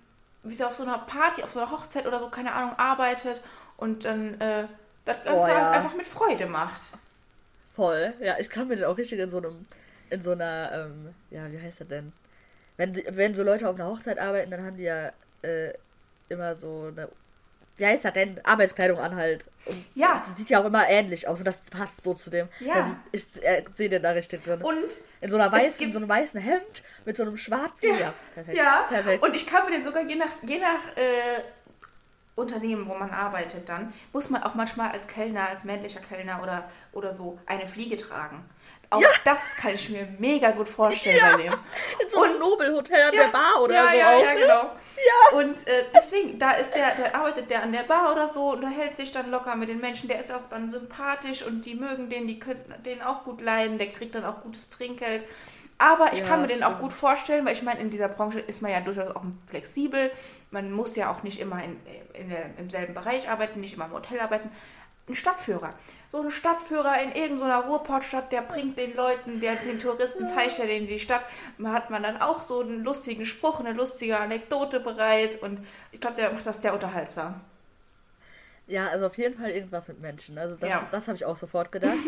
wie 0.45 0.55
der 0.55 0.69
auf 0.69 0.77
so 0.77 0.85
einer 0.85 0.99
Party, 0.99 1.43
auf 1.43 1.51
so 1.51 1.61
einer 1.61 1.71
Hochzeit 1.71 2.07
oder 2.07 2.21
so, 2.21 2.29
keine 2.29 2.53
Ahnung, 2.53 2.79
arbeitet 2.79 3.43
und 3.77 4.05
dann 4.05 4.41
äh, 4.41 4.69
das 5.05 5.25
Ganze 5.25 5.51
oh, 5.51 5.55
ja. 5.55 5.71
einfach 5.71 5.95
mit 5.95 6.07
Freude 6.07 6.47
macht. 6.47 6.81
Voll. 7.75 8.15
Ja, 8.21 8.37
ich 8.39 8.49
kann 8.49 8.69
mir 8.69 8.77
den 8.77 8.85
auch 8.85 8.99
richtig 8.99 9.19
in 9.19 9.31
so 9.31 9.39
einem, 9.39 9.63
in 10.11 10.23
so 10.23 10.33
einer, 10.33 10.71
ähm, 10.73 11.15
ja, 11.31 11.51
wie 11.51 11.61
heißt 11.61 11.81
das 11.81 11.89
denn? 11.89 12.13
Wenn, 12.77 12.95
wenn 13.11 13.35
so 13.35 13.43
Leute 13.43 13.69
auf 13.69 13.77
einer 13.77 13.89
Hochzeit 13.89 14.19
arbeiten, 14.19 14.51
dann 14.51 14.65
haben 14.65 14.77
die 14.77 14.85
ja 14.85 15.13
äh, 15.43 15.73
immer 16.29 16.57
so 16.57 16.89
eine 16.89 17.09
wie 17.77 17.87
heißt 17.87 18.05
das 18.05 18.13
denn? 18.13 18.41
Arbeitskleidung 18.45 18.99
an 18.99 19.17
halt. 19.17 19.49
Und 19.65 19.85
ja. 19.95 20.23
Die 20.27 20.39
sieht 20.39 20.51
ja 20.51 20.61
auch 20.61 20.65
immer 20.67 20.89
ähnlich 20.89 21.27
aus 21.27 21.39
und 21.39 21.47
das 21.47 21.63
passt 21.65 22.03
so 22.03 22.13
zu 22.13 22.29
dem. 22.29 22.49
Ja. 22.61 22.85
Sieht, 22.85 22.97
ich 23.13 23.45
äh, 23.45 23.65
sehe 23.73 23.89
den 23.89 24.03
da 24.03 24.11
richtig 24.11 24.45
drin. 24.45 24.63
Und 24.63 24.99
in 25.21 25.31
so 25.31 25.37
einer 25.37 25.51
weißen, 25.51 25.79
gibt... 25.79 25.83
in 25.89 25.93
so 25.93 25.99
einem 25.99 26.09
weißen 26.09 26.41
Hemd 26.41 26.83
mit 27.05 27.17
so 27.17 27.23
einem 27.23 27.37
schwarzen. 27.37 27.89
Ja, 27.89 27.99
ja 27.99 28.15
perfekt. 28.35 28.59
Ja. 28.59 28.87
perfekt. 28.89 29.25
Und 29.25 29.35
ich 29.35 29.47
kann 29.47 29.65
mir 29.65 29.73
den 29.73 29.83
sogar 29.83 30.03
je 30.03 30.17
nach, 30.17 30.31
je 30.47 30.59
nach 30.59 30.97
äh, 30.97 31.43
Unternehmen, 32.35 32.89
wo 32.89 32.95
man 32.95 33.11
arbeitet, 33.11 33.69
dann 33.69 33.93
muss 34.13 34.31
man 34.31 34.43
auch 34.43 34.55
manchmal 34.55 34.91
als 34.91 35.07
Kellner, 35.07 35.49
als 35.49 35.65
männlicher 35.65 36.01
Kellner 36.01 36.43
oder, 36.43 36.71
oder 36.93 37.13
so 37.13 37.39
eine 37.47 37.67
Fliege 37.67 37.97
tragen. 37.97 38.43
Auch 38.93 39.01
ja. 39.01 39.09
das 39.25 39.57
kann 39.57 39.75
ich 39.75 39.89
mir 39.89 40.07
mega 40.19 40.51
gut 40.51 40.69
vorstellen 40.69 41.17
ja. 41.17 41.37
bei 41.37 41.45
dem. 41.45 41.53
In 42.03 42.09
so 42.09 42.23
einem 42.23 42.39
Nobelhotel 42.39 43.03
an 43.03 43.15
ja. 43.15 43.23
der 43.23 43.31
Bar 43.31 43.63
oder 43.63 43.89
so. 43.89 43.97
Ja, 43.97 44.17
auch, 44.17 44.23
ja, 44.23 44.35
ne? 44.35 44.41
genau. 44.41 44.71
Ja. 44.97 45.39
Und 45.39 45.67
äh, 45.67 45.85
deswegen, 45.95 46.39
da 46.39 46.53
ist 46.53 46.75
der, 46.75 46.95
der 46.95 47.15
arbeitet 47.15 47.51
der 47.51 47.63
an 47.63 47.73
der 47.73 47.85
Bar 47.85 48.13
oder 48.13 48.27
so 48.27 48.53
und 48.53 48.67
hält 48.67 48.95
sich 48.95 49.11
dann 49.11 49.31
locker 49.31 49.57
mit 49.57 49.71
den 49.71 49.81
Menschen. 49.81 50.09
Der 50.09 50.21
ist 50.21 50.31
auch 50.31 50.43
dann 50.51 50.69
sympathisch 50.69 51.43
und 51.43 51.65
die 51.65 51.75
mögen 51.75 52.11
den, 52.11 52.27
die 52.27 52.39
könnten 52.39 52.75
den 52.83 53.01
auch 53.01 53.25
gut 53.25 53.41
leiden. 53.41 53.79
Der 53.79 53.89
kriegt 53.89 54.15
dann 54.15 54.27
auch 54.27 54.43
gutes 54.43 54.69
Trinkgeld. 54.69 55.25
Aber 55.79 56.13
ich 56.13 56.21
ja, 56.21 56.27
kann 56.27 56.43
mir 56.43 56.47
den 56.47 56.63
auch 56.63 56.79
gut 56.79 56.93
vorstellen, 56.93 57.45
weil 57.45 57.55
ich 57.55 57.63
meine, 57.63 57.81
in 57.81 57.91
dieser 57.91 58.09
Branche 58.09 58.39
ist 58.41 58.63
man 58.63 58.71
ja 58.71 58.81
durchaus 58.81 59.15
auch 59.17 59.25
flexibel. 59.49 60.11
Man 60.51 60.71
muss 60.71 60.95
ja 60.95 61.11
auch 61.11 61.23
nicht 61.25 61.41
immer 61.41 61.63
in, 61.63 61.77
in 62.15 62.29
der, 62.29 62.57
im 62.59 62.71
selben 62.71 62.95
Bereich 62.95 63.29
arbeiten, 63.29 63.61
nicht 63.61 63.75
immer 63.75 63.87
im 63.87 63.93
Hotel 63.93 64.21
arbeiten 64.21 64.51
ein 65.09 65.15
Stadtführer. 65.15 65.75
So 66.11 66.21
ein 66.21 66.31
Stadtführer 66.31 67.01
in 67.03 67.13
irgendeiner 67.13 67.65
Ruhrportstadt, 67.65 68.33
der 68.33 68.43
bringt 68.43 68.79
den 68.79 68.95
Leuten, 68.95 69.41
der 69.41 69.57
den 69.57 69.79
Touristen 69.79 70.27
zeigt 70.27 70.59
ja 70.59 70.67
denen 70.67 70.87
die 70.87 70.99
Stadt. 70.99 71.27
Da 71.59 71.73
hat 71.73 71.91
man 71.91 72.03
dann 72.03 72.21
auch 72.21 72.43
so 72.43 72.61
einen 72.61 72.85
lustigen 72.85 73.27
Spruch, 73.27 73.61
eine 73.61 73.73
lustige 73.73 74.19
Anekdote 74.19 74.81
bereit 74.81 75.43
und 75.43 75.61
ich 75.91 76.01
glaube, 76.01 76.17
der 76.17 76.33
macht 76.33 76.47
das 76.47 76.63
sehr 76.63 76.75
unterhaltsam. 76.75 77.41
Ja, 78.67 78.89
also 78.89 79.07
auf 79.07 79.19
jeden 79.19 79.39
Fall 79.39 79.51
irgendwas 79.51 79.89
mit 79.89 80.01
Menschen. 80.01 80.39
Also 80.39 80.57
das, 80.57 80.71
ja. 80.71 80.89
das 80.91 81.09
habe 81.09 81.17
ich 81.17 81.25
auch 81.25 81.37
sofort 81.37 81.73
gedacht. 81.73 81.99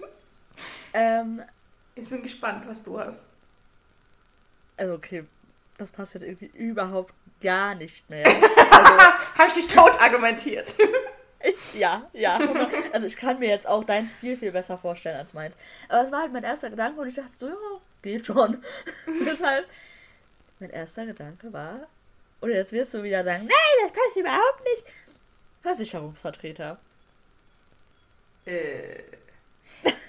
ähm, 0.92 1.42
ich 1.96 2.08
bin 2.08 2.22
gespannt, 2.22 2.64
was 2.68 2.82
du 2.82 3.00
hast. 3.00 3.30
Also 4.76 4.94
okay, 4.94 5.24
das 5.78 5.90
passt 5.90 6.14
jetzt 6.14 6.22
irgendwie 6.22 6.50
überhaupt 6.54 7.12
gar 7.40 7.74
nicht 7.74 8.08
mehr. 8.08 8.24
Also, 8.76 8.92
habe 9.38 9.48
ich 9.48 9.54
dich 9.54 9.68
tot 9.68 9.98
argumentiert. 10.02 10.74
ja, 11.78 12.10
ja. 12.12 12.38
Also 12.92 13.06
ich 13.06 13.16
kann 13.16 13.38
mir 13.38 13.48
jetzt 13.48 13.66
auch 13.66 13.84
deins 13.84 14.14
viel, 14.14 14.36
viel 14.36 14.52
besser 14.52 14.76
vorstellen 14.76 15.16
als 15.16 15.32
meins. 15.32 15.56
Aber 15.88 16.02
es 16.02 16.12
war 16.12 16.20
halt 16.20 16.32
mein 16.34 16.44
erster 16.44 16.68
Gedanke 16.68 17.00
und 17.00 17.08
ich 17.08 17.14
dachte 17.14 17.32
so, 17.32 17.46
ja, 17.48 17.54
geht 18.02 18.26
schon. 18.26 18.62
Deshalb, 19.26 19.66
mein 20.60 20.68
erster 20.68 21.06
Gedanke 21.06 21.50
war, 21.54 21.88
oder 22.42 22.52
jetzt 22.52 22.72
wirst 22.72 22.92
du 22.92 23.02
wieder 23.02 23.24
sagen, 23.24 23.46
nein, 23.46 23.82
das 23.82 23.92
passt 23.92 24.16
überhaupt 24.16 24.62
nicht. 24.64 24.84
Versicherungsvertreter. 25.62 26.78
Äh. 28.44 29.02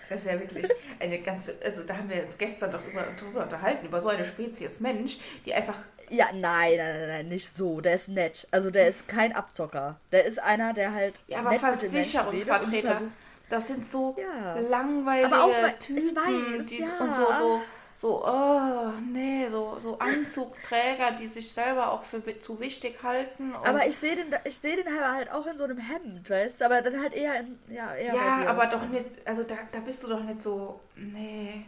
Das 0.09 0.21
ist 0.21 0.31
ja 0.31 0.39
wirklich 0.39 0.67
eine 0.99 1.19
ganze, 1.19 1.55
also 1.63 1.83
da 1.83 1.97
haben 1.97 2.09
wir 2.09 2.23
uns 2.25 2.37
gestern 2.37 2.71
doch 2.71 2.85
über, 2.85 3.05
darüber 3.19 3.43
unterhalten, 3.43 3.85
über 3.85 4.01
so 4.01 4.09
eine 4.09 4.25
Spezies 4.25 4.79
Mensch, 4.79 5.17
die 5.45 5.53
einfach. 5.53 5.75
Ja, 6.09 6.27
nein, 6.33 6.77
nein, 6.77 7.07
nein, 7.07 7.27
nicht 7.27 7.55
so. 7.55 7.81
Der 7.81 7.95
ist 7.95 8.07
nett. 8.07 8.47
Also 8.51 8.71
der 8.71 8.87
ist 8.87 9.07
kein 9.07 9.33
Abzocker. 9.33 9.99
Der 10.11 10.25
ist 10.25 10.39
einer, 10.39 10.73
der 10.73 10.93
halt. 10.93 11.19
Ja, 11.27 11.39
aber 11.39 11.53
Versicherungsvertreter. 11.53 13.01
Das 13.49 13.67
sind 13.67 13.85
so 13.85 14.15
ja. 14.19 14.59
langweilige 14.59 15.33
aber 15.33 15.45
auch, 15.45 15.79
Typen, 15.79 16.15
weiß, 16.15 16.77
ja. 16.77 16.87
und 16.99 17.15
so, 17.15 17.25
so 17.37 17.61
so, 17.99 18.23
oh, 18.23 18.91
nee, 19.11 19.47
so, 19.49 19.79
so 19.79 19.97
Anzugträger, 19.97 21.13
die 21.13 21.25
sich 21.25 21.51
selber 21.51 21.91
auch 21.91 22.03
für 22.03 22.21
zu 22.37 22.59
wichtig 22.59 23.01
halten. 23.01 23.55
aber 23.65 23.87
ich 23.87 23.97
sehe 23.97 24.15
den, 24.15 24.27
ich 24.43 24.59
sehe 24.59 24.75
den 24.75 24.85
halt 25.01 25.31
auch 25.31 25.47
in 25.47 25.57
so 25.57 25.63
einem 25.63 25.79
Hemd, 25.79 26.29
weißt 26.29 26.61
du, 26.61 26.65
aber 26.65 26.83
dann 26.83 27.01
halt 27.01 27.15
eher 27.15 27.39
in, 27.39 27.57
ja, 27.67 27.95
eher 27.95 28.13
Ja, 28.13 28.45
aber 28.49 28.67
doch 28.67 28.87
nicht, 28.87 29.05
also 29.25 29.41
da, 29.41 29.55
da 29.71 29.79
bist 29.79 30.03
du 30.03 30.09
doch 30.09 30.23
nicht 30.23 30.43
so, 30.43 30.79
nee. 30.95 31.65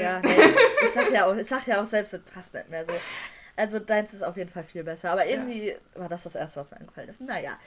Ja, 0.00 0.20
nee, 0.20 0.54
ich 0.82 0.90
sag 0.90 1.12
ja 1.12 1.26
auch, 1.30 1.36
ich 1.36 1.46
sag 1.46 1.66
ja 1.66 1.82
auch 1.82 1.84
selbst, 1.84 2.14
das 2.14 2.22
passt 2.22 2.54
nicht 2.54 2.70
mehr 2.70 2.86
so. 2.86 2.94
Also 3.58 3.80
deins 3.80 4.14
ist 4.14 4.22
auf 4.22 4.36
jeden 4.36 4.50
Fall 4.50 4.62
viel 4.62 4.84
besser. 4.84 5.10
Aber 5.10 5.26
irgendwie 5.26 5.70
ja. 5.70 5.74
war 5.96 6.08
das 6.08 6.22
das 6.22 6.36
Erste, 6.36 6.60
was 6.60 6.70
mir 6.70 6.78
eingefallen 6.78 7.08
ist. 7.08 7.20
Naja. 7.20 7.58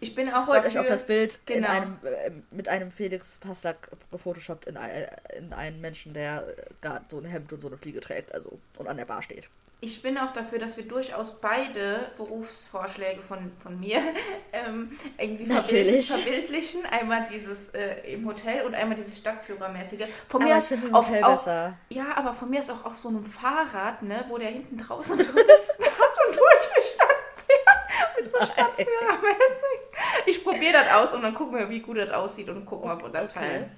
Ich 0.00 0.14
bin 0.14 0.28
auch 0.32 0.44
Freut 0.44 0.66
euch 0.66 0.78
auf 0.78 0.86
das 0.86 1.04
Bild 1.04 1.38
genau. 1.46 1.68
einem, 1.68 1.98
äh, 2.04 2.30
mit 2.50 2.68
einem 2.68 2.90
Felix 2.92 3.38
Pastak 3.38 3.90
gefotoshoppt 4.10 4.66
in, 4.66 4.76
ein, 4.76 5.06
in 5.36 5.52
einen 5.52 5.80
Menschen, 5.80 6.12
der 6.12 6.46
äh, 6.46 6.62
gerade 6.82 7.06
so 7.08 7.18
ein 7.18 7.24
Hemd 7.24 7.52
und 7.52 7.60
so 7.60 7.68
eine 7.68 7.78
Fliege 7.78 8.00
trägt 8.00 8.34
also 8.34 8.58
und 8.78 8.86
an 8.86 8.98
der 8.98 9.06
Bar 9.06 9.22
steht 9.22 9.48
ich 9.82 10.02
bin 10.02 10.18
auch 10.18 10.32
dafür, 10.32 10.58
dass 10.58 10.76
wir 10.76 10.86
durchaus 10.86 11.40
beide 11.40 12.10
Berufsvorschläge 12.18 13.22
von, 13.22 13.50
von 13.62 13.80
mir 13.80 13.98
ähm, 14.52 14.98
irgendwie 15.18 15.46
verbild, 15.46 16.04
verbildlichen. 16.04 16.84
Einmal 16.86 17.26
dieses 17.30 17.70
äh, 17.70 18.12
im 18.12 18.26
Hotel 18.26 18.66
und 18.66 18.74
einmal 18.74 18.96
dieses 18.96 19.18
Stadtführermäßige. 19.18 20.04
Von 20.28 20.42
aber 20.42 20.50
mir 20.50 20.58
ist 20.58 20.72
auf, 20.92 21.08
Hotel 21.08 21.24
auch, 21.24 21.30
besser. 21.30 21.78
Ja, 21.88 22.16
aber 22.16 22.34
von 22.34 22.50
mir 22.50 22.60
ist 22.60 22.70
auch 22.70 22.84
auf 22.84 22.94
so 22.94 23.08
einem 23.08 23.24
Fahrrad, 23.24 24.02
ne, 24.02 24.24
wo 24.28 24.36
der 24.36 24.50
hinten 24.50 24.76
draußen 24.76 25.18
Touristen 25.18 25.84
hat 25.84 26.28
und 26.28 26.36
durch 26.36 26.70
die 26.76 26.94
Stadt 26.94 27.16
fährt. 27.46 28.18
Ist 28.18 28.32
so 28.32 28.38
Stadtführermäßig. 28.38 29.78
Ich 30.26 30.44
probiere 30.44 30.74
das 30.74 30.94
aus 30.94 31.14
und 31.14 31.22
dann 31.22 31.34
gucken 31.34 31.58
wir, 31.58 31.70
wie 31.70 31.80
gut 31.80 31.96
das 31.96 32.10
aussieht 32.10 32.50
und 32.50 32.66
gucken, 32.66 32.90
ob 32.90 33.02
wir 33.02 33.08
das 33.08 33.34
okay. 33.34 33.70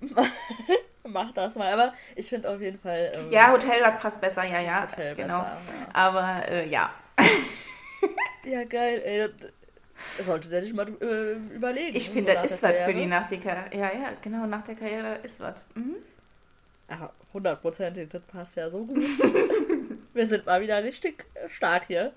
Mach 1.04 1.32
das 1.32 1.56
mal. 1.56 1.72
Aber 1.72 1.92
ich 2.14 2.28
finde 2.28 2.50
auf 2.50 2.60
jeden 2.60 2.78
Fall. 2.78 3.12
Ähm, 3.14 3.30
ja, 3.32 3.50
Hotel 3.50 3.82
passt 4.00 4.20
besser, 4.20 4.44
ja, 4.44 4.60
ja. 4.60 4.82
Hotel 4.82 5.14
genau. 5.14 5.40
Besser, 5.40 5.78
ja. 5.80 5.88
Aber 5.92 6.48
äh, 6.48 6.68
ja. 6.68 6.90
ja, 8.44 8.64
geil, 8.64 9.02
ey. 9.04 9.28
Das 10.16 10.26
sollte 10.26 10.48
der 10.48 10.62
nicht 10.62 10.74
mal 10.74 10.88
äh, 11.00 11.32
überlegen. 11.54 11.96
Ich 11.96 12.10
finde, 12.10 12.32
so 12.32 12.42
das 12.42 12.52
ist 12.52 12.62
was 12.62 12.72
für 12.72 12.94
die 12.94 13.06
nach 13.06 13.28
der 13.28 13.38
Karriere. 13.38 13.76
Ja, 13.76 13.92
ja, 13.92 14.12
genau, 14.20 14.46
nach 14.46 14.62
der 14.62 14.74
Karriere 14.74 15.16
ist 15.22 15.40
was. 15.40 15.62
Mhm. 15.74 15.96
Ja, 16.90 17.12
hundertprozentig, 17.32 18.08
das 18.08 18.22
passt 18.22 18.56
ja 18.56 18.68
so 18.68 18.84
gut. 18.84 18.98
wir 20.12 20.26
sind 20.26 20.46
mal 20.46 20.60
wieder 20.60 20.82
richtig 20.82 21.24
stark 21.48 21.86
hier. 21.86 22.12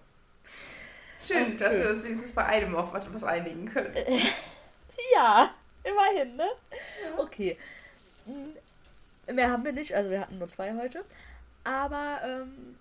Schön, 1.25 1.45
Und 1.45 1.61
dass 1.61 1.73
schön. 1.73 1.83
wir 1.83 1.89
uns 1.89 2.03
wenigstens 2.03 2.31
bei 2.33 2.45
einem 2.45 2.75
auf 2.75 2.91
was 2.93 3.23
einigen 3.23 3.65
können. 3.65 3.93
ja, 5.15 5.49
immerhin, 5.83 6.36
ne? 6.36 6.47
Okay. 7.17 7.57
Mehr 9.32 9.51
haben 9.51 9.63
wir 9.63 9.73
nicht, 9.73 9.93
also 9.95 10.09
wir 10.09 10.21
hatten 10.21 10.38
nur 10.38 10.47
zwei 10.49 10.76
heute. 10.76 11.03
Aber 11.63 12.19
ähm, 12.23 12.78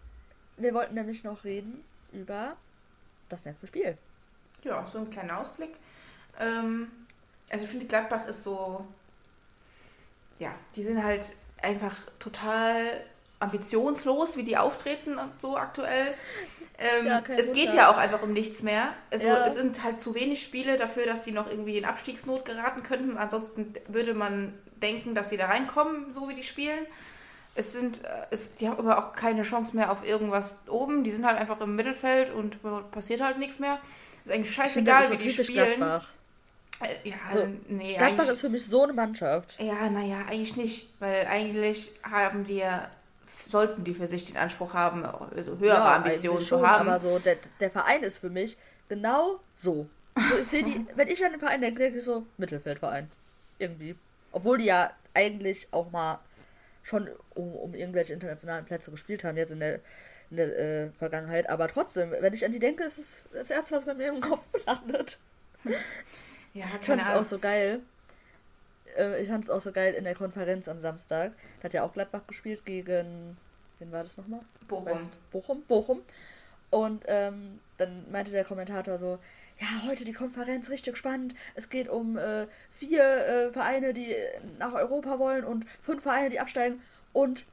wir 0.57 0.75
wollten 0.75 0.95
nämlich 0.95 1.25
noch 1.25 1.45
reden 1.45 1.85
über 2.13 2.57
das 3.29 3.45
nächste 3.45 3.67
Spiel. 3.67 3.97
Ja, 4.63 4.85
so 4.87 4.99
ein 4.99 5.11
kleiner 5.11 5.39
Ausblick. 5.41 5.75
Ähm, 6.39 6.91
also 7.51 7.65
ich 7.65 7.71
finde, 7.71 7.87
Gladbach 7.87 8.27
ist 8.27 8.43
so, 8.43 8.87
ja, 10.39 10.53
die 10.77 10.83
sind 10.83 11.03
halt 11.03 11.35
einfach 11.63 11.97
total 12.19 13.05
ambitionslos, 13.41 14.37
wie 14.37 14.45
die 14.45 14.57
auftreten 14.57 15.19
und 15.19 15.41
so 15.41 15.57
aktuell. 15.57 16.15
Ähm, 16.79 17.07
ja, 17.07 17.23
es 17.37 17.53
geht 17.53 17.73
ja 17.73 17.91
auch 17.91 17.97
einfach 17.97 18.23
um 18.23 18.33
nichts 18.33 18.63
mehr. 18.63 18.93
Also 19.11 19.29
ja. 19.29 19.47
es 19.47 19.55
sind 19.55 19.85
halt 19.85 20.01
zu 20.01 20.15
wenig 20.15 20.43
Spiele 20.43 20.77
dafür, 20.77 21.07
dass 21.07 21.23
die 21.23 21.33
noch 21.33 21.49
irgendwie 21.49 21.79
in 21.79 21.85
Abstiegsnot 21.85 22.45
geraten 22.45 22.83
könnten. 22.83 23.17
Ansonsten 23.17 23.75
würde 23.87 24.15
man 24.15 24.55
denken, 24.83 25.15
dass 25.15 25.31
sie 25.31 25.37
da 25.37 25.47
reinkommen, 25.47 26.13
so 26.13 26.29
wie 26.29 26.35
die 26.35 26.43
spielen. 26.43 26.87
Es 27.55 27.73
sind, 27.73 28.05
äh, 28.05 28.09
es, 28.31 28.57
die 28.57 28.69
haben 28.69 28.79
aber 28.79 28.99
auch 28.99 29.13
keine 29.13 29.43
Chance 29.43 29.77
mehr 29.77 29.93
auf 29.93 30.05
irgendwas 30.05 30.59
oben. 30.69 31.05
Die 31.05 31.13
sind 31.13 31.25
halt 31.25 31.39
einfach 31.39 31.61
im 31.61 31.77
Mittelfeld 31.77 32.31
und 32.31 32.59
passiert 32.91 33.21
halt 33.21 33.39
nichts 33.39 33.61
mehr. 33.61 33.79
Ist 34.25 34.33
eigentlich 34.33 34.55
scheißegal, 34.55 35.11
wie 35.13 35.17
die 35.17 35.31
spielen. 35.31 35.77
Gladbach. 35.77 36.09
Äh, 36.81 37.09
ja, 37.11 37.17
so, 37.33 37.47
nee. 37.69 37.97
ist 38.33 38.41
für 38.41 38.49
mich 38.49 38.67
so 38.67 38.83
eine 38.83 38.93
Mannschaft. 38.93 39.61
Ja, 39.63 39.89
naja, 39.89 40.25
eigentlich 40.29 40.57
nicht. 40.57 40.89
Weil 40.99 41.27
eigentlich 41.27 41.93
haben 42.03 42.49
wir 42.49 42.89
sollten 43.55 43.85
die 43.85 43.95
für 43.95 44.09
sich 44.09 44.25
den 44.25 44.37
Anspruch 44.37 44.75
haben, 44.75 45.07
also 45.07 45.59
höhere 45.59 45.77
ja, 45.77 45.97
Ambitionen 45.97 46.45
zu 46.45 46.67
haben. 46.67 46.89
Aber 46.89 46.99
so, 46.99 47.21
der, 47.21 47.37
der 47.61 47.71
Verein 47.71 48.03
ist 48.03 48.19
für 48.19 48.29
mich 48.29 48.59
genau 48.89 49.39
so. 49.55 49.89
so 50.17 50.37
ich 50.39 50.65
die, 50.65 50.85
wenn 50.97 51.07
ich 51.07 51.25
an 51.25 51.31
den 51.31 51.39
Verein 51.39 51.61
denke, 51.61 51.81
denke 51.81 51.99
ich 51.99 52.05
so, 52.05 52.27
Mittelfeldverein. 52.37 53.09
Irgendwie. 53.61 53.95
Obwohl 54.33 54.59
die 54.59 54.65
ja 54.65 54.91
eigentlich 55.15 55.69
auch 55.71 55.93
mal 55.93 56.19
schon 56.83 57.09
um, 57.35 57.55
um 57.55 57.75
irgendwelche 57.75 58.13
internationalen 58.13 58.65
Plätze 58.65 58.91
gespielt 58.91 59.23
haben, 59.23 59.37
jetzt 59.37 59.53
in 59.53 59.61
der, 59.61 59.77
in 60.31 60.37
der 60.37 60.59
äh, 60.59 60.91
Vergangenheit. 60.91 61.49
Aber 61.49 61.69
trotzdem, 61.69 62.11
wenn 62.11 62.33
ich 62.33 62.45
an 62.45 62.51
die 62.51 62.59
denke, 62.59 62.83
ist 62.83 62.99
es 62.99 63.25
das 63.33 63.51
Erste, 63.51 63.77
was 63.77 63.85
bei 63.85 63.95
mir 63.95 64.09
im 64.09 64.21
Kopf 64.21 64.45
landet. 64.67 65.17
Ja, 66.55 66.65
ich 66.81 66.87
fand 66.87 67.03
es 67.03 67.09
auch 67.09 67.23
so 67.23 67.39
geil. 67.39 67.83
Äh, 68.97 69.23
ich 69.23 69.29
fand 69.29 69.45
es 69.45 69.51
auch 69.51 69.61
so 69.61 69.71
geil 69.71 69.95
in 69.95 70.03
der 70.03 70.17
Konferenz 70.17 70.69
am 70.69 70.81
Samstag. 70.81 71.31
Da 71.61 71.65
hat 71.65 71.73
ja 71.73 71.85
auch 71.85 71.93
Gladbach 71.93 72.27
gespielt 72.27 72.65
gegen. 72.65 73.37
Wen 73.79 73.93
war 73.93 74.03
das 74.03 74.17
nochmal? 74.17 74.41
Bochum. 74.69 74.87
Weißt, 74.87 75.31
Bochum, 75.31 75.63
Bochum. 75.63 76.03
Und 76.71 77.05
ähm, 77.07 77.61
dann 77.77 78.11
meinte 78.11 78.33
der 78.33 78.45
Kommentator 78.45 78.99
so, 78.99 79.19
ja, 79.59 79.87
heute 79.87 80.05
die 80.05 80.13
Konferenz 80.13 80.71
richtig 80.71 80.97
spannend. 80.97 81.35
Es 81.55 81.69
geht 81.69 81.89
um 81.89 82.19
äh, 82.19 82.47
vier 82.73 83.03
äh, 83.03 83.53
Vereine, 83.53 83.93
die 83.93 84.15
nach 84.59 84.73
Europa 84.73 85.19
wollen 85.19 85.45
und 85.45 85.65
fünf 85.83 86.03
Vereine, 86.03 86.31
die 86.31 86.41
absteigen 86.41 86.83
und 87.13 87.47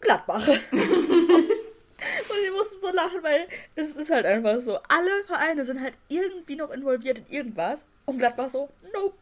Gladbach. 0.00 0.46
und 0.72 0.80
ich 0.80 2.50
musste 2.50 2.80
so 2.80 2.92
lachen, 2.92 3.22
weil 3.22 3.46
es 3.74 3.90
ist 3.90 4.10
halt 4.10 4.26
einfach 4.26 4.60
so. 4.60 4.78
Alle 4.88 5.24
Vereine 5.26 5.64
sind 5.64 5.80
halt 5.80 5.94
irgendwie 6.08 6.56
noch 6.56 6.70
involviert 6.70 7.18
in 7.18 7.26
irgendwas 7.28 7.84
und 8.06 8.18
Gladbach 8.18 8.48
so, 8.48 8.68
nope. 8.94 9.14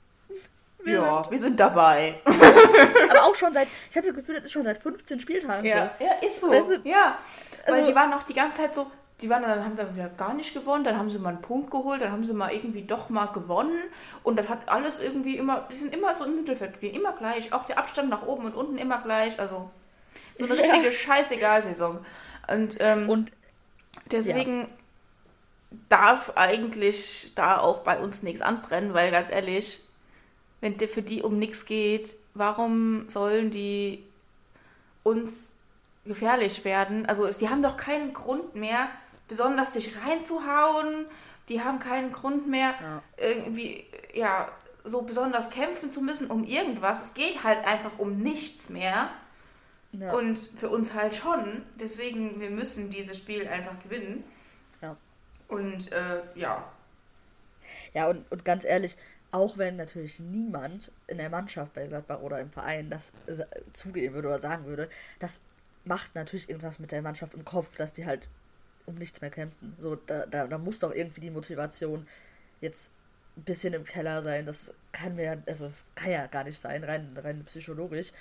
Wir 0.85 0.95
ja, 0.95 1.23
sind, 1.23 1.31
wir 1.31 1.39
sind 1.39 1.61
dabei. 1.61 2.21
Aber 2.25 3.25
auch 3.25 3.35
schon 3.35 3.53
seit, 3.53 3.69
ich 3.91 3.97
habe 3.97 4.07
das 4.07 4.17
Gefühl, 4.17 4.37
das 4.37 4.47
ist 4.47 4.53
schon 4.53 4.65
seit 4.65 4.79
15 4.79 5.21
Spieltagen 5.21 5.65
ja. 5.65 5.93
so. 5.99 6.05
Ja, 6.05 6.13
ist 6.27 6.41
so. 6.41 6.51
Weißt 6.51 6.71
du, 6.71 6.89
ja, 6.89 7.19
weil 7.67 7.75
also, 7.75 7.91
die 7.91 7.95
waren 7.95 8.13
auch 8.13 8.23
die 8.23 8.35
ganze 8.35 8.59
Zeit 8.59 8.75
so, 8.75 8.91
die 9.21 9.29
waren 9.29 9.43
dann, 9.43 9.65
haben 9.65 9.77
dann 9.77 9.95
wieder 9.95 10.09
gar 10.09 10.35
nicht 10.35 10.55
gewonnen, 10.55 10.85
dann 10.85 10.97
haben 10.97 11.11
sie 11.11 11.19
mal 11.19 11.31
einen 11.31 11.43
Punkt 11.43 11.71
geholt, 11.71 12.01
dann 12.01 12.13
haben 12.13 12.25
sie 12.25 12.33
mal 12.33 12.53
irgendwie 12.53 12.83
doch 12.83 13.11
mal 13.11 13.27
gewonnen 13.27 13.79
und 14.23 14.39
das 14.39 14.49
hat 14.49 14.69
alles 14.69 14.99
irgendwie 14.99 15.37
immer, 15.37 15.67
die 15.71 15.77
sind 15.77 15.95
immer 15.95 16.15
so 16.15 16.25
im 16.25 16.37
Mittelfeld 16.37 16.75
geblieben, 16.75 16.97
immer 16.97 17.13
gleich, 17.13 17.53
auch 17.53 17.65
der 17.65 17.79
Abstand 17.79 18.09
nach 18.09 18.27
oben 18.27 18.47
und 18.47 18.55
unten 18.55 18.79
immer 18.79 19.03
gleich, 19.03 19.39
also 19.39 19.71
so 20.35 20.45
eine 20.45 20.57
richtige 20.57 20.87
ja. 20.87 20.93
Scheißegal-Saison. 20.93 22.05
Und, 22.49 22.77
ähm, 22.81 23.09
und 23.09 23.33
deswegen 24.11 24.63
ja. 24.63 25.79
darf 25.89 26.33
eigentlich 26.37 27.33
da 27.35 27.59
auch 27.59 27.81
bei 27.81 27.99
uns 27.99 28.23
nichts 28.23 28.41
anbrennen, 28.41 28.95
weil 28.95 29.11
ganz 29.11 29.31
ehrlich, 29.31 29.83
wenn 30.61 30.79
für 30.79 31.03
die 31.03 31.23
um 31.23 31.39
nichts 31.39 31.65
geht, 31.65 32.17
warum 32.35 33.09
sollen 33.09 33.51
die 33.51 34.05
uns 35.03 35.55
gefährlich 36.05 36.65
werden? 36.65 37.07
Also 37.07 37.27
die 37.29 37.49
haben 37.49 37.63
doch 37.63 37.77
keinen 37.77 38.13
Grund 38.13 38.55
mehr, 38.55 38.89
besonders 39.29 39.73
dich 39.73 39.95
reinzuhauen. 40.07 41.07
Die 41.49 41.63
haben 41.63 41.79
keinen 41.79 42.13
Grund 42.13 42.47
mehr, 42.49 42.75
ja. 42.81 43.03
irgendwie, 43.17 43.85
ja, 44.15 44.51
so 44.85 45.03
besonders 45.03 45.51
kämpfen 45.51 45.91
zu 45.91 46.01
müssen 46.01 46.31
um 46.31 46.45
irgendwas. 46.45 47.03
Es 47.03 47.15
geht 47.15 47.43
halt 47.43 47.67
einfach 47.67 47.99
um 47.99 48.19
nichts 48.19 48.71
mehr. 48.71 49.11
Ja. 49.93 50.13
Und 50.13 50.39
für 50.39 50.69
uns 50.69 50.95
halt 50.95 51.15
schon. 51.15 51.63
Deswegen, 51.75 52.41
wir 52.41 52.51
müssen 52.51 52.91
dieses 52.91 53.19
Spiel 53.19 53.49
einfach 53.49 53.75
gewinnen. 53.83 54.25
Ja. 54.81 54.97
Und 55.49 55.91
äh, 55.91 56.23
ja. 56.37 56.65
Ja, 57.93 58.09
und, 58.09 58.31
und 58.31 58.45
ganz 58.45 58.65
ehrlich, 58.65 58.97
auch 59.33 59.59
wenn 59.59 59.77
natürlich 59.77 60.21
niemand 60.21 60.91
in 61.07 61.19
der 61.19 61.31
Mannschaft 61.31 61.75
bei 61.75 61.87
Gladbach 61.87 62.21
oder 62.21 62.41
im 62.41 62.51
Verein 62.51 62.91
das 62.91 63.13
zugeben 63.73 64.15
würde 64.15 64.29
oder 64.29 64.41
sagen 64.41 64.65
würde, 64.67 64.89
das 65.19 65.41
macht 65.85 66.15
natürlich 66.15 66.49
irgendwas 66.49 66.79
mit 66.79 66.93
der 66.93 67.03
Mannschaft 67.03 67.35
im 67.35 67.45
Kopf, 67.45 67.77
dass 67.77 67.93
die 67.93 68.07
halt 68.07 68.29
um 68.87 68.97
nichts 68.97 69.21
mehr 69.21 69.31
kämpfen. 69.31 69.75
So, 69.79 69.97
da, 69.97 70.27
da, 70.27 70.47
da 70.47 70.59
muss 70.59 70.81
doch 70.81 70.93
irgendwie 70.93 71.21
die 71.21 71.31
Motivation 71.31 72.07
jetzt 72.61 72.91
ein 73.37 73.45
bisschen 73.45 73.75
im 73.75 73.85
Keller 73.85 74.23
sein. 74.23 74.47
Das 74.47 74.75
kann 74.93 75.15
mir, 75.15 75.43
also 75.47 75.65
das 75.65 75.87
kann 75.95 76.11
ja 76.11 76.27
gar 76.27 76.45
nicht 76.45 76.61
sein, 76.61 76.85
rein, 76.85 77.17
rein 77.17 77.45
psychologisch, 77.45 78.11
äh, 78.11 78.13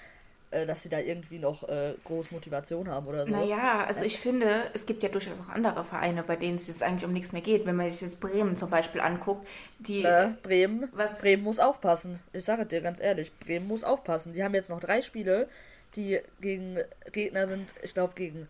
dass 0.65 0.83
sie 0.83 0.89
da 0.89 0.99
irgendwie 0.99 1.39
noch 1.39 1.67
äh, 1.69 1.93
groß 2.03 2.31
Motivation 2.31 2.89
haben 2.89 3.07
oder 3.07 3.25
so. 3.25 3.31
Naja, 3.31 3.85
also 3.85 4.03
ich 4.03 4.19
finde, 4.19 4.71
es 4.73 4.85
gibt 4.85 5.03
ja 5.03 5.09
durchaus 5.09 5.39
auch 5.41 5.49
andere 5.49 5.83
Vereine, 5.83 6.23
bei 6.23 6.35
denen 6.35 6.55
es 6.55 6.67
jetzt 6.67 6.81
eigentlich 6.81 7.05
um 7.05 7.13
nichts 7.13 7.31
mehr 7.31 7.41
geht. 7.41 7.65
Wenn 7.65 7.75
man 7.75 7.89
sich 7.89 8.01
jetzt 8.01 8.19
Bremen 8.19 8.57
zum 8.57 8.69
Beispiel 8.69 9.01
anguckt, 9.01 9.47
die. 9.79 10.03
Äh, 10.03 10.29
Bremen, 10.41 10.89
was? 10.91 11.19
Bremen 11.19 11.43
muss 11.43 11.59
aufpassen. 11.59 12.19
Ich 12.33 12.45
sage 12.45 12.65
dir 12.65 12.81
ganz 12.81 12.99
ehrlich, 12.99 13.31
Bremen 13.39 13.67
muss 13.67 13.83
aufpassen. 13.83 14.33
Die 14.33 14.43
haben 14.43 14.55
jetzt 14.55 14.69
noch 14.69 14.79
drei 14.79 15.01
Spiele, 15.01 15.47
die 15.95 16.19
gegen 16.39 16.79
Gegner 17.11 17.47
sind, 17.47 17.73
ich 17.83 17.93
glaube, 17.93 18.13
gegen 18.15 18.47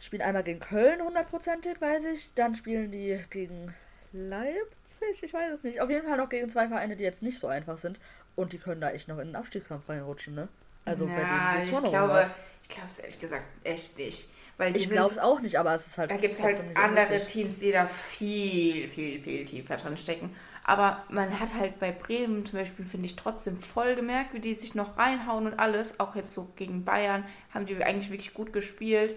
spielen 0.00 0.22
einmal 0.22 0.42
gegen 0.42 0.60
Köln 0.60 1.02
hundertprozentig, 1.02 1.80
weiß 1.80 2.06
ich. 2.06 2.34
Dann 2.34 2.54
spielen 2.54 2.90
die 2.90 3.20
gegen 3.30 3.74
Leipzig, 4.12 5.22
ich 5.22 5.32
weiß 5.32 5.52
es 5.52 5.62
nicht. 5.62 5.80
Auf 5.80 5.90
jeden 5.90 6.06
Fall 6.06 6.16
noch 6.16 6.28
gegen 6.28 6.48
zwei 6.48 6.68
Vereine, 6.68 6.96
die 6.96 7.04
jetzt 7.04 7.22
nicht 7.22 7.38
so 7.38 7.46
einfach 7.46 7.78
sind. 7.78 7.98
Und 8.34 8.52
die 8.52 8.58
können 8.58 8.80
da 8.80 8.90
echt 8.90 9.08
noch 9.08 9.18
in 9.18 9.28
den 9.28 9.36
Abstiegskampf 9.36 9.88
reinrutschen, 9.88 10.34
ne? 10.34 10.48
Also 10.84 11.06
ja, 11.06 11.14
bei 11.14 11.24
denen 11.24 11.64
geht 11.64 11.74
schon 11.74 11.84
ich 11.84 11.90
glaube, 11.90 12.12
was. 12.12 12.36
Ich 12.62 12.68
glaube 12.68 12.88
es 12.88 12.98
ehrlich 12.98 13.20
gesagt 13.20 13.46
echt 13.64 13.98
nicht. 13.98 14.28
Weil 14.58 14.76
ich 14.76 14.88
glaube 14.88 15.10
es 15.10 15.18
auch 15.18 15.40
nicht, 15.40 15.58
aber 15.58 15.74
es 15.74 15.86
ist 15.86 15.98
halt. 15.98 16.10
Da 16.10 16.16
gibt 16.16 16.34
es 16.34 16.42
halt 16.42 16.62
andere. 16.74 17.18
Teams, 17.24 17.58
die 17.58 17.72
da 17.72 17.86
viel, 17.86 18.86
viel, 18.86 19.20
viel 19.22 19.44
tiefer 19.44 19.76
dran 19.76 19.96
stecken. 19.96 20.34
Aber 20.64 21.02
man 21.08 21.40
hat 21.40 21.54
halt 21.54 21.80
bei 21.80 21.90
Bremen 21.90 22.46
zum 22.46 22.60
Beispiel, 22.60 22.84
finde 22.84 23.06
ich, 23.06 23.16
trotzdem 23.16 23.56
voll 23.56 23.96
gemerkt, 23.96 24.32
wie 24.34 24.38
die 24.38 24.54
sich 24.54 24.74
noch 24.74 24.96
reinhauen 24.96 25.46
und 25.46 25.58
alles. 25.58 25.98
Auch 25.98 26.14
jetzt 26.14 26.32
so 26.32 26.48
gegen 26.54 26.84
Bayern 26.84 27.24
haben 27.52 27.66
die 27.66 27.82
eigentlich 27.82 28.10
wirklich 28.10 28.34
gut 28.34 28.52
gespielt. 28.52 29.16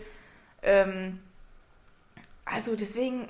Ähm, 0.64 1.20
also 2.46 2.76
deswegen, 2.76 3.28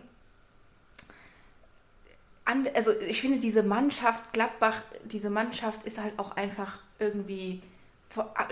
also 2.74 2.92
ich 3.02 3.20
finde 3.20 3.40
diese 3.40 3.64
Mannschaft, 3.64 4.32
Gladbach, 4.32 4.84
diese 5.04 5.30
Mannschaft 5.30 5.84
ist 5.84 5.98
halt 6.02 6.18
auch 6.18 6.38
einfach 6.38 6.80
irgendwie, 7.00 7.62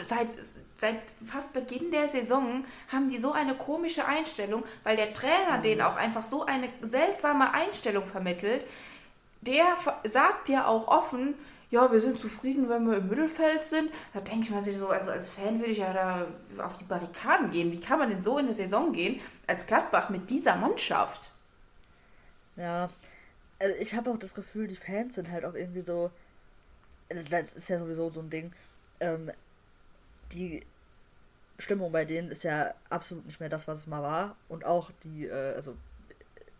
seit, 0.01 0.27
seit 0.77 0.95
fast 1.25 1.53
Beginn 1.53 1.91
der 1.91 2.07
Saison 2.07 2.65
haben 2.91 3.09
die 3.09 3.17
so 3.17 3.31
eine 3.31 3.55
komische 3.55 4.05
Einstellung, 4.05 4.63
weil 4.83 4.95
der 4.95 5.13
Trainer 5.13 5.59
denen 5.63 5.81
auch 5.81 5.95
einfach 5.95 6.23
so 6.23 6.45
eine 6.45 6.69
seltsame 6.81 7.53
Einstellung 7.53 8.05
vermittelt. 8.05 8.65
Der 9.41 9.65
sagt 10.03 10.49
ja 10.49 10.67
auch 10.67 10.87
offen, 10.87 11.35
ja, 11.73 11.91
wir 11.91 11.99
sind 11.99 12.19
zufrieden, 12.19 12.69
wenn 12.69 12.85
wir 12.87 12.97
im 12.97 13.09
Mittelfeld 13.09 13.65
sind. 13.65 13.91
Da 14.13 14.21
denke 14.21 14.41
ich 14.43 14.49
mir 14.51 14.61
so, 14.61 14.87
also 14.89 15.09
als 15.09 15.31
Fan 15.31 15.59
würde 15.59 15.71
ich 15.71 15.79
ja 15.79 15.91
da 15.91 16.63
auf 16.63 16.77
die 16.77 16.83
Barrikaden 16.83 17.49
gehen. 17.49 17.71
Wie 17.71 17.79
kann 17.79 17.97
man 17.97 18.09
denn 18.09 18.21
so 18.21 18.37
in 18.37 18.45
eine 18.45 18.53
Saison 18.53 18.93
gehen, 18.93 19.19
als 19.47 19.65
Gladbach 19.65 20.09
mit 20.09 20.29
dieser 20.29 20.55
Mannschaft? 20.55 21.31
Ja, 22.55 22.89
also 23.57 23.75
ich 23.79 23.95
habe 23.95 24.11
auch 24.11 24.19
das 24.19 24.35
Gefühl, 24.35 24.67
die 24.67 24.75
Fans 24.75 25.15
sind 25.15 25.31
halt 25.31 25.45
auch 25.45 25.55
irgendwie 25.55 25.83
so, 25.83 26.11
das 27.09 27.53
ist 27.53 27.69
ja 27.69 27.79
sowieso 27.79 28.09
so 28.11 28.19
ein 28.19 28.29
Ding, 28.29 28.53
ähm, 28.99 29.31
die 30.33 30.65
Stimmung 31.59 31.91
bei 31.91 32.05
denen 32.05 32.29
ist 32.29 32.43
ja 32.43 32.73
absolut 32.89 33.25
nicht 33.25 33.39
mehr 33.39 33.49
das, 33.49 33.67
was 33.67 33.79
es 33.79 33.87
mal 33.87 34.01
war. 34.01 34.35
Und 34.49 34.65
auch 34.65 34.91
die, 35.03 35.27
äh, 35.27 35.53
also 35.55 35.75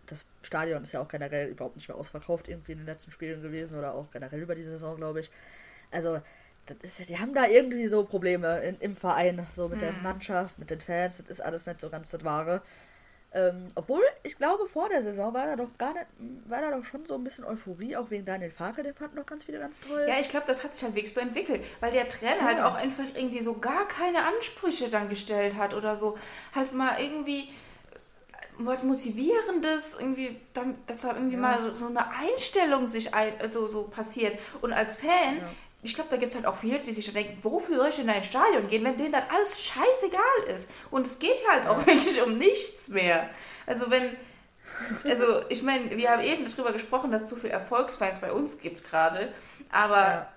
das 0.05 0.27
Stadion 0.41 0.83
ist 0.83 0.91
ja 0.91 1.01
auch 1.01 1.07
generell 1.07 1.49
überhaupt 1.49 1.75
nicht 1.75 1.87
mehr 1.87 1.97
ausverkauft 1.97 2.47
irgendwie 2.47 2.73
in 2.73 2.79
den 2.79 2.87
letzten 2.87 3.11
Spielen 3.11 3.41
gewesen 3.41 3.77
oder 3.77 3.93
auch 3.93 4.11
generell 4.11 4.41
über 4.41 4.55
die 4.55 4.63
Saison, 4.63 4.95
glaube 4.95 5.21
ich. 5.21 5.31
Also, 5.91 6.21
ist, 6.81 7.09
die 7.09 7.19
haben 7.19 7.33
da 7.33 7.45
irgendwie 7.47 7.87
so 7.87 8.03
Probleme 8.03 8.59
in, 8.61 8.79
im 8.79 8.95
Verein, 8.95 9.45
so 9.51 9.67
mit 9.67 9.77
mhm. 9.77 9.81
der 9.81 9.91
Mannschaft, 9.93 10.57
mit 10.59 10.69
den 10.69 10.79
Fans, 10.79 11.17
das 11.17 11.29
ist 11.29 11.41
alles 11.41 11.65
nicht 11.65 11.79
so 11.79 11.89
ganz 11.89 12.11
das 12.11 12.23
Wahre. 12.23 12.61
Ähm, 13.35 13.67
obwohl, 13.73 14.03
ich 14.21 14.37
glaube, 14.37 14.67
vor 14.67 14.89
der 14.89 15.01
Saison 15.01 15.33
war 15.33 15.47
da 15.47 15.55
doch 15.55 15.75
gar 15.79 15.93
nicht, 15.93 16.05
war 16.45 16.61
da 16.61 16.69
doch 16.69 16.85
schon 16.85 17.03
so 17.05 17.15
ein 17.15 17.23
bisschen 17.23 17.45
Euphorie, 17.45 17.95
auch 17.95 18.11
wegen 18.11 18.25
Daniel 18.25 18.51
Farke, 18.51 18.83
den 18.83 18.93
fanden 18.93 19.15
doch 19.15 19.25
ganz 19.25 19.43
viele 19.43 19.57
ganz 19.57 19.79
toll. 19.79 20.05
Ja, 20.07 20.19
ich 20.19 20.29
glaube, 20.29 20.45
das 20.45 20.63
hat 20.63 20.75
sich 20.75 20.83
halt 20.83 20.93
wirklich 20.93 21.13
so 21.13 21.19
entwickelt, 21.19 21.65
weil 21.79 21.91
der 21.91 22.07
Trainer 22.07 22.37
ja. 22.37 22.43
halt 22.43 22.59
auch 22.61 22.75
einfach 22.75 23.05
irgendwie 23.15 23.41
so 23.41 23.57
gar 23.57 23.87
keine 23.87 24.23
Ansprüche 24.23 24.87
dann 24.87 25.09
gestellt 25.09 25.55
hat 25.55 25.73
oder 25.73 25.95
so. 25.95 26.15
Halt 26.53 26.73
mal 26.73 27.01
irgendwie 27.01 27.49
was 28.59 28.83
Motivierendes, 28.83 29.97
irgendwie, 29.99 30.39
dass 30.85 31.01
da 31.01 31.15
irgendwie 31.15 31.35
ja. 31.35 31.41
mal 31.41 31.73
so 31.73 31.87
eine 31.87 32.07
Einstellung 32.11 32.87
sich 32.87 33.15
ein, 33.15 33.33
also 33.39 33.67
so 33.67 33.83
passiert. 33.83 34.37
Und 34.61 34.73
als 34.73 34.95
Fan, 34.97 35.37
ja. 35.37 35.49
Ich 35.83 35.95
glaube, 35.95 36.09
da 36.09 36.17
gibt 36.17 36.31
es 36.31 36.35
halt 36.35 36.45
auch 36.45 36.55
viele, 36.55 36.79
die 36.79 36.93
sich 36.93 37.05
dann 37.05 37.15
denken, 37.15 37.43
wofür 37.43 37.77
soll 37.77 37.89
ich 37.89 37.95
denn 37.95 38.05
in 38.05 38.11
ein 38.11 38.23
Stadion 38.23 38.67
gehen, 38.67 38.83
wenn 38.83 38.97
denen 38.97 39.11
dann 39.11 39.23
alles 39.29 39.63
scheißegal 39.63 40.55
ist. 40.55 40.69
Und 40.91 41.05
es 41.05 41.19
geht 41.19 41.37
halt 41.49 41.67
auch 41.67 41.77
wirklich 41.85 42.21
um 42.21 42.37
nichts 42.37 42.89
mehr. 42.89 43.29
Also 43.65 43.91
wenn, 43.91 44.15
also 45.03 45.41
ich 45.49 45.61
meine, 45.61 45.91
wir 45.91 46.09
haben 46.09 46.21
eben 46.21 46.45
darüber 46.47 46.71
gesprochen, 46.71 47.11
dass 47.11 47.23
es 47.23 47.29
zu 47.29 47.35
viele 47.35 47.53
Erfolgsfans 47.53 48.19
bei 48.19 48.31
uns 48.31 48.57
gibt 48.59 48.83
gerade, 48.89 49.33
aber 49.71 49.97
ja. 49.97 50.27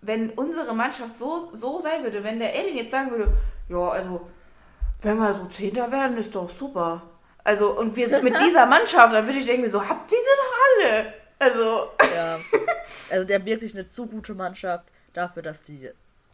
wenn 0.00 0.30
unsere 0.30 0.74
Mannschaft 0.74 1.16
so, 1.16 1.50
so 1.52 1.80
sein 1.80 2.02
würde, 2.02 2.24
wenn 2.24 2.38
der 2.38 2.54
Alien 2.54 2.76
jetzt 2.76 2.90
sagen 2.90 3.10
würde, 3.10 3.32
ja, 3.68 3.88
also 3.88 4.28
wenn 5.02 5.18
wir 5.18 5.34
so 5.34 5.44
Zehnter 5.46 5.92
werden, 5.92 6.16
ist 6.16 6.34
doch 6.34 6.48
super 6.48 7.02
also, 7.46 7.78
und 7.78 7.94
wir 7.94 8.08
sind 8.08 8.24
mit 8.24 8.38
dieser 8.40 8.66
Mannschaft, 8.66 9.14
dann 9.14 9.24
würde 9.24 9.38
ich 9.38 9.46
denken, 9.46 9.70
so, 9.70 9.80
habt 9.80 10.10
ihr 10.10 10.18
sie 10.18 10.24
doch 10.36 10.90
alle? 10.90 11.14
Also. 11.38 11.90
Ja. 12.14 12.40
Also, 13.10 13.26
der 13.26 13.44
wirklich 13.44 13.74
eine 13.74 13.86
zu 13.86 14.06
gute 14.06 14.34
Mannschaft 14.34 14.84
dafür, 15.12 15.42
dass 15.42 15.62
die 15.62 15.86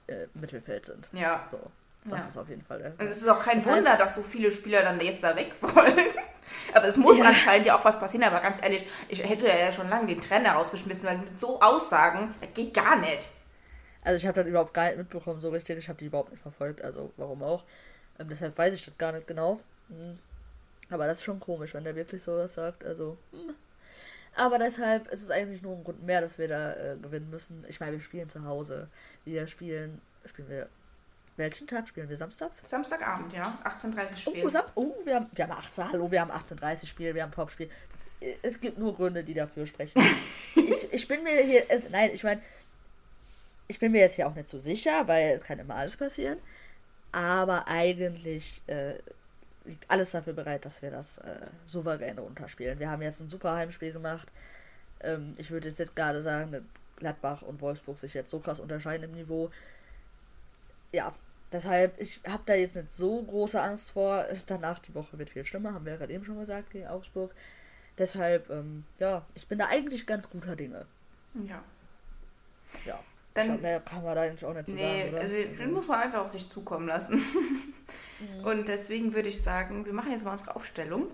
äh, 0.07 0.27
Mittelfeld 0.35 0.87
sind. 0.87 1.09
Ja. 1.13 1.49
So. 1.51 1.59
Das 2.05 2.23
ja. 2.23 2.29
ist 2.29 2.37
auf 2.37 2.49
jeden 2.49 2.63
Fall. 2.63 2.95
Und 2.99 3.07
es 3.07 3.19
ist 3.19 3.29
auch 3.29 3.41
kein 3.41 3.59
Deshalb, 3.59 3.77
Wunder, 3.77 3.97
dass 3.97 4.17
so 4.17 4.23
viele 4.23 4.51
Spieler 4.51 4.83
dann 4.83 5.01
jetzt 5.01 5.23
da 5.23 5.37
weg 5.37 5.53
wollen. 5.61 5.99
aber 6.75 6.87
es 6.87 6.97
muss 6.97 7.19
ja. 7.19 7.27
anscheinend 7.27 7.67
ja 7.67 7.79
auch 7.79 7.85
was 7.85 7.99
passieren. 8.01 8.25
Aber 8.25 8.41
ganz 8.41 8.63
ehrlich, 8.63 8.85
ich 9.09 9.23
hätte 9.23 9.47
ja 9.47 9.71
schon 9.71 9.89
lange 9.89 10.07
den 10.09 10.21
Trainer 10.21 10.53
rausgeschmissen, 10.53 11.09
weil 11.09 11.19
mit 11.19 11.39
so 11.39 11.61
Aussagen, 11.61 12.35
das 12.41 12.53
geht 12.55 12.75
gar 12.75 12.97
nicht. 12.97 13.29
Also 14.05 14.17
ich 14.17 14.27
habe 14.27 14.35
das 14.35 14.47
überhaupt 14.47 14.75
gar 14.75 14.87
nicht 14.87 14.99
mitbekommen, 14.99 15.41
so 15.41 15.51
richtig. 15.51 15.79
Ich 15.79 15.89
habe 15.89 15.99
die 15.99 16.07
überhaupt 16.07 16.33
nicht 16.33 16.43
verfolgt. 16.43 16.83
Also 16.83 17.13
warum 17.17 17.43
auch. 17.45 17.63
Ähm, 18.19 18.29
deshalb 18.29 18.59
weiß 18.59 18.75
ich 18.75 18.85
das 18.85 18.99
gar 18.99 19.13
nicht 19.13 19.29
genau. 19.29 19.59
Hm. 19.89 20.19
Aber 20.91 21.07
das 21.07 21.19
ist 21.19 21.25
schon 21.25 21.39
komisch, 21.39 21.73
wenn 21.75 21.85
der 21.85 21.95
wirklich 21.95 22.23
sowas 22.23 22.55
sagt. 22.55 22.85
Also. 22.85 23.17
Hm. 23.31 23.55
Aber 24.35 24.59
deshalb 24.59 25.09
ist 25.09 25.23
es 25.23 25.31
eigentlich 25.31 25.63
nur 25.63 25.77
ein 25.77 25.85
Grund 25.85 26.03
mehr, 26.05 26.21
dass 26.21 26.39
wir 26.39 26.49
da 26.49 26.73
äh, 26.73 26.97
gewinnen 26.97 27.29
müssen. 27.31 27.65
Ich 27.69 27.81
meine, 27.81 27.93
wir 27.93 28.01
spielen 28.01 28.29
zu 28.29 28.45
Hause. 28.45 28.89
Wir 29.25 29.47
spielen. 29.47 30.01
Spielen 30.25 30.49
wir. 30.49 30.69
Welchen 31.37 31.67
Tag 31.67 31.89
spielen 31.89 32.09
wir? 32.09 32.17
Samstags? 32.17 32.63
Samstagabend, 32.65 33.33
ja. 33.33 33.43
18.30 33.65 34.17
Spiel. 34.17 34.45
Oh, 34.45 34.49
Sam 34.49 34.65
oh 34.75 34.95
wir, 35.05 35.17
haben, 35.17 35.29
wir 35.35 35.45
haben 35.45 35.53
18, 35.53 35.93
hallo, 35.93 36.11
wir 36.11 36.21
haben 36.21 36.31
18.30 36.31 36.87
Spiel, 36.87 37.15
wir 37.15 37.23
haben 37.23 37.33
Topspiel. 37.33 37.71
Es 38.43 38.61
gibt 38.61 38.79
nur 38.79 38.95
Gründe, 38.95 39.25
die 39.25 39.35
dafür 39.35 39.67
sprechen. 39.67 40.01
ich, 40.55 40.93
ich 40.93 41.09
bin 41.09 41.23
mir 41.23 41.43
hier. 41.43 41.71
Äh, 41.71 41.83
nein, 41.91 42.11
ich 42.13 42.23
meine. 42.23 42.41
Ich 43.69 43.79
bin 43.79 43.93
mir 43.93 44.03
jetzt 44.03 44.17
hier 44.17 44.27
auch 44.27 44.35
nicht 44.35 44.49
so 44.49 44.59
sicher, 44.59 45.09
weil 45.09 45.39
es 45.39 45.43
kann 45.43 45.59
immer 45.59 45.77
alles 45.77 45.97
passieren. 45.97 46.39
Aber 47.11 47.67
eigentlich 47.69 48.63
äh, 48.67 48.95
liegt 49.65 49.91
alles 49.91 50.11
dafür 50.11 50.33
bereit, 50.33 50.65
dass 50.65 50.83
wir 50.83 50.91
das 50.91 51.19
äh, 51.19 51.47
souverän 51.67 52.19
runterspielen. 52.19 52.79
Wir 52.79 52.91
haben 52.91 53.03
jetzt 53.03 53.21
ein 53.21 53.29
super 53.29 53.55
Heimspiel 53.55 53.93
gemacht. 53.93 54.33
Ähm, 55.01 55.33
ich 55.37 55.51
würde 55.51 55.69
jetzt 55.69 55.97
gerade 55.97 56.23
sagen, 56.23 56.53
dass 56.53 56.63
Gladbach 56.97 57.43
und 57.43 57.61
Wolfsburg 57.61 57.99
sich 57.99 58.15
jetzt 58.15 58.31
so 58.31 58.39
krass 58.39 58.61
unterscheiden 58.61 59.05
im 59.05 59.13
Niveau. 59.13 59.51
Ja, 60.93 61.13
deshalb, 61.51 62.01
ich 62.01 62.21
habe 62.29 62.43
da 62.47 62.55
jetzt 62.55 62.77
nicht 62.77 62.93
so 62.93 63.23
große 63.23 63.61
Angst 63.61 63.93
vor. 63.93 64.25
Danach 64.47 64.79
die 64.79 64.95
Woche 64.95 65.19
wird 65.19 65.31
viel 65.31 65.45
schlimmer, 65.45 65.75
haben 65.75 65.85
wir 65.85 65.93
ja 65.93 65.99
gerade 65.99 66.13
eben 66.13 66.25
schon 66.25 66.39
gesagt, 66.39 66.71
gegen 66.71 66.87
Augsburg. 66.87 67.35
Deshalb, 67.99 68.49
ähm, 68.51 68.85
ja, 68.99 69.25
ich 69.35 69.47
bin 69.47 69.59
da 69.59 69.67
eigentlich 69.67 70.07
ganz 70.07 70.29
guter 70.31 70.57
Dinge. 70.57 70.87
Ja. 71.47 71.63
Ja. 72.87 72.99
Dann, 73.35 73.47
glaub, 73.47 73.63
mehr 73.63 73.81
kann 73.81 74.03
man 74.03 74.15
da 74.15 74.23
eigentlich 74.23 74.45
auch 74.45 74.55
nicht 74.55 74.69
zu 74.69 74.75
nee, 74.75 75.01
sagen, 75.01 75.15
oder? 75.15 75.23
Also, 75.23 75.57
den 75.57 75.73
muss 75.73 75.87
man 75.87 76.01
einfach 76.01 76.21
auf 76.21 76.29
sich 76.29 76.49
zukommen 76.49 76.87
lassen. 76.87 77.23
mhm. 78.23 78.45
Und 78.47 78.69
deswegen 78.69 79.15
würde 79.15 79.29
ich 79.29 79.41
sagen, 79.43 79.85
wir 79.85 79.93
machen 79.93 80.13
jetzt 80.13 80.25
mal 80.25 80.33
unsere 80.33 80.55
Aufstellung. 80.57 81.09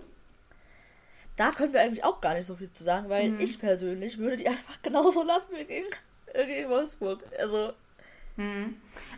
Da 1.35 1.51
können 1.51 1.73
wir 1.73 1.81
eigentlich 1.81 2.03
auch 2.03 2.19
gar 2.19 2.33
nicht 2.33 2.45
so 2.45 2.55
viel 2.55 2.71
zu 2.71 2.83
sagen, 2.83 3.09
weil 3.09 3.29
mhm. 3.29 3.39
ich 3.39 3.59
persönlich 3.59 4.17
würde 4.17 4.35
die 4.35 4.47
einfach 4.47 4.81
genauso 4.81 5.23
lassen 5.23 5.55
wie 5.55 5.65
gegen, 5.65 5.87
gegen 6.33 6.69
Wolfsburg. 6.69 7.23
Also. 7.37 7.73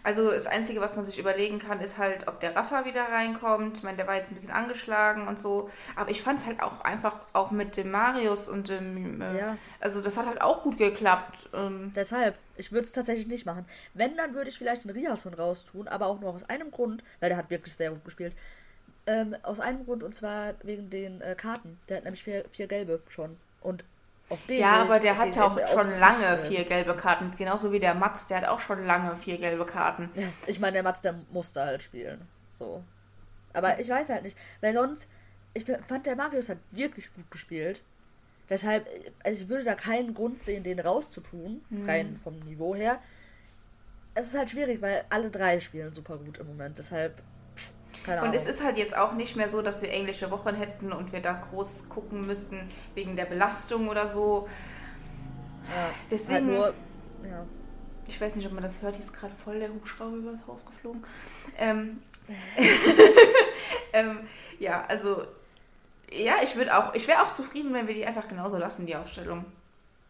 Also 0.03 0.31
das 0.31 0.47
Einzige, 0.47 0.81
was 0.81 0.95
man 0.95 1.05
sich 1.05 1.19
überlegen 1.19 1.59
kann, 1.59 1.79
ist 1.79 1.97
halt, 1.97 2.27
ob 2.27 2.39
der 2.39 2.55
Rafa 2.55 2.85
wieder 2.85 3.03
reinkommt. 3.03 3.77
Ich 3.77 3.83
meine, 3.83 3.97
der 3.97 4.07
war 4.07 4.15
jetzt 4.15 4.31
ein 4.31 4.33
bisschen 4.33 4.51
angeschlagen 4.51 5.27
und 5.27 5.37
so. 5.37 5.69
Aber 5.95 6.09
ich 6.09 6.21
fand 6.21 6.41
es 6.41 6.47
halt 6.47 6.61
auch 6.61 6.81
einfach, 6.81 7.19
auch 7.33 7.51
mit 7.51 7.77
dem 7.77 7.91
Marius 7.91 8.49
und 8.49 8.69
dem... 8.69 9.21
Äh, 9.21 9.37
ja. 9.37 9.57
Also 9.79 10.01
das 10.01 10.17
hat 10.17 10.25
halt 10.25 10.41
auch 10.41 10.63
gut 10.63 10.77
geklappt. 10.77 11.49
Ähm. 11.53 11.91
Deshalb, 11.95 12.35
ich 12.57 12.71
würde 12.71 12.85
es 12.85 12.93
tatsächlich 12.93 13.27
nicht 13.27 13.45
machen. 13.45 13.65
Wenn, 13.93 14.17
dann 14.17 14.33
würde 14.33 14.49
ich 14.49 14.57
vielleicht 14.57 14.85
den 14.85 14.91
Riason 14.91 15.33
raustun, 15.33 15.87
aber 15.87 16.07
auch 16.07 16.19
nur 16.19 16.33
aus 16.33 16.49
einem 16.49 16.71
Grund, 16.71 17.03
weil 17.19 17.29
der 17.29 17.37
hat 17.37 17.49
wirklich 17.49 17.75
sehr 17.75 17.91
gut 17.91 18.03
gespielt. 18.03 18.35
Ähm, 19.07 19.35
aus 19.43 19.59
einem 19.59 19.85
Grund, 19.85 20.03
und 20.03 20.15
zwar 20.15 20.53
wegen 20.63 20.89
den 20.89 21.21
äh, 21.21 21.35
Karten. 21.35 21.79
Der 21.89 21.97
hat 21.97 22.03
nämlich 22.05 22.23
vier, 22.23 22.45
vier 22.49 22.67
gelbe 22.67 23.01
schon. 23.09 23.37
Und 23.61 23.83
ja, 24.47 24.73
aber 24.81 24.99
der 24.99 25.17
hat 25.17 25.35
ja 25.35 25.45
auch 25.45 25.67
schon 25.67 25.89
lange 25.91 26.37
vier 26.39 26.63
gelbe 26.63 26.95
Karten. 26.95 27.31
Genauso 27.37 27.71
wie 27.71 27.79
der 27.79 27.93
Mats, 27.93 28.27
der 28.27 28.37
hat 28.37 28.47
auch 28.47 28.59
schon 28.59 28.83
lange 28.85 29.15
vier 29.17 29.37
gelbe 29.37 29.65
Karten. 29.65 30.09
Ich 30.47 30.59
meine, 30.59 30.73
der 30.73 30.83
Mats, 30.83 31.01
der 31.01 31.15
musste 31.31 31.61
halt 31.61 31.83
spielen. 31.83 32.27
So. 32.53 32.83
Aber 33.53 33.79
ich 33.79 33.89
weiß 33.89 34.09
halt 34.09 34.23
nicht. 34.23 34.37
Weil 34.61 34.73
sonst, 34.73 35.09
ich 35.53 35.65
fand, 35.65 36.05
der 36.05 36.15
Marius 36.15 36.49
hat 36.49 36.57
wirklich 36.71 37.11
gut 37.13 37.29
gespielt. 37.31 37.83
Deshalb, 38.49 38.87
also 39.23 39.43
ich 39.43 39.49
würde 39.49 39.63
da 39.63 39.75
keinen 39.75 40.13
Grund 40.13 40.39
sehen, 40.39 40.63
den 40.63 40.79
rauszutun. 40.79 41.61
Mhm. 41.69 41.89
Rein 41.89 42.17
vom 42.17 42.39
Niveau 42.39 42.75
her. 42.75 42.99
Es 44.13 44.27
ist 44.27 44.37
halt 44.37 44.49
schwierig, 44.49 44.81
weil 44.81 45.05
alle 45.09 45.31
drei 45.31 45.59
spielen 45.59 45.93
super 45.93 46.17
gut 46.17 46.37
im 46.37 46.47
Moment. 46.47 46.77
Deshalb 46.77 47.21
keine 48.03 48.23
und 48.23 48.33
es 48.33 48.45
ist 48.45 48.63
halt 48.63 48.77
jetzt 48.77 48.95
auch 48.95 49.13
nicht 49.13 49.35
mehr 49.35 49.47
so, 49.47 49.61
dass 49.61 49.81
wir 49.81 49.91
englische 49.91 50.31
Wochen 50.31 50.55
hätten 50.55 50.91
und 50.91 51.11
wir 51.11 51.21
da 51.21 51.33
groß 51.33 51.89
gucken 51.89 52.21
müssten 52.21 52.59
wegen 52.95 53.15
der 53.15 53.25
Belastung 53.25 53.89
oder 53.89 54.07
so. 54.07 54.47
Ja, 55.69 55.93
Deswegen. 56.09 56.47
Halt 56.47 56.73
nur, 57.23 57.29
ja. 57.29 57.45
Ich 58.07 58.19
weiß 58.19 58.35
nicht, 58.35 58.45
ob 58.45 58.53
man 58.53 58.63
das 58.63 58.81
hört, 58.81 58.95
hier 58.95 59.05
ist 59.05 59.13
gerade 59.13 59.33
voll 59.33 59.59
der 59.59 59.69
Hubschrauber 59.69 60.17
über 60.17 60.31
das 60.33 60.45
Haus 60.45 60.65
geflogen. 60.65 61.01
Ähm, 61.57 62.01
ähm, 63.93 64.19
ja, 64.59 64.83
also 64.87 65.25
ja, 66.11 66.35
ich 66.43 66.55
würde 66.55 66.77
auch, 66.77 66.93
ich 66.93 67.07
wäre 67.07 67.21
auch 67.21 67.31
zufrieden, 67.31 67.73
wenn 67.73 67.87
wir 67.87 67.95
die 67.95 68.05
einfach 68.05 68.27
genauso 68.27 68.57
lassen, 68.57 68.85
die 68.85 68.95
Aufstellung. 68.95 69.45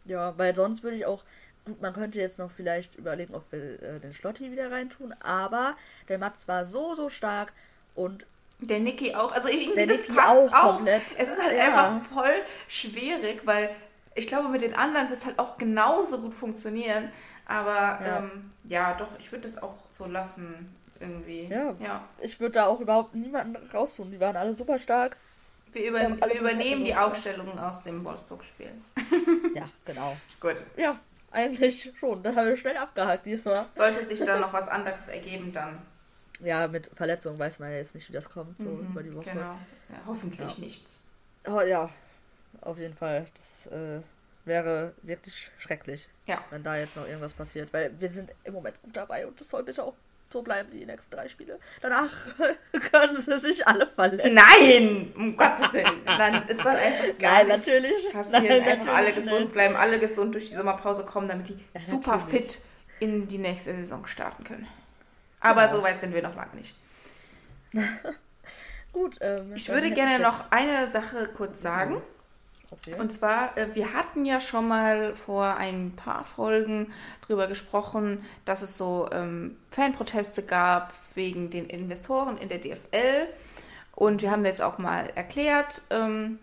Ja, 0.05 0.37
weil 0.37 0.55
sonst 0.55 0.83
würde 0.83 0.97
ich 0.97 1.05
auch, 1.05 1.23
gut, 1.65 1.79
man 1.81 1.93
könnte 1.93 2.19
jetzt 2.19 2.39
noch 2.39 2.49
vielleicht 2.49 2.95
überlegen, 2.95 3.35
ob 3.35 3.51
wir 3.51 3.81
äh, 3.81 3.99
den 3.99 4.13
Schlotti 4.13 4.51
wieder 4.51 4.71
reintun, 4.71 5.13
aber 5.21 5.75
der 6.09 6.17
Mats 6.17 6.47
war 6.47 6.65
so, 6.65 6.95
so 6.95 7.09
stark 7.09 7.53
und 7.95 8.25
der 8.59 8.79
Niki 8.79 9.15
auch. 9.15 9.31
Also 9.31 9.49
ich 9.49 9.63
irgendwie, 9.63 9.85
das 9.85 10.01
Niki 10.01 10.13
passt 10.13 10.53
auch, 10.53 10.75
komplett. 10.75 11.01
Es 11.17 11.29
ist 11.29 11.43
halt 11.43 11.57
ja. 11.57 11.65
einfach 11.65 12.05
voll 12.13 12.33
schwierig, 12.67 13.41
weil 13.45 13.69
ich 14.15 14.27
glaube, 14.27 14.49
mit 14.49 14.61
den 14.61 14.75
anderen 14.75 15.09
wird 15.09 15.17
es 15.17 15.25
halt 15.25 15.39
auch 15.39 15.57
genauso 15.57 16.19
gut 16.19 16.33
funktionieren. 16.33 17.11
Aber 17.45 17.71
ja, 18.05 18.19
ähm, 18.19 18.51
ja 18.65 18.93
doch, 18.93 19.07
ich 19.19 19.31
würde 19.31 19.47
das 19.47 19.61
auch 19.61 19.75
so 19.89 20.05
lassen 20.05 20.73
irgendwie. 20.99 21.45
Ja, 21.45 21.75
ja. 21.79 22.03
ich 22.19 22.39
würde 22.39 22.53
da 22.53 22.65
auch 22.67 22.79
überhaupt 22.79 23.15
niemanden 23.15 23.57
raustun. 23.73 24.11
Die 24.11 24.19
waren 24.19 24.35
alle 24.35 24.53
super 24.53 24.79
stark. 24.79 25.17
Wir, 25.71 25.89
über, 25.89 25.99
wir 25.99 26.39
übernehmen 26.39 26.83
die 26.83 26.95
Aufstellungen 26.95 27.57
aus 27.57 27.83
dem 27.83 28.03
Wolfsburg-Spiel. 28.05 28.71
ja, 29.55 29.67
genau. 29.85 30.17
Gut. 30.39 30.57
Ja, 30.77 30.99
eigentlich 31.31 31.91
schon. 31.95 32.21
Das 32.21 32.35
haben 32.35 32.47
wir 32.47 32.57
schnell 32.57 32.77
abgehakt 32.77 33.25
diesmal. 33.25 33.65
Sollte 33.73 34.05
sich 34.05 34.21
da 34.21 34.37
noch 34.37 34.53
was 34.53 34.67
anderes 34.67 35.07
ergeben, 35.07 35.51
dann 35.51 35.81
ja, 36.43 36.67
mit 36.67 36.91
Verletzungen 36.93 37.39
weiß 37.39 37.59
man 37.59 37.71
ja 37.71 37.77
jetzt 37.77 37.95
nicht, 37.95 38.09
wie 38.09 38.13
das 38.13 38.29
kommt, 38.29 38.57
so 38.57 38.69
mhm, 38.69 38.91
über 38.91 39.03
die 39.03 39.13
Woche. 39.13 39.31
Genau. 39.31 39.57
Ja, 39.89 40.01
hoffentlich 40.05 40.57
ja. 40.57 40.59
nichts. 40.59 40.99
Oh, 41.47 41.61
ja, 41.61 41.89
auf 42.61 42.77
jeden 42.77 42.93
Fall. 42.93 43.25
Das 43.35 43.67
äh, 43.67 44.01
wäre 44.45 44.93
wirklich 45.01 45.51
schrecklich, 45.57 46.09
ja. 46.25 46.43
wenn 46.49 46.63
da 46.63 46.77
jetzt 46.77 46.95
noch 46.97 47.07
irgendwas 47.07 47.33
passiert. 47.33 47.71
Weil 47.73 47.91
wir 47.99 48.09
sind 48.09 48.33
im 48.43 48.53
Moment 48.53 48.81
gut 48.81 48.95
dabei 48.95 49.25
und 49.27 49.39
das 49.39 49.49
soll 49.49 49.63
bitte 49.63 49.83
auch 49.83 49.95
so 50.31 50.41
bleiben, 50.41 50.69
die 50.71 50.85
nächsten 50.85 51.13
drei 51.13 51.27
Spiele. 51.27 51.59
Danach 51.81 52.09
können 52.91 53.19
sie 53.19 53.37
sich 53.37 53.67
alle 53.67 53.85
verletzen. 53.87 54.33
Nein! 54.33 55.11
Um 55.15 55.35
Gottes 55.35 55.73
Willen. 55.73 56.05
Dann 56.05 56.47
ist 56.47 56.63
dann 56.63 56.77
einfach 56.77 57.05
Nein, 57.19 57.47
natürlich. 57.47 58.11
passieren. 58.11 58.43
Nein, 58.45 58.51
einfach 58.51 58.67
natürlich 58.67 58.89
alle 58.89 59.13
gesund 59.13 59.41
nicht. 59.41 59.53
bleiben, 59.53 59.75
alle 59.75 59.99
gesund 59.99 60.33
durch 60.33 60.49
die 60.49 60.55
Sommerpause 60.55 61.05
kommen, 61.05 61.27
damit 61.27 61.49
die 61.49 61.59
ja, 61.73 61.81
super 61.81 62.19
fit 62.19 62.59
in 62.99 63.27
die 63.27 63.39
nächste 63.39 63.75
Saison 63.75 64.07
starten 64.07 64.43
können. 64.43 64.67
Aber 65.41 65.65
genau. 65.65 65.77
so 65.77 65.83
weit 65.83 65.99
sind 65.99 66.13
wir 66.13 66.21
noch 66.21 66.35
lange 66.35 66.55
nicht. 66.55 66.75
Gut. 68.93 69.17
Ähm, 69.21 69.53
ich 69.55 69.67
würde 69.69 69.91
gerne 69.91 70.15
ich 70.15 70.21
noch 70.21 70.51
eine 70.51 70.87
Sache 70.87 71.29
kurz 71.33 71.61
sagen. 71.61 72.01
Okay. 72.71 72.95
Und 72.97 73.11
zwar, 73.11 73.57
äh, 73.57 73.75
wir 73.75 73.93
hatten 73.93 74.25
ja 74.25 74.39
schon 74.39 74.67
mal 74.67 75.13
vor 75.13 75.57
ein 75.57 75.93
paar 75.95 76.23
Folgen 76.23 76.93
darüber 77.21 77.47
gesprochen, 77.47 78.23
dass 78.45 78.61
es 78.61 78.77
so 78.77 79.09
ähm, 79.11 79.57
Fanproteste 79.69 80.43
gab 80.43 80.93
wegen 81.13 81.49
den 81.49 81.65
Investoren 81.65 82.37
in 82.37 82.47
der 82.47 82.59
DFL. 82.59 83.27
Und 83.93 84.21
wir 84.21 84.31
haben 84.31 84.43
das 84.43 84.61
auch 84.61 84.77
mal 84.77 85.11
erklärt. 85.15 85.81
Ähm, 85.89 86.39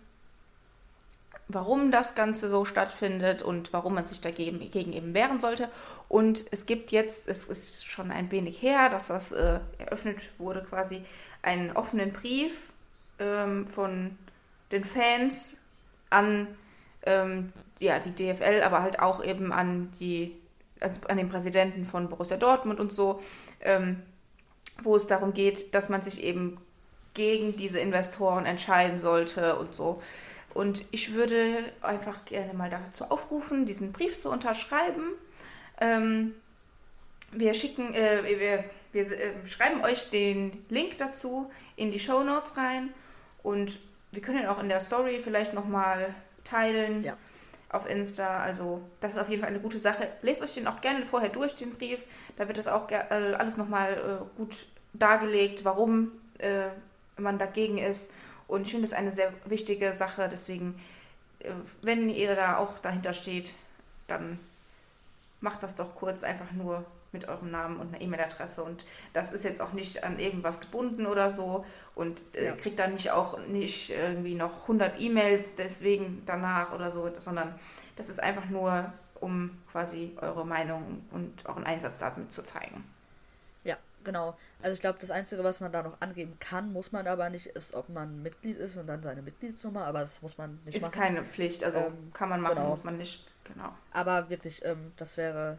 warum 1.49 1.91
das 1.91 2.15
Ganze 2.15 2.49
so 2.49 2.65
stattfindet 2.65 3.43
und 3.43 3.73
warum 3.73 3.95
man 3.95 4.07
sich 4.07 4.21
dagegen 4.21 4.71
gegen 4.71 4.93
eben 4.93 5.15
wehren 5.15 5.41
sollte. 5.41 5.69
Und 6.09 6.45
es 6.51 6.67
gibt 6.67 6.93
jetzt, 6.93 7.27
es 7.29 7.45
ist 7.45 7.87
schon 7.87 8.11
ein 8.11 8.31
wenig 8.31 8.61
her, 8.63 8.91
dass 8.91 9.09
das 9.09 9.33
äh, 9.33 9.61
eröffnet 9.79 10.29
wurde, 10.39 10.63
quasi 10.63 11.03
einen 11.43 11.73
offenen 11.73 12.13
Brief 12.13 12.71
ähm, 13.19 13.67
von 13.67 14.17
den 14.71 14.85
Fans 14.85 15.59
an 16.11 16.49
ähm, 17.07 17.53
ja, 17.79 17.99
die 17.99 18.13
DFL, 18.13 18.63
aber 18.63 18.83
halt 18.83 19.01
auch 19.01 19.25
eben 19.25 19.53
an, 19.53 19.91
die, 20.01 20.37
an 20.81 21.17
den 21.17 21.29
Präsidenten 21.29 21.85
von 21.85 22.09
Borussia 22.09 22.37
Dortmund 22.37 22.81
und 22.81 22.93
so, 22.93 23.23
ähm, 23.61 24.03
wo 24.83 24.97
es 24.97 25.07
darum 25.07 25.33
geht, 25.33 25.75
dass 25.75 25.89
man 25.89 26.03
sich 26.03 26.23
eben 26.23 26.59
gegen 27.15 27.57
diese 27.57 27.81
Investoren 27.81 28.47
entscheiden 28.47 28.99
sollte 28.99 29.57
und 29.57 29.75
so. 29.75 30.03
Und 30.59 30.85
ich 30.91 31.15
würde 31.15 31.67
einfach 31.83 32.25
gerne 32.25 32.53
mal 32.53 32.69
dazu 32.69 33.05
aufrufen, 33.05 33.65
diesen 33.65 33.93
Brief 33.93 34.19
zu 34.19 34.29
unterschreiben. 34.29 35.13
Ähm, 35.81 36.35
wir 37.31 37.55
schicken, 37.55 37.95
äh, 37.95 38.25
wir, 38.25 38.65
wir 38.91 39.03
äh, 39.03 39.49
schreiben 39.49 39.85
euch 39.85 40.11
den 40.11 40.65
Link 40.69 40.97
dazu 40.97 41.49
in 41.77 41.93
die 41.93 42.01
Show 42.01 42.25
Notes 42.25 42.57
rein 42.57 42.93
und 43.45 43.79
wir 44.11 44.21
können 44.21 44.41
ihn 44.41 44.47
auch 44.47 44.61
in 44.61 44.69
der 44.69 44.81
Story 44.81 45.21
vielleicht 45.23 45.55
nochmal 45.55 46.13
teilen 46.43 47.05
ja. 47.05 47.17
auf 47.69 47.89
Insta. 47.89 48.41
Also 48.41 48.83
das 49.01 49.15
ist 49.15 49.21
auf 49.21 49.29
jeden 49.29 49.43
Fall 49.43 49.51
eine 49.51 49.61
gute 49.61 49.79
Sache. 49.79 50.09
Lest 50.23 50.43
euch 50.43 50.55
den 50.55 50.67
auch 50.67 50.81
gerne 50.81 51.07
vorher 51.07 51.29
durch, 51.29 51.55
den 51.55 51.71
Brief. 51.71 52.05
Da 52.37 52.49
wird 52.49 52.59
das 52.59 52.67
auch 52.67 52.91
äh, 52.91 52.97
alles 53.39 53.57
nochmal 53.59 53.93
äh, 53.93 54.37
gut 54.37 54.67
dargelegt, 54.93 55.65
warum 55.65 56.11
äh, 56.39 56.67
man 57.17 57.39
dagegen 57.39 57.79
ist. 57.79 58.11
Und 58.49 58.63
ich 58.63 58.71
finde 58.73 58.87
es 58.87 58.93
eine 58.93 59.11
sehr 59.11 59.33
wichtige 59.45 59.93
Sache. 59.93 60.29
Deswegen, 60.29 60.81
äh, 61.41 61.51
wenn 61.83 62.09
ihr 62.09 62.35
da 62.35 62.57
auch 62.57 62.79
dahinter 62.81 63.13
steht, 63.13 63.55
dann 64.09 64.41
macht 65.41 65.63
das 65.63 65.77
doch 65.77 65.95
kurz 65.95 66.25
einfach 66.25 66.51
nur 66.53 66.85
mit 67.13 67.29
eurem 67.29 67.51
Namen 67.51 67.79
und 67.79 67.95
einer 67.95 68.03
E-Mail-Adresse. 68.03 68.63
Und 68.63 68.85
das 69.13 69.33
ist 69.33 69.45
jetzt 69.45 69.61
auch 69.61 69.73
nicht 69.73 70.05
an 70.05 70.19
irgendwas 70.19 70.61
gebunden 70.61 71.07
oder 71.07 71.31
so. 71.31 71.65
Und 71.95 72.23
äh, 72.35 72.47
ja. 72.47 72.53
kriegt 72.53 72.79
dann 72.79 72.95
nicht 72.95 73.11
auch 73.11 73.39
nicht 73.47 73.91
irgendwie 73.91 74.35
noch 74.35 74.63
100 74.63 75.01
E-Mails 75.01 75.55
deswegen 75.55 76.23
danach 76.27 76.73
oder 76.73 76.91
so, 76.91 77.11
sondern 77.19 77.55
das 77.97 78.09
ist 78.09 78.21
einfach 78.23 78.47
nur, 78.47 78.93
um 79.21 79.59
quasi 79.73 80.17
eure 80.21 80.47
Meinung 80.47 81.03
und 81.11 81.47
euren 81.47 81.65
Einsatz 81.65 81.99
damit 81.99 82.33
zu 82.33 82.43
zeigen. 82.43 82.85
Ja, 83.65 83.77
genau. 84.05 84.37
Also 84.61 84.75
ich 84.75 84.81
glaube, 84.81 84.99
das 85.01 85.11
Einzige, 85.11 85.45
was 85.45 85.61
man 85.61 85.71
da 85.71 85.83
noch 85.83 86.01
angeben 86.01 86.37
kann, 86.41 86.73
muss 86.73 86.91
man 86.91 87.07
aber 87.07 87.31
nicht, 87.31 87.47
ist, 87.47 87.75
ob 87.75 87.89
man 87.89 88.23
Mitglied 88.23 88.59
ist 88.59 88.77
und 88.77 88.89
dann 88.89 89.03
seine 89.03 89.23
Mitgliedsnummer, 89.23 89.87
aber 89.87 90.01
das 90.01 90.21
muss 90.21 90.37
man 90.37 90.59
nicht 90.65 90.77
ist 90.77 90.83
machen. 90.83 90.93
Ist 90.93 90.99
keine 90.99 91.25
Pflicht, 91.25 91.63
also 91.63 91.79
ähm, 91.79 92.13
kann 92.13 92.29
man 92.29 92.41
machen, 92.41 92.57
genau. 92.57 92.71
muss 92.71 92.83
man 92.83 92.99
nicht, 92.99 93.25
genau. 93.45 93.73
Aber 93.93 94.29
wirklich, 94.31 94.65
ähm, 94.65 94.93
das 94.97 95.17
wäre 95.17 95.59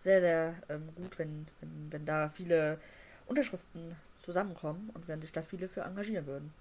sehr, 0.00 0.20
sehr 0.20 0.54
ähm, 0.68 0.90
gut, 0.96 1.18
wenn, 1.18 1.46
wenn, 1.60 1.92
wenn 1.92 2.04
da 2.04 2.28
viele 2.28 2.78
Unterschriften 3.26 3.96
zusammenkommen 4.18 4.90
und 4.92 5.08
wenn 5.08 5.22
sich 5.22 5.32
da 5.32 5.40
viele 5.40 5.66
für 5.66 5.80
engagieren 5.80 6.26
würden. 6.26 6.52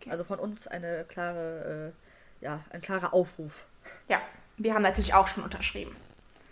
Okay. 0.00 0.10
Also 0.10 0.22
von 0.22 0.38
uns 0.38 0.68
eine 0.68 1.04
klare, 1.04 1.92
äh, 2.40 2.44
ja, 2.44 2.60
ein 2.70 2.80
klarer 2.80 3.12
Aufruf. 3.12 3.66
Ja, 4.08 4.22
wir 4.58 4.74
haben 4.74 4.82
natürlich 4.82 5.12
auch 5.12 5.26
schon 5.26 5.42
unterschrieben. 5.42 5.96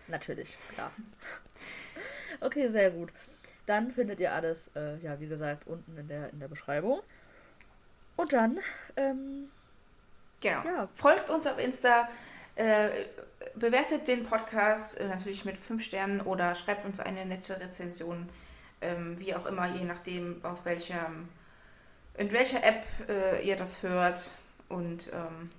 Natürlich, 0.08 0.58
klar. 0.74 0.90
okay, 2.40 2.68
sehr 2.68 2.90
gut. 2.90 3.12
Dann 3.66 3.92
findet 3.92 4.20
ihr 4.20 4.32
alles, 4.32 4.70
äh, 4.74 4.98
ja, 4.98 5.20
wie 5.20 5.28
gesagt, 5.28 5.66
unten 5.66 5.96
in 5.96 6.08
der, 6.08 6.30
in 6.30 6.40
der 6.40 6.48
Beschreibung. 6.48 7.00
Und 8.16 8.32
dann, 8.32 8.58
ähm, 8.96 9.48
genau. 10.40 10.64
Ja. 10.64 10.88
Folgt 10.94 11.30
uns 11.30 11.46
auf 11.46 11.58
Insta, 11.58 12.08
äh, 12.56 12.88
bewertet 13.54 14.08
den 14.08 14.24
Podcast 14.24 14.98
äh, 14.98 15.08
natürlich 15.08 15.44
mit 15.44 15.56
5 15.56 15.82
Sternen 15.82 16.20
oder 16.20 16.54
schreibt 16.54 16.84
uns 16.84 17.00
eine 17.00 17.24
nette 17.24 17.58
Rezension, 17.60 18.28
ähm, 18.80 19.18
wie 19.18 19.34
auch 19.34 19.46
immer, 19.46 19.68
je 19.68 19.84
nachdem, 19.84 20.44
auf 20.44 20.64
welcher, 20.64 21.10
in 22.18 22.32
welcher 22.32 22.62
App 22.62 22.84
äh, 23.08 23.46
ihr 23.46 23.56
das 23.56 23.82
hört. 23.82 24.30
Und 24.68 25.12
ähm, 25.12 25.50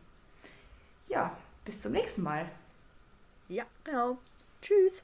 ja, 1.07 1.35
bis 1.65 1.81
zum 1.81 1.93
nächsten 1.93 2.21
Mal. 2.21 2.45
Ja, 3.47 3.63
genau. 3.83 4.17
Tschüss. 4.61 5.03